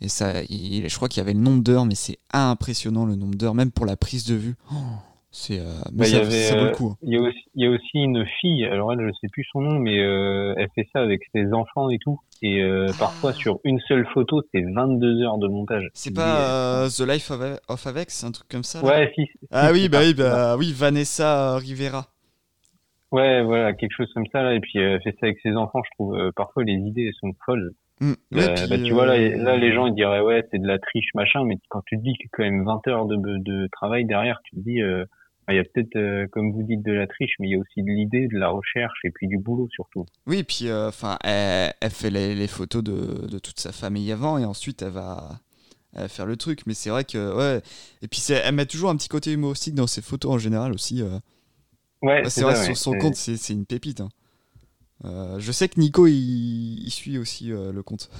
Et 0.00 0.08
ça, 0.08 0.42
il- 0.50 0.88
je 0.88 0.96
crois 0.96 1.08
qu'il 1.08 1.18
y 1.20 1.22
avait 1.24 1.34
le 1.34 1.40
nombre 1.40 1.62
d'heures, 1.62 1.86
mais 1.86 1.94
c'est 1.94 2.18
impressionnant 2.32 3.06
le 3.06 3.16
nombre 3.16 3.36
d'heures, 3.36 3.54
même 3.54 3.70
pour 3.72 3.86
la 3.86 3.96
prise 3.96 4.24
de 4.26 4.34
vue. 4.34 4.56
Oh, 4.72 4.76
c'est, 5.30 5.60
euh, 5.60 5.64
mais 5.92 6.04
Bah, 6.04 6.08
il 6.08 6.12
y 6.12 6.16
ça, 6.16 6.18
avait, 6.18 6.42
ça 6.42 6.54
vaut 6.56 6.64
le 6.64 6.70
euh, 6.70 6.72
coup. 6.72 6.88
hein. 6.88 6.98
Il 7.02 7.14
y 7.14 7.16
a 7.16 7.20
aussi, 7.20 7.38
il 7.54 7.64
y 7.64 7.66
a 7.66 7.70
aussi 7.70 7.90
une 7.94 8.24
fille, 8.40 8.64
alors 8.64 8.92
elle, 8.92 9.00
je 9.06 9.12
sais 9.20 9.28
plus 9.32 9.44
son 9.52 9.60
nom, 9.60 9.78
mais 9.78 9.98
euh, 10.00 10.54
elle 10.56 10.68
fait 10.74 10.88
ça 10.92 11.00
avec 11.00 11.22
ses 11.34 11.52
enfants 11.52 11.90
et 11.90 11.98
tout. 11.98 12.18
Et 12.42 12.62
euh, 12.62 12.92
parfois, 12.98 13.32
sur 13.34 13.58
une 13.64 13.80
seule 13.88 14.06
photo, 14.14 14.42
c'est 14.52 14.62
22 14.62 15.22
heures 15.22 15.38
de 15.38 15.48
montage. 15.48 15.88
C'est 15.94 16.14
pas 16.14 16.88
The 16.90 17.00
Life 17.00 17.30
of, 17.30 17.40
of 17.68 17.86
Avex, 17.86 18.24
un 18.24 18.32
truc 18.32 18.48
comme 18.48 18.64
ça 18.64 18.82
là? 18.82 18.88
Ouais, 18.88 19.12
si. 19.14 19.26
Ah 19.52 19.70
oui, 19.72 19.88
bah 19.88 19.98
oui, 20.00 20.14
bah 20.14 20.56
oui, 20.56 20.72
Vanessa 20.72 21.56
Rivera. 21.56 22.06
Ouais, 23.12 23.42
voilà, 23.42 23.72
quelque 23.72 23.92
chose 23.96 24.10
comme 24.14 24.26
ça 24.32 24.42
là. 24.42 24.54
Et 24.54 24.60
puis 24.60 24.78
euh, 24.78 24.98
fait 25.00 25.12
ça 25.20 25.26
avec 25.26 25.38
ses 25.42 25.52
enfants. 25.56 25.82
Je 25.84 25.90
trouve 25.96 26.14
euh, 26.16 26.30
parfois 26.34 26.62
les 26.64 26.74
idées 26.74 27.10
sont 27.20 27.32
folles. 27.44 27.72
Mm. 28.00 28.12
Ouais, 28.32 28.48
Euh, 28.48 28.54
puis, 28.54 28.68
bah, 28.70 28.76
tu 28.84 28.92
vois 28.92 29.06
là, 29.06 29.14
euh, 29.14 29.36
là 29.42 29.56
les 29.56 29.72
gens 29.74 29.86
ils 29.86 29.94
diraient 29.94 30.20
ouais 30.22 30.46
c'est 30.50 30.58
de 30.58 30.66
la 30.66 30.78
triche 30.78 31.08
machin, 31.14 31.44
mais 31.44 31.56
quand 31.68 31.82
tu 31.86 31.96
te 31.98 32.02
dis 32.02 32.12
qu'il 32.14 32.24
y 32.24 32.28
a 32.28 32.30
quand 32.32 32.42
même 32.44 32.64
20 32.64 32.86
heures 32.88 33.06
de, 33.06 33.16
de 33.16 33.68
travail 33.72 34.04
derrière, 34.06 34.38
tu 34.44 34.56
te 34.56 34.60
dis 34.60 34.80
bah, 34.80 35.52
il 35.54 35.56
y 35.56 35.58
a 35.58 35.64
peut-être 35.64 36.26
comme 36.30 36.52
vous 36.52 36.62
dites 36.62 36.82
de 36.84 36.92
la 36.92 37.06
triche, 37.08 37.32
mais 37.40 37.48
il 37.48 37.52
y 37.52 37.54
a 37.56 37.58
aussi 37.58 37.82
de 37.82 37.90
l'idée, 37.90 38.28
de 38.28 38.38
la 38.38 38.48
recherche 38.50 38.98
et 39.04 39.10
puis 39.10 39.26
du 39.26 39.36
boulot 39.38 39.68
surtout. 39.72 40.06
Oui, 40.26 40.44
puis 40.44 40.72
enfin, 40.72 41.18
elle, 41.24 41.72
elle 41.80 41.90
fait 41.90 42.10
les, 42.10 42.34
les 42.36 42.46
photos 42.46 42.82
de, 42.84 43.26
de 43.26 43.38
toute 43.40 43.58
sa 43.58 43.72
famille 43.72 44.10
avant 44.12 44.38
et 44.38 44.44
ensuite 44.44 44.80
elle 44.82 44.92
va, 44.92 45.40
faire 46.08 46.24
le 46.26 46.36
truc. 46.36 46.60
Mais 46.66 46.74
c'est 46.74 46.90
vrai 46.90 47.02
que 47.04 47.36
ouais. 47.36 47.60
Et 48.02 48.06
puis 48.08 48.20
c'est- 48.20 48.40
elle 48.44 48.54
met 48.54 48.66
toujours 48.66 48.90
un 48.90 48.96
petit 48.96 49.08
côté 49.08 49.32
humoristique 49.32 49.74
dans 49.74 49.88
ses 49.88 50.00
photos 50.02 50.30
en 50.32 50.38
général 50.38 50.72
aussi. 50.72 51.02
euh. 51.02 51.18
Ouais, 52.02 52.22
Ouais, 52.22 52.30
c'est 52.30 52.42
vrai, 52.42 52.54
ça, 52.54 52.62
sur 52.62 52.70
ouais. 52.70 52.74
son 52.76 52.94
compte, 52.98 53.14
c'est 53.16 53.52
une 53.52 53.66
pépite. 53.66 54.00
hein. 54.00 54.08
Euh, 55.04 55.38
je 55.38 55.50
sais 55.52 55.68
que 55.68 55.80
Nico, 55.80 56.06
il, 56.06 56.12
il 56.84 56.90
suit 56.90 57.18
aussi 57.18 57.52
euh, 57.52 57.72
le 57.72 57.82
compte. 57.82 58.10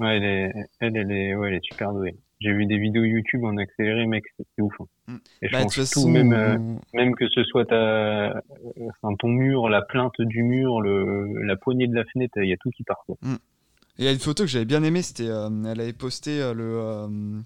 Ouais, 0.00 0.16
elle 0.16 0.24
est, 0.24 0.52
elle, 0.80 0.96
elle 0.96 1.12
est, 1.12 1.34
ouais, 1.36 1.48
elle 1.48 1.54
est 1.54 1.64
super 1.64 1.92
douée. 1.92 2.16
J'ai 2.40 2.52
vu 2.52 2.66
des 2.66 2.78
vidéos 2.78 3.04
YouTube 3.04 3.44
en 3.44 3.56
accéléré, 3.56 4.06
mec, 4.06 4.24
c'est 4.38 4.62
ouf. 4.62 4.74
hein. 4.80 4.86
Mm. 5.06 5.16
Et 5.42 5.48
je 5.48 5.52
Bah, 5.52 5.62
toute 5.62 5.70
tout, 5.72 5.80
façon, 5.80 6.10
même, 6.10 6.32
euh, 6.32 6.58
même 6.92 7.14
que 7.14 7.28
ce 7.28 7.44
soit 7.44 7.64
ta, 7.66 8.34
enfin, 8.88 9.14
ton 9.18 9.28
mur, 9.28 9.68
la 9.68 9.82
plainte 9.82 10.14
du 10.20 10.42
mur, 10.42 10.80
le, 10.80 11.44
la 11.44 11.56
poignée 11.56 11.86
de 11.86 11.94
la 11.94 12.04
fenêtre, 12.04 12.34
il 12.38 12.48
y 12.48 12.52
a 12.52 12.56
tout 12.56 12.70
qui 12.70 12.82
part. 12.82 13.02
quoi. 13.06 13.16
Il 13.98 14.04
y 14.04 14.08
a 14.08 14.12
une 14.12 14.18
photo 14.18 14.42
que 14.42 14.48
j'avais 14.48 14.64
bien 14.64 14.82
aimée, 14.82 15.02
c'était, 15.02 15.26
elle 15.26 15.80
avait 15.80 15.92
posté 15.92 16.38
le, 16.54 17.40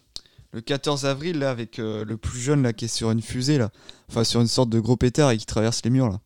le 0.52 0.60
14 0.60 1.06
avril 1.06 1.38
là, 1.38 1.50
avec 1.50 1.78
euh, 1.78 2.04
le 2.04 2.16
plus 2.16 2.38
jeune 2.38 2.62
là, 2.62 2.72
qui 2.72 2.86
est 2.86 2.88
sur 2.88 3.10
une 3.10 3.20
fusée, 3.22 3.58
là. 3.58 3.70
enfin 4.08 4.24
sur 4.24 4.40
une 4.40 4.46
sorte 4.46 4.70
de 4.70 4.80
gros 4.80 4.96
pétard 4.96 5.30
et 5.30 5.36
qui 5.36 5.46
traverse 5.46 5.82
les 5.84 5.90
murs. 5.90 6.08
Là. 6.08 6.18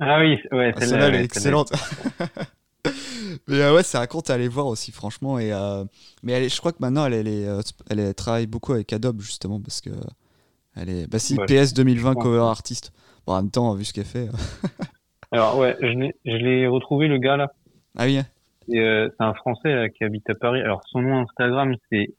Ah 0.00 0.18
oui, 0.20 0.38
ouais, 0.52 0.72
Ah, 0.76 0.80
celle-là, 0.80 1.08
elle 1.08 1.14
est 1.16 1.24
excellente. 1.24 1.72
Mais 3.48 3.60
euh, 3.60 3.74
ouais, 3.74 3.82
c'est 3.82 3.98
un 3.98 4.06
compte 4.06 4.30
à 4.30 4.34
aller 4.34 4.48
voir 4.48 4.66
aussi, 4.66 4.90
franchement. 4.92 5.38
Et, 5.38 5.52
euh, 5.52 5.84
mais 6.22 6.32
elle 6.32 6.42
est- 6.44 6.48
je 6.54 6.58
crois 6.58 6.72
que 6.72 6.78
maintenant, 6.80 7.06
elle, 7.06 7.14
elle, 7.14 7.28
est, 7.28 7.46
elle, 7.88 8.14
travaille 8.14 8.46
beaucoup 8.46 8.72
avec 8.72 8.92
Adobe, 8.92 9.20
justement, 9.20 9.60
parce 9.60 9.80
que 9.80 9.90
elle 10.76 10.88
est. 10.88 11.06
Bah 11.06 11.18
si, 11.18 11.36
Ouais, 11.36 11.46
PS 11.46 11.72
2020 11.72 12.10
je 12.10 12.14
pense. 12.14 12.22
cover 12.24 12.40
artist. 12.40 12.92
Bon, 13.26 13.34
en 13.34 13.36
même 13.42 13.50
temps, 13.50 13.72
vu 13.74 13.84
ce 13.84 13.92
qu'elle 13.92 14.04
fait. 14.04 14.28
Alors 15.32 15.56
ouais, 15.56 15.76
je 15.80 16.36
l'ai, 16.36 16.66
retrouvé 16.66 17.08
le 17.08 17.18
gars 17.18 17.36
là. 17.36 17.52
Ah 17.96 18.04
oui, 18.04 18.18
hein. 18.18 18.26
C'est 18.68 19.10
un 19.18 19.34
Français 19.34 19.74
là, 19.74 19.88
qui 19.88 20.04
habite 20.04 20.28
à 20.28 20.34
Paris. 20.34 20.60
Alors 20.60 20.82
son 20.90 21.00
nom 21.00 21.22
Instagram 21.22 21.74
c'est 21.90 22.14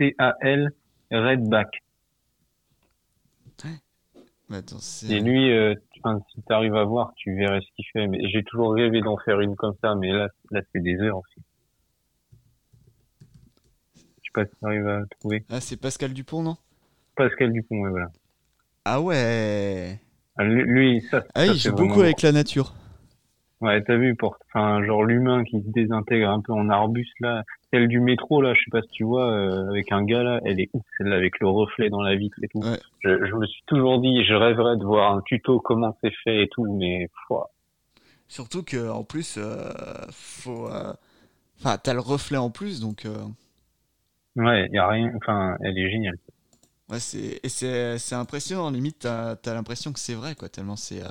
C 0.00 0.14
A 0.18 0.34
L 0.40 0.70
Redback. 1.10 1.68
Attends, 4.52 4.78
Et 5.08 5.20
lui, 5.20 5.52
euh, 5.52 5.74
si 5.94 6.42
tu 6.44 6.52
arrives 6.52 6.74
à 6.74 6.82
voir, 6.82 7.12
tu 7.14 7.36
verrais 7.36 7.60
ce 7.60 7.66
qu'il 7.76 7.84
fait. 7.92 8.08
Mais 8.08 8.18
j'ai 8.32 8.42
toujours 8.42 8.74
rêvé 8.74 9.00
d'en 9.00 9.16
faire 9.18 9.40
une 9.40 9.54
comme 9.54 9.74
ça, 9.80 9.94
mais 9.94 10.10
là, 10.10 10.26
là 10.50 10.60
c'est 10.72 10.82
des 10.82 10.96
heures 10.96 11.18
aussi. 11.18 11.40
Je 13.94 14.00
sais 14.00 14.32
pas 14.34 14.44
si 14.44 14.50
tu 14.58 14.66
arrives 14.66 14.88
à 14.88 15.02
trouver. 15.20 15.44
Ah, 15.50 15.60
c'est 15.60 15.76
Pascal 15.76 16.12
Dupont, 16.12 16.42
non? 16.42 16.56
Pascal 17.14 17.52
Dupont, 17.52 17.80
ouais, 17.82 17.90
voilà. 17.90 18.10
Ah 18.84 19.00
ouais 19.00 20.00
Ah, 20.36 20.44
Lui, 20.44 21.00
ça, 21.10 21.22
Ah, 21.34 21.46
ça, 21.46 21.52
il 21.52 21.58
joue 21.58 21.72
beaucoup 21.72 22.00
avec 22.00 22.22
la 22.22 22.32
nature. 22.32 22.74
Ouais, 23.60 23.82
t'as 23.84 23.96
vu, 23.96 24.16
pour, 24.16 24.38
enfin, 24.48 24.82
genre 24.84 25.04
l'humain 25.04 25.44
qui 25.44 25.60
se 25.60 25.68
désintègre 25.68 26.30
un 26.30 26.40
peu 26.40 26.52
en 26.52 26.70
arbuste 26.70 27.12
là, 27.20 27.44
celle 27.70 27.88
du 27.88 28.00
métro 28.00 28.40
là, 28.40 28.54
je 28.54 28.60
sais 28.60 28.70
pas 28.70 28.80
si 28.82 28.88
tu 28.88 29.04
vois, 29.04 29.30
euh, 29.30 29.68
avec 29.68 29.92
un 29.92 30.02
gars 30.02 30.22
là, 30.22 30.40
elle 30.46 30.60
est 30.60 30.70
ouf, 30.72 30.82
celle-là 30.96 31.16
avec 31.16 31.38
le 31.40 31.48
reflet 31.48 31.90
dans 31.90 32.00
la 32.00 32.16
vitre 32.16 32.38
et 32.42 32.48
tout. 32.48 32.60
Ouais. 32.60 32.80
Je, 33.00 33.26
je 33.26 33.34
me 33.34 33.46
suis 33.46 33.62
toujours 33.66 34.00
dit, 34.00 34.24
je 34.24 34.32
rêverais 34.34 34.76
de 34.78 34.84
voir 34.84 35.14
un 35.14 35.20
tuto 35.22 35.60
comment 35.60 35.94
c'est 36.02 36.12
fait 36.24 36.44
et 36.44 36.48
tout, 36.48 36.64
mais 36.72 37.08
pouah. 37.26 37.50
Surtout 38.28 38.62
que 38.62 38.88
en 38.90 39.04
plus, 39.04 39.36
euh, 39.38 39.72
faut. 40.12 40.68
euh, 40.68 40.92
Enfin, 41.60 41.78
t'as 41.78 41.94
le 41.94 42.00
reflet 42.00 42.38
en 42.38 42.50
plus, 42.50 42.80
donc. 42.80 43.04
euh, 43.06 43.24
ouais, 44.36 44.68
y 44.72 44.78
a 44.78 44.88
rien, 44.88 45.12
enfin, 45.16 45.56
elle 45.60 45.78
est 45.78 45.90
géniale. 45.90 46.16
Ouais, 46.90 47.00
c'est 47.00 47.40
et 47.42 47.48
c'est 47.48 47.98
c'est 47.98 48.14
impressionnant. 48.14 48.70
Limite, 48.70 48.98
t'as 49.00 49.36
as, 49.44 49.54
l'impression 49.54 49.92
que 49.92 50.00
c'est 50.00 50.14
vrai, 50.14 50.34
quoi. 50.34 50.48
Tellement 50.48 50.76
c'est. 50.76 51.02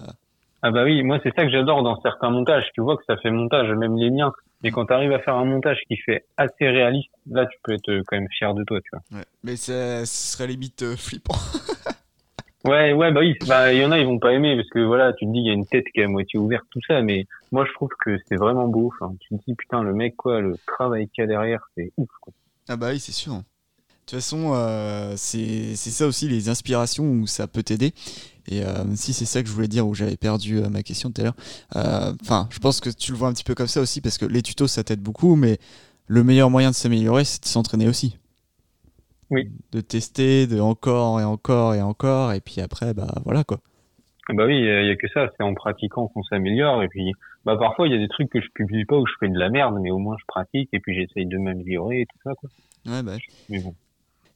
Euh, 0.63 0.67
Ah 0.67 0.71
bah 0.71 0.83
oui, 0.83 1.03
moi 1.03 1.19
c'est 1.23 1.33
ça 1.35 1.43
que 1.45 1.51
j'adore 1.51 1.83
dans 1.83 1.99
certains 2.01 2.29
montages. 2.29 2.69
Tu 2.73 2.81
vois 2.81 2.97
que 2.97 3.03
ça 3.07 3.17
fait 3.17 3.31
montage, 3.31 3.69
même 3.71 3.95
les 3.97 4.09
miens. 4.09 4.31
Mais 4.61 4.71
quand 4.71 4.85
t'arrives 4.85 5.13
à 5.13 5.19
faire 5.19 5.35
un 5.35 5.45
montage 5.45 5.79
qui 5.87 5.95
fait 5.97 6.25
assez 6.37 6.67
réaliste, 6.67 7.09
là 7.29 7.45
tu 7.45 7.57
peux 7.63 7.73
être 7.73 8.01
quand 8.07 8.17
même 8.17 8.27
fier 8.37 8.53
de 8.53 8.63
toi, 8.65 8.79
tu 8.81 8.89
vois. 8.91 9.19
Ouais. 9.19 9.25
Mais 9.43 9.55
c'est- 9.55 10.05
ce 10.05 10.33
serait 10.33 10.47
limite 10.47 10.81
euh, 10.83 10.95
flippant. 10.97 11.35
Ouais, 12.65 12.91
ouais, 12.91 13.09
bah 13.13 13.21
oui, 13.21 13.35
bah 13.47 13.71
il 13.73 13.79
y 13.81 13.85
en 13.85 13.91
a 13.91 13.99
ils 13.99 14.05
vont 14.05 14.19
pas 14.19 14.33
aimer 14.33 14.57
parce 14.57 14.67
que 14.69 14.79
voilà, 14.79 15.13
tu 15.13 15.25
te 15.25 15.31
dis 15.31 15.39
il 15.39 15.47
y 15.47 15.49
a 15.49 15.53
une 15.53 15.65
tête 15.65 15.85
qui 15.93 16.01
est 16.01 16.03
à 16.03 16.07
moitié 16.09 16.37
ouverte, 16.37 16.65
tout 16.71 16.81
ça, 16.85 17.01
mais 17.01 17.25
moi 17.53 17.63
je 17.65 17.71
trouve 17.71 17.87
que 18.03 18.17
c'est 18.27 18.35
vraiment 18.35 18.67
beau. 18.67 18.91
Enfin, 18.99 19.15
tu 19.21 19.29
te 19.29 19.41
dis 19.47 19.55
putain 19.55 19.81
le 19.81 19.93
mec 19.93 20.17
quoi, 20.17 20.41
le 20.41 20.57
travail 20.67 21.07
qu'il 21.07 21.21
y 21.21 21.23
a 21.23 21.27
derrière, 21.27 21.61
c'est 21.77 21.93
ouf. 21.95 22.09
Quoi. 22.19 22.33
Ah 22.67 22.75
bah 22.75 22.89
oui, 22.91 22.99
c'est 22.99 23.13
sûr. 23.13 23.31
De 23.35 23.39
toute 24.05 24.19
façon, 24.19 24.51
euh, 24.55 25.13
c'est 25.15 25.73
c'est 25.77 25.89
ça 25.89 26.05
aussi 26.05 26.27
les 26.27 26.49
inspirations 26.49 27.05
où 27.05 27.27
ça 27.27 27.47
peut 27.47 27.63
t'aider. 27.63 27.93
Et 28.49 28.63
si 28.95 29.13
c'est 29.13 29.25
ça 29.25 29.41
que 29.41 29.47
je 29.47 29.53
voulais 29.53 29.67
dire, 29.67 29.87
où 29.87 29.93
j'avais 29.93 30.17
perdu 30.17 30.61
ma 30.71 30.83
question 30.83 31.11
tout 31.11 31.21
à 31.21 31.25
l'heure. 31.25 32.15
Enfin, 32.21 32.47
je 32.51 32.59
pense 32.59 32.79
que 32.81 32.89
tu 32.89 33.11
le 33.11 33.17
vois 33.17 33.27
un 33.27 33.33
petit 33.33 33.43
peu 33.43 33.55
comme 33.55 33.67
ça 33.67 33.81
aussi, 33.81 34.01
parce 34.01 34.17
que 34.17 34.25
les 34.25 34.41
tutos, 34.41 34.67
ça 34.67 34.83
t'aide 34.83 35.01
beaucoup, 35.01 35.35
mais 35.35 35.57
le 36.07 36.23
meilleur 36.23 36.49
moyen 36.49 36.71
de 36.71 36.75
s'améliorer, 36.75 37.23
c'est 37.23 37.41
de 37.43 37.47
s'entraîner 37.47 37.87
aussi. 37.87 38.17
Oui. 39.29 39.51
De 39.71 39.79
tester, 39.81 40.47
de 40.47 40.59
encore 40.59 41.21
et 41.21 41.23
encore 41.23 41.75
et 41.75 41.81
encore, 41.81 42.33
et 42.33 42.41
puis 42.41 42.61
après, 42.61 42.93
bah 42.93 43.13
voilà 43.25 43.43
quoi. 43.43 43.59
Bah 44.29 44.45
oui, 44.45 44.57
il 44.57 44.87
y, 44.87 44.91
a 44.91 44.95
que 44.95 45.07
ça, 45.07 45.27
c'est 45.35 45.43
en 45.43 45.53
pratiquant 45.55 46.07
qu'on 46.07 46.23
s'améliore. 46.23 46.83
Et 46.83 46.87
puis, 46.87 47.13
bah 47.45 47.57
parfois 47.57 47.87
il 47.87 47.93
y 47.93 47.95
a 47.95 47.99
des 47.99 48.07
trucs 48.07 48.29
que 48.29 48.41
je 48.41 48.47
publie 48.53 48.85
pas 48.85 48.97
où 48.97 49.05
je 49.05 49.13
fais 49.19 49.29
de 49.29 49.37
la 49.37 49.49
merde, 49.49 49.77
mais 49.81 49.91
au 49.91 49.97
moins 49.97 50.15
je 50.19 50.25
pratique 50.27 50.69
et 50.73 50.79
puis 50.79 50.95
j'essaye 50.95 51.25
de 51.25 51.37
m'améliorer 51.37 52.01
et 52.01 52.05
tout 52.05 52.17
ça 52.23 52.33
quoi. 52.35 52.49
Ouais 52.85 53.03
bah. 53.03 53.17
Mais 53.49 53.61
bon. 53.61 53.73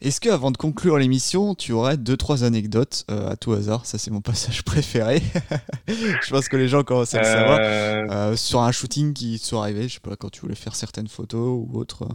Est-ce 0.02 0.20
que 0.20 0.30
avant 0.30 0.52
de 0.52 0.58
conclure 0.58 0.98
l'émission, 0.98 1.56
tu 1.56 1.72
aurais 1.72 1.98
deux 1.98 2.18
trois 2.18 2.44
anecdotes 2.44 3.06
euh, 3.10 3.30
à 3.30 3.36
tout 3.36 3.54
hasard? 3.54 3.86
Ça 3.86 3.98
c'est 3.98 4.12
mon 4.12 4.22
passage 4.22 4.64
préféré. 4.64 5.22
je 5.88 6.30
pense 6.30 6.50
que 6.50 6.58
les 6.58 6.68
gens 6.68 6.84
commencent 6.84 7.16
à 7.16 7.20
le 7.20 7.26
savoir. 7.26 7.60
Euh. 7.62 8.06
Euh, 8.10 8.36
sur 8.36 8.62
un 8.62 8.72
shooting 8.72 9.14
qui 9.14 9.38
soit 9.38 9.62
arrivé, 9.62 9.88
je 9.88 9.96
sais 9.96 10.00
pas 10.00 10.16
quand 10.16 10.30
tu 10.30 10.42
voulais 10.42 10.56
faire 10.56 10.76
certaines 10.76 11.08
photos 11.08 11.48
ou 11.48 11.78
autre. 11.78 12.08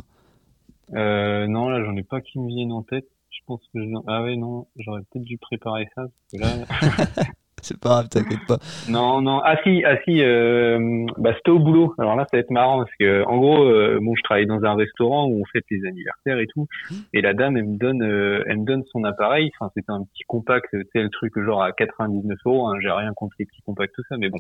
non 0.93 1.69
là 1.69 1.85
j'en 1.85 1.97
ai 1.97 2.03
pas 2.03 2.21
qui 2.21 2.39
me 2.39 2.49
viennent 2.49 2.73
en 2.73 2.83
tête. 2.83 3.09
Je 3.31 3.41
pense 3.47 3.61
que 3.73 3.81
je... 3.81 3.89
ah 4.07 4.23
ouais 4.23 4.37
non 4.37 4.67
j'aurais 4.77 5.01
peut-être 5.11 5.25
dû 5.25 5.39
préparer 5.39 5.89
ça 5.95 6.03
parce 6.03 6.33
que 6.33 6.39
là. 6.39 7.25
C'est 7.63 7.79
pas 7.81 7.89
grave, 7.89 8.09
t'inquiète 8.09 8.47
pas. 8.47 8.59
Non, 8.89 9.21
non. 9.21 9.41
Ah 9.45 9.57
si, 9.63 9.85
ah 9.85 9.97
si. 10.05 10.23
Euh, 10.23 11.07
bah 11.19 11.33
c'était 11.37 11.51
au 11.51 11.59
boulot. 11.59 11.95
Alors 11.99 12.17
là, 12.17 12.25
ça 12.31 12.37
va 12.37 12.41
être 12.41 12.51
marrant 12.51 12.79
parce 12.79 12.91
que, 12.99 13.25
en 13.25 13.39
gros, 13.39 13.65
euh, 13.65 13.99
bon, 14.01 14.15
je 14.15 14.23
travaille 14.23 14.47
dans 14.47 14.63
un 14.65 14.75
restaurant 14.75 15.27
où 15.27 15.41
on 15.41 15.45
fête 15.53 15.65
les 15.71 15.87
anniversaires 15.87 16.39
et 16.39 16.47
tout. 16.47 16.67
Et 17.13 17.21
la 17.21 17.35
dame, 17.35 17.57
elle 17.57 17.67
me 17.67 17.79
donne, 17.79 18.03
euh, 18.03 18.43
elle 18.47 18.59
me 18.59 18.65
donne 18.65 18.85
son 18.93 19.05
appareil. 19.05 19.51
Enfin, 19.59 19.71
c'était 19.75 19.91
un 19.91 20.05
petit 20.05 20.25
compact, 20.27 20.69
c'est 20.93 21.03
le 21.03 21.11
truc 21.11 21.33
genre 21.39 21.63
à 21.63 21.73
99 21.73 22.39
euros. 22.47 22.69
Hein. 22.69 22.79
J'ai 22.81 22.91
rien 22.91 23.13
contre 23.15 23.37
les 23.39 23.47
petits 23.47 23.63
compacts 23.63 23.95
tout 23.95 24.05
ça, 24.09 24.17
mais 24.17 24.29
bon. 24.29 24.39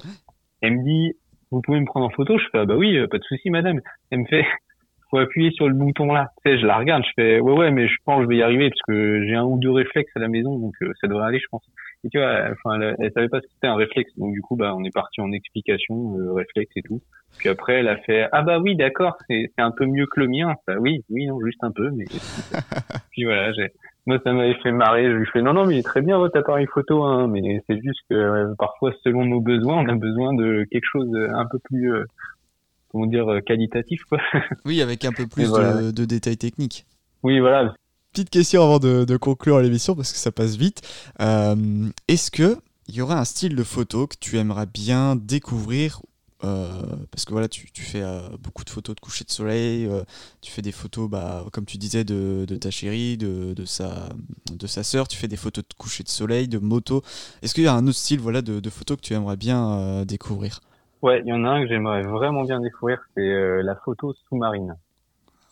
Elle 0.60 0.78
me 0.78 0.84
dit, 0.84 1.12
vous 1.50 1.60
pouvez 1.62 1.80
me 1.80 1.86
prendre 1.86 2.06
en 2.06 2.10
photo? 2.10 2.38
Je 2.38 2.44
fais, 2.50 2.58
ah 2.58 2.64
bah 2.64 2.76
oui, 2.76 2.98
pas 3.08 3.18
de 3.18 3.24
souci, 3.24 3.50
madame. 3.50 3.80
Elle 4.10 4.20
me 4.20 4.26
fait, 4.26 4.44
faut 5.10 5.18
appuyer 5.18 5.50
sur 5.52 5.68
le 5.68 5.74
bouton 5.74 6.12
là. 6.12 6.30
Tu 6.44 6.50
sais, 6.50 6.58
je 6.58 6.66
la 6.66 6.76
regarde, 6.76 7.04
je 7.04 7.12
fais, 7.16 7.40
ouais, 7.40 7.52
ouais, 7.52 7.70
mais 7.70 7.88
je 7.88 7.94
pense 8.04 8.18
que 8.18 8.24
je 8.24 8.28
vais 8.28 8.36
y 8.36 8.42
arriver 8.42 8.70
parce 8.70 8.82
que 8.86 9.24
j'ai 9.26 9.34
un 9.34 9.44
ou 9.44 9.58
deux 9.58 9.70
réflexes 9.70 10.12
à 10.16 10.20
la 10.20 10.28
maison, 10.28 10.58
donc 10.58 10.74
ça 11.00 11.06
devrait 11.08 11.26
aller, 11.26 11.38
je 11.38 11.46
pense. 11.50 11.64
Et 12.04 12.08
tu 12.10 12.18
vois, 12.18 12.50
enfin, 12.52 12.80
elle, 12.80 13.12
savait 13.12 13.28
pas 13.28 13.40
ce 13.40 13.46
que 13.46 13.52
c'était 13.54 13.66
un 13.66 13.74
réflexe. 13.74 14.10
Donc 14.16 14.32
du 14.32 14.40
coup, 14.40 14.56
bah, 14.56 14.74
on 14.76 14.84
est 14.84 14.94
parti 14.94 15.20
en 15.20 15.32
explication, 15.32 16.16
euh, 16.18 16.32
réflexe 16.32 16.70
et 16.76 16.82
tout. 16.82 17.00
Puis 17.38 17.48
après, 17.48 17.74
elle 17.80 17.88
a 17.88 17.96
fait 17.96 18.28
ah 18.32 18.42
bah 18.42 18.58
oui, 18.58 18.76
d'accord, 18.76 19.16
c'est 19.28 19.50
un 19.58 19.70
peu 19.70 19.86
mieux 19.86 20.06
que 20.06 20.20
le 20.20 20.28
mien. 20.28 20.54
Bah 20.66 20.76
oui, 20.78 21.04
oui, 21.10 21.26
non, 21.26 21.40
juste 21.44 21.62
un 21.62 21.72
peu, 21.72 21.90
mais. 21.90 22.04
Puis 23.10 23.24
voilà, 23.24 23.52
j'ai. 23.52 23.72
Moi, 24.06 24.18
ça 24.24 24.32
m'avait 24.32 24.54
fait 24.62 24.72
marrer. 24.72 25.04
Je 25.10 25.16
lui 25.16 25.26
fais 25.32 25.42
non, 25.42 25.52
non, 25.52 25.66
mais 25.66 25.74
il 25.74 25.78
est 25.80 25.82
très 25.82 26.00
bien 26.00 26.16
votre 26.18 26.38
appareil 26.38 26.66
photo, 26.66 27.02
hein, 27.02 27.28
mais 27.28 27.60
c'est 27.66 27.78
juste 27.82 28.00
que 28.08 28.54
parfois, 28.56 28.92
selon 29.04 29.26
nos 29.26 29.40
besoins, 29.40 29.84
on 29.84 29.88
a 29.88 29.94
besoin 29.96 30.34
de 30.34 30.66
quelque 30.70 30.86
chose 30.90 31.10
un 31.14 31.44
peu 31.44 31.58
plus, 31.58 31.92
euh, 31.92 32.04
comment 32.90 33.06
dire, 33.06 33.30
euh, 33.30 33.40
qualitatif, 33.40 34.04
quoi. 34.04 34.18
Oui, 34.64 34.80
avec 34.80 35.04
un 35.04 35.12
peu 35.12 35.26
plus 35.26 35.52
de, 35.52 35.90
de 35.90 36.04
détails 36.06 36.38
techniques. 36.38 36.86
Oui, 37.22 37.40
voilà 37.40 37.74
petite 38.12 38.30
question 38.30 38.62
avant 38.62 38.78
de, 38.78 39.16
conclure 39.16 39.60
l'émission 39.60 39.94
parce 39.94 40.12
que 40.12 40.18
ça 40.18 40.32
passe 40.32 40.56
vite. 40.56 40.82
Euh, 41.20 41.88
est-ce 42.08 42.30
que 42.30 42.56
il 42.88 42.94
y 42.94 43.02
aurait 43.02 43.16
un 43.16 43.24
style 43.24 43.54
de 43.54 43.62
photo 43.62 44.06
que 44.06 44.16
tu 44.18 44.38
aimerais 44.38 44.66
bien 44.66 45.14
découvrir 45.14 46.00
euh, 46.44 46.68
parce 47.10 47.24
que 47.24 47.32
voilà, 47.32 47.48
tu, 47.48 47.66
fais 47.74 48.00
euh, 48.00 48.20
beaucoup 48.40 48.64
de 48.64 48.70
photos 48.70 48.94
de 48.94 49.00
coucher 49.00 49.24
de 49.24 49.30
soleil, 49.30 49.90
tu 50.40 50.52
fais 50.52 50.62
des 50.62 50.72
photos, 50.72 51.10
bah, 51.10 51.44
comme 51.52 51.66
tu 51.66 51.78
disais, 51.78 52.04
de, 52.04 52.46
ta 52.60 52.70
chérie, 52.70 53.16
de, 53.18 53.64
sa, 53.64 54.08
de 54.50 54.66
sa 54.66 54.84
sœur, 54.84 55.08
tu 55.08 55.16
fais 55.16 55.28
des 55.28 55.36
photos 55.36 55.64
de 55.68 55.74
coucher 55.74 56.04
de 56.04 56.08
soleil, 56.08 56.48
de 56.48 56.58
moto. 56.58 57.02
Est-ce 57.42 57.54
qu'il 57.54 57.64
y 57.64 57.66
a 57.66 57.74
un 57.74 57.86
autre 57.86 57.98
style 57.98 58.20
voilà, 58.20 58.40
de, 58.40 58.70
photos 58.70 58.96
que 58.96 59.02
tu 59.02 59.14
aimerais 59.14 59.36
bien 59.36 60.04
découvrir? 60.06 60.60
Ouais, 61.02 61.20
il 61.24 61.28
y 61.28 61.32
en 61.32 61.44
a 61.44 61.48
un 61.48 61.62
que 61.62 61.68
j'aimerais 61.68 62.02
vraiment 62.02 62.44
bien 62.44 62.60
découvrir, 62.60 63.00
c'est 63.14 63.62
la 63.62 63.74
photo 63.74 64.14
sous-marine. 64.28 64.76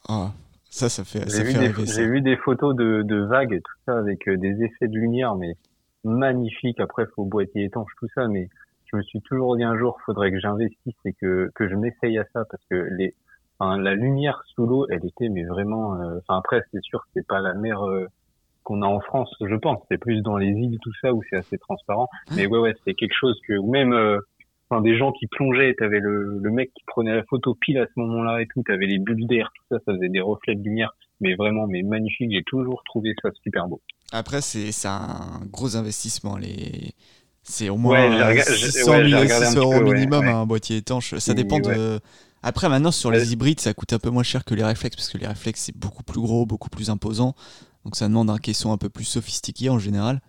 Ah, 0.08 0.30
ça, 0.76 0.90
ça 0.90 1.04
fait, 1.04 1.26
J'ai 1.30 2.06
vu 2.06 2.20
des 2.20 2.36
photos 2.36 2.76
de, 2.76 3.00
de 3.02 3.16
vagues 3.16 3.54
et 3.54 3.60
tout 3.60 3.72
ça 3.86 3.96
avec 3.98 4.28
euh, 4.28 4.36
des 4.36 4.62
effets 4.62 4.88
de 4.88 4.98
lumière, 4.98 5.34
mais 5.34 5.56
magnifiques. 6.04 6.80
Après, 6.80 7.06
faut 7.14 7.24
boîtier 7.24 7.64
étanche, 7.64 7.90
tout 7.98 8.08
ça, 8.14 8.28
mais 8.28 8.50
je 8.84 8.96
me 8.96 9.02
suis 9.02 9.22
toujours 9.22 9.56
dit 9.56 9.64
un 9.64 9.78
jour, 9.78 9.98
faudrait 10.04 10.30
que 10.30 10.38
j'investisse 10.38 10.94
et 11.06 11.14
que, 11.14 11.50
que 11.54 11.66
je 11.66 11.74
m'essaye 11.74 12.18
à 12.18 12.24
ça 12.34 12.44
parce 12.50 12.62
que 12.70 12.88
les, 12.98 13.14
enfin, 13.58 13.78
la 13.78 13.94
lumière 13.94 14.42
sous 14.54 14.66
l'eau, 14.66 14.86
elle 14.90 15.04
était, 15.06 15.30
mais 15.30 15.44
vraiment, 15.44 15.94
euh, 15.94 16.18
enfin, 16.18 16.38
après, 16.38 16.62
c'est 16.70 16.82
sûr, 16.82 17.06
c'est 17.14 17.26
pas 17.26 17.40
la 17.40 17.54
mer 17.54 17.82
euh, 17.82 18.06
qu'on 18.62 18.82
a 18.82 18.86
en 18.86 19.00
France, 19.00 19.34
je 19.40 19.56
pense. 19.56 19.80
C'est 19.90 19.98
plus 19.98 20.20
dans 20.20 20.36
les 20.36 20.48
îles, 20.50 20.78
tout 20.82 20.92
ça, 21.00 21.14
où 21.14 21.22
c'est 21.30 21.36
assez 21.36 21.56
transparent. 21.56 22.08
Mais 22.36 22.46
ouais, 22.46 22.58
ouais, 22.58 22.74
c'est 22.84 22.92
quelque 22.92 23.16
chose 23.18 23.40
que, 23.48 23.54
ou 23.54 23.70
même, 23.70 23.94
enfin 24.68 24.82
des 24.82 24.96
gens 24.96 25.12
qui 25.12 25.26
plongeaient, 25.26 25.74
t'avais 25.78 26.00
le, 26.00 26.38
le 26.38 26.50
mec 26.50 26.70
qui 26.74 26.84
prenait 26.86 27.14
la 27.14 27.24
photo 27.24 27.54
pile 27.54 27.78
à 27.78 27.86
ce 27.86 27.92
moment-là 28.00 28.40
et 28.42 28.46
tout, 28.46 28.62
t'avais 28.62 28.86
les 28.86 28.98
bulles 28.98 29.26
d'air, 29.26 29.50
tout 29.54 29.64
ça, 29.70 29.78
ça 29.84 29.94
faisait 29.94 30.08
des 30.08 30.20
reflets 30.20 30.54
de 30.54 30.62
lumière, 30.62 30.94
mais 31.20 31.34
vraiment, 31.34 31.66
mais 31.66 31.82
magnifique, 31.82 32.30
j'ai 32.32 32.42
toujours 32.44 32.82
trouvé 32.84 33.14
ça 33.22 33.30
super 33.42 33.68
beau. 33.68 33.80
Après, 34.12 34.40
c'est 34.40 34.70
un 34.88 35.40
gros 35.50 35.76
investissement, 35.76 36.36
les... 36.36 36.92
C'est 37.48 37.68
au 37.68 37.76
moins 37.76 38.10
ouais, 38.10 38.42
600, 38.42 39.60
euros 39.60 39.80
minimum 39.80 40.26
un 40.26 40.46
boîtier 40.46 40.78
étanche. 40.78 41.14
Ça 41.18 41.32
dépend 41.32 41.60
de. 41.60 42.00
Après, 42.42 42.68
maintenant, 42.68 42.90
sur 42.90 43.12
les 43.12 43.32
hybrides, 43.32 43.60
ça 43.60 43.72
coûte 43.72 43.92
un 43.92 44.00
peu 44.00 44.10
moins 44.10 44.24
cher 44.24 44.44
que 44.44 44.56
les 44.56 44.64
réflexes, 44.64 44.96
parce 44.96 45.08
que 45.08 45.16
les 45.16 45.28
réflexes, 45.28 45.60
c'est 45.66 45.76
beaucoup 45.76 46.02
plus 46.02 46.20
gros, 46.20 46.44
beaucoup 46.44 46.68
plus 46.70 46.90
imposant. 46.90 47.36
Donc, 47.84 47.94
ça 47.94 48.08
demande 48.08 48.30
un 48.30 48.38
caisson 48.38 48.72
un 48.72 48.78
peu 48.78 48.88
plus 48.88 49.04
sophistiqué 49.04 49.68
en 49.68 49.78
général 49.78 50.20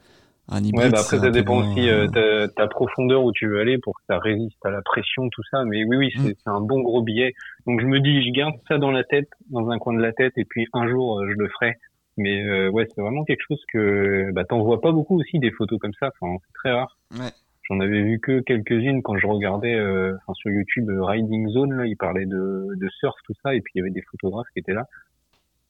ouais, 0.50 0.90
bah 0.90 1.00
après, 1.00 1.20
ça 1.20 1.30
dépend 1.30 1.58
aussi 1.58 1.90
euh, 1.90 2.08
ta, 2.08 2.48
ta, 2.48 2.68
profondeur 2.68 3.24
où 3.24 3.32
tu 3.32 3.48
veux 3.48 3.60
aller 3.60 3.78
pour 3.78 3.94
que 3.96 4.02
ça 4.08 4.18
résiste 4.18 4.66
à 4.66 4.70
la 4.70 4.82
pression, 4.82 5.30
tout 5.30 5.44
ça. 5.52 5.66
Mais 5.66 5.84
oui, 5.84 5.98
oui, 5.98 6.12
c'est 6.16 6.50
mm. 6.50 6.56
un 6.56 6.62
bon 6.62 6.82
gros 6.82 7.02
billet. 7.02 7.34
Donc 7.66 7.82
je 7.82 7.86
me 7.86 8.00
dis, 8.00 8.26
je 8.26 8.32
garde 8.32 8.56
ça 8.68 8.78
dans 8.78 8.92
la 8.92 9.04
tête, 9.04 9.30
dans 9.50 9.70
un 9.70 9.78
coin 9.78 9.94
de 9.94 10.02
la 10.02 10.14
tête, 10.14 10.34
et 10.38 10.46
puis 10.46 10.66
un 10.74 10.88
jour, 10.88 11.20
euh, 11.20 11.30
je 11.30 11.38
le 11.38 11.50
ferai. 11.50 11.74
Mais 12.16 12.44
euh, 12.44 12.70
ouais, 12.70 12.88
c'est 12.96 13.02
vraiment 13.02 13.26
quelque 13.26 13.44
chose 13.48 13.62
que 13.72 14.32
bah, 14.32 14.44
t'en 14.46 14.64
vois 14.64 14.82
pas 14.82 14.92
beaucoup 14.92 15.20
aussi 15.20 15.38
des 15.40 15.52
photos 15.52 15.80
comme 15.80 15.94
ça. 16.00 16.10
Enfin, 16.20 16.38
c'est 16.46 16.54
très 16.54 16.72
rare. 16.72 16.98
Ouais. 17.12 17.32
J'en 17.64 17.82
avais 17.82 18.02
vu 18.02 18.20
que 18.20 18.40
quelques-unes 18.40 19.04
quand 19.04 19.18
je 19.18 19.28
regardais 19.28 19.76
euh, 19.76 20.16
sur 20.34 20.50
YouTube 20.50 20.90
Riding 20.90 21.50
Zone. 21.50 21.74
Là, 21.74 21.86
ils 21.86 21.98
parlaient 21.98 22.26
de, 22.26 22.68
de 22.76 22.90
surf, 23.00 23.16
tout 23.26 23.34
ça, 23.44 23.54
et 23.54 23.62
puis 23.62 23.74
il 23.76 23.80
y 23.80 23.82
avait 23.82 23.92
des 23.92 24.04
photographes 24.10 24.48
qui 24.54 24.60
étaient 24.60 24.74
là. 24.74 24.86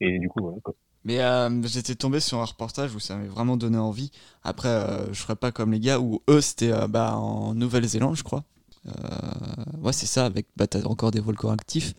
Et 0.00 0.20
du 0.20 0.28
coup, 0.28 0.40
voilà. 0.40 0.58
Quoi. 0.62 0.74
Mais 1.08 1.20
euh, 1.20 1.48
j'étais 1.62 1.94
tombé 1.94 2.20
sur 2.20 2.38
un 2.38 2.44
reportage 2.44 2.94
où 2.94 3.00
ça 3.00 3.16
m'avait 3.16 3.28
vraiment 3.28 3.56
donné 3.56 3.78
envie. 3.78 4.10
Après, 4.42 4.68
euh, 4.68 5.10
je 5.10 5.22
ferais 5.22 5.36
pas 5.36 5.50
comme 5.50 5.72
les 5.72 5.80
gars 5.80 5.98
où 5.98 6.20
eux, 6.28 6.42
c'était 6.42 6.70
euh, 6.70 6.86
bah, 6.86 7.16
en 7.16 7.54
Nouvelle-Zélande, 7.54 8.14
je 8.14 8.22
crois. 8.22 8.44
ouais, 9.80 9.94
c'est 9.94 10.04
ça, 10.04 10.26
avec 10.26 10.46
bah, 10.58 10.66
t'as 10.66 10.82
encore 10.82 11.10
des 11.10 11.20
volcans 11.20 11.48
actifs. 11.48 11.94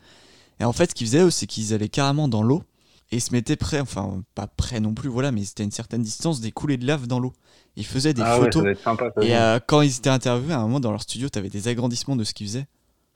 Et 0.59 0.63
en 0.63 0.73
fait, 0.73 0.91
ce 0.91 0.93
qu'ils 0.95 1.07
faisaient, 1.07 1.23
eux, 1.23 1.31
c'est 1.31 1.47
qu'ils 1.47 1.73
allaient 1.73 1.89
carrément 1.89 2.27
dans 2.27 2.43
l'eau 2.43 2.61
et 3.11 3.15
ils 3.15 3.21
se 3.21 3.31
mettaient 3.31 3.55
près, 3.55 3.79
enfin, 3.79 4.21
pas 4.35 4.45
près 4.45 4.79
non 4.79 4.93
plus, 4.93 5.09
voilà, 5.09 5.31
mais 5.31 5.43
c'était 5.43 5.63
à 5.63 5.65
une 5.65 5.71
certaine 5.71 6.03
distance, 6.03 6.39
des 6.39 6.51
coulées 6.51 6.77
de 6.77 6.85
lave 6.85 7.07
dans 7.07 7.17
l'eau. 7.17 7.33
Ils 7.77 7.87
faisaient 7.87 8.13
des 8.13 8.21
ah 8.23 8.37
photos. 8.37 8.61
Ouais, 8.61 8.75
sympa, 8.75 9.11
et 9.23 9.33
quand 9.65 9.81
ils 9.81 9.97
étaient 9.97 10.11
interviewés, 10.11 10.53
à 10.53 10.59
un 10.59 10.63
moment 10.63 10.79
dans 10.79 10.91
leur 10.91 11.01
studio, 11.01 11.29
t'avais 11.29 11.49
des 11.49 11.67
agrandissements 11.67 12.15
de 12.15 12.23
ce 12.23 12.35
qu'ils 12.35 12.45
faisaient. 12.45 12.67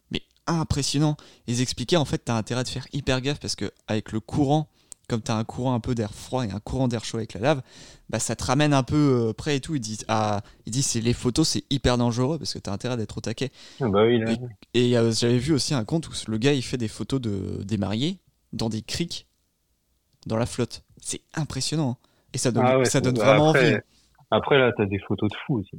Mais 0.09 0.23
impressionnant. 0.47 1.17
Ils 1.45 1.61
expliquaient, 1.61 1.97
en 1.97 2.05
fait, 2.05 2.17
t'as 2.25 2.35
intérêt 2.35 2.63
de 2.63 2.69
faire 2.69 2.87
hyper 2.93 3.21
gaffe 3.21 3.39
parce 3.39 3.55
que 3.55 3.69
avec 3.87 4.11
le 4.11 4.19
courant 4.19 4.67
comme 5.07 5.21
tu 5.21 5.31
as 5.31 5.35
un 5.35 5.43
courant 5.43 5.73
un 5.73 5.79
peu 5.79 5.95
d'air 5.95 6.13
froid 6.13 6.45
et 6.45 6.51
un 6.51 6.59
courant 6.59 6.87
d'air 6.87 7.03
chaud 7.03 7.17
avec 7.17 7.33
la 7.33 7.41
lave, 7.41 7.61
bah, 8.09 8.19
ça 8.19 8.35
te 8.35 8.43
ramène 8.43 8.73
un 8.73 8.83
peu 8.83 9.29
euh, 9.29 9.33
près 9.33 9.57
et 9.57 9.59
tout. 9.59 9.75
Il 9.75 9.81
dit, 9.81 9.99
ah, 10.07 10.41
il 10.65 10.71
dit 10.71 10.83
c'est 10.83 11.01
les 11.01 11.13
photos, 11.13 11.47
c'est 11.47 11.63
hyper 11.69 11.97
dangereux 11.97 12.37
parce 12.37 12.53
que 12.53 12.59
tu 12.59 12.69
as 12.69 12.73
intérêt 12.73 12.97
d'être 12.97 13.17
au 13.17 13.21
taquet. 13.21 13.51
Ah 13.81 13.89
bah 13.89 14.05
oui, 14.05 14.21
et, 14.73 14.97
euh, 14.97 15.11
j'avais 15.11 15.37
vu 15.37 15.53
aussi 15.53 15.73
un 15.73 15.83
compte 15.83 16.07
où 16.07 16.11
le 16.27 16.37
gars 16.37 16.53
il 16.53 16.61
fait 16.61 16.77
des 16.77 16.87
photos 16.87 17.19
de, 17.19 17.63
des 17.63 17.77
mariés 17.77 18.19
dans 18.53 18.69
des 18.69 18.81
criques 18.81 19.27
dans 20.25 20.37
la 20.37 20.45
flotte. 20.45 20.83
C'est 21.01 21.21
impressionnant. 21.33 21.97
Hein. 22.01 22.07
Et 22.33 22.37
ça 22.37 22.51
donne, 22.51 22.65
ah 22.65 22.85
ça 22.85 23.01
donne 23.01 23.15
bah 23.15 23.25
vraiment 23.25 23.49
après, 23.49 23.73
envie. 23.73 23.81
Après, 24.31 24.57
là, 24.57 24.71
tu 24.75 24.81
as 24.81 24.85
des 24.85 24.99
photos 24.99 25.29
de 25.29 25.35
fous 25.45 25.59
aussi. 25.59 25.77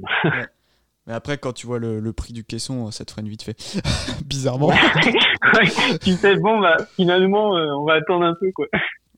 Mais 1.06 1.12
après, 1.12 1.36
quand 1.36 1.52
tu 1.52 1.66
vois 1.66 1.78
le, 1.78 2.12
prix 2.12 2.32
du 2.32 2.44
caisson, 2.44 2.90
ça 2.90 3.04
te 3.04 3.10
freine 3.10 3.28
vite 3.28 3.42
fait. 3.42 3.56
Bizarrement. 4.24 4.70
tu 6.02 6.12
sais, 6.12 6.36
bon, 6.36 6.60
bah, 6.60 6.76
finalement, 6.96 7.56
euh, 7.56 7.74
on 7.74 7.84
va 7.84 7.94
attendre 7.94 8.24
un 8.24 8.34
peu, 8.34 8.50
quoi. 8.52 8.66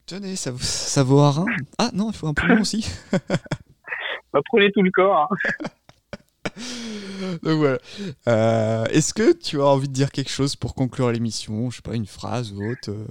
Tenez, 0.07 0.37
ça, 0.37 0.53
ça 0.61 1.03
vaut 1.03 1.21
un 1.21 1.31
rein 1.31 1.47
Ah 1.79 1.91
non, 1.93 2.11
il 2.11 2.17
faut 2.17 2.29
un 2.29 2.35
poumon 2.35 2.61
aussi. 2.61 2.87
Va 4.33 4.41
prenez 4.51 4.71
tout 4.73 4.83
le 4.83 4.91
corps. 4.91 5.29
Hein. 5.31 5.37
Donc 7.43 7.59
voilà. 7.59 7.79
Euh, 8.29 8.85
est-ce 8.87 9.13
que 9.13 9.37
tu 9.37 9.61
as 9.61 9.67
envie 9.67 9.89
de 9.89 9.93
dire 9.93 10.11
quelque 10.11 10.31
chose 10.31 10.55
pour 10.57 10.75
conclure 10.75 11.11
l'émission? 11.11 11.71
Je 11.71 11.77
sais 11.77 11.83
pas, 11.83 11.97
une 11.97 12.07
phrase 12.07 12.53
ou 12.53 12.63
autre 12.71 12.91
euh, 12.91 13.07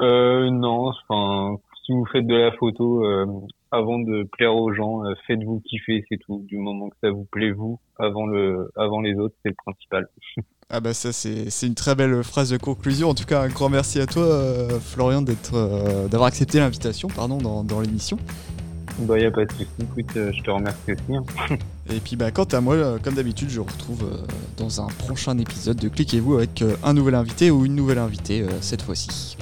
euh 0.00 0.50
Non, 0.50 0.92
enfin, 1.08 1.60
si 1.84 1.92
vous 1.92 2.06
faites 2.06 2.26
de 2.26 2.34
la 2.34 2.52
photo, 2.52 3.04
euh, 3.04 3.26
avant 3.72 3.98
de 3.98 4.22
plaire 4.22 4.54
aux 4.54 4.72
gens, 4.72 5.02
faites-vous 5.26 5.60
kiffer, 5.60 6.04
c'est 6.08 6.18
tout. 6.18 6.44
Du 6.46 6.58
moment 6.58 6.88
que 6.88 6.96
ça 7.02 7.10
vous 7.10 7.24
plaît 7.24 7.50
vous, 7.50 7.80
avant 7.98 8.26
le, 8.26 8.70
avant 8.76 9.00
les 9.00 9.14
autres, 9.14 9.34
c'est 9.42 9.50
le 9.50 9.56
principal. 9.56 10.08
Ah 10.74 10.80
bah 10.80 10.94
ça 10.94 11.12
c'est 11.12 11.66
une 11.66 11.74
très 11.74 11.94
belle 11.94 12.22
phrase 12.24 12.48
de 12.48 12.56
conclusion. 12.56 13.10
En 13.10 13.14
tout 13.14 13.26
cas 13.26 13.42
un 13.42 13.48
grand 13.48 13.68
merci 13.68 14.00
à 14.00 14.06
toi 14.06 14.22
euh, 14.22 14.80
Florian 14.80 15.20
d'être 15.20 15.52
euh, 15.54 16.08
d'avoir 16.08 16.28
accepté 16.28 16.60
l'invitation 16.60 17.08
pardon 17.08 17.36
dans, 17.36 17.62
dans 17.62 17.82
l'émission. 17.82 18.16
Bah 19.00 19.18
y 19.18 19.26
a 19.26 19.30
pas 19.30 19.44
de 19.44 19.52
souci. 19.52 19.66
Écoute, 19.82 20.16
euh, 20.16 20.32
je 20.32 20.42
te 20.42 20.50
remercie 20.50 20.92
aussi. 20.92 21.14
Hein. 21.14 21.56
Et 21.90 22.00
puis 22.00 22.16
bah, 22.16 22.30
quant 22.30 22.44
à 22.44 22.60
moi, 22.60 22.74
euh, 22.74 22.98
comme 22.98 23.14
d'habitude, 23.14 23.50
je 23.50 23.58
vous 23.60 23.66
retrouve 23.66 24.04
euh, 24.04 24.26
dans 24.56 24.80
un 24.80 24.86
prochain 24.86 25.36
épisode 25.38 25.76
de 25.76 25.88
Cliquez-vous 25.88 26.36
avec 26.36 26.62
euh, 26.62 26.76
un 26.82 26.94
nouvel 26.94 27.14
invité 27.14 27.50
ou 27.50 27.64
une 27.64 27.74
nouvelle 27.74 27.98
invitée 27.98 28.44
cette 28.60 28.82
fois-ci. 28.82 29.36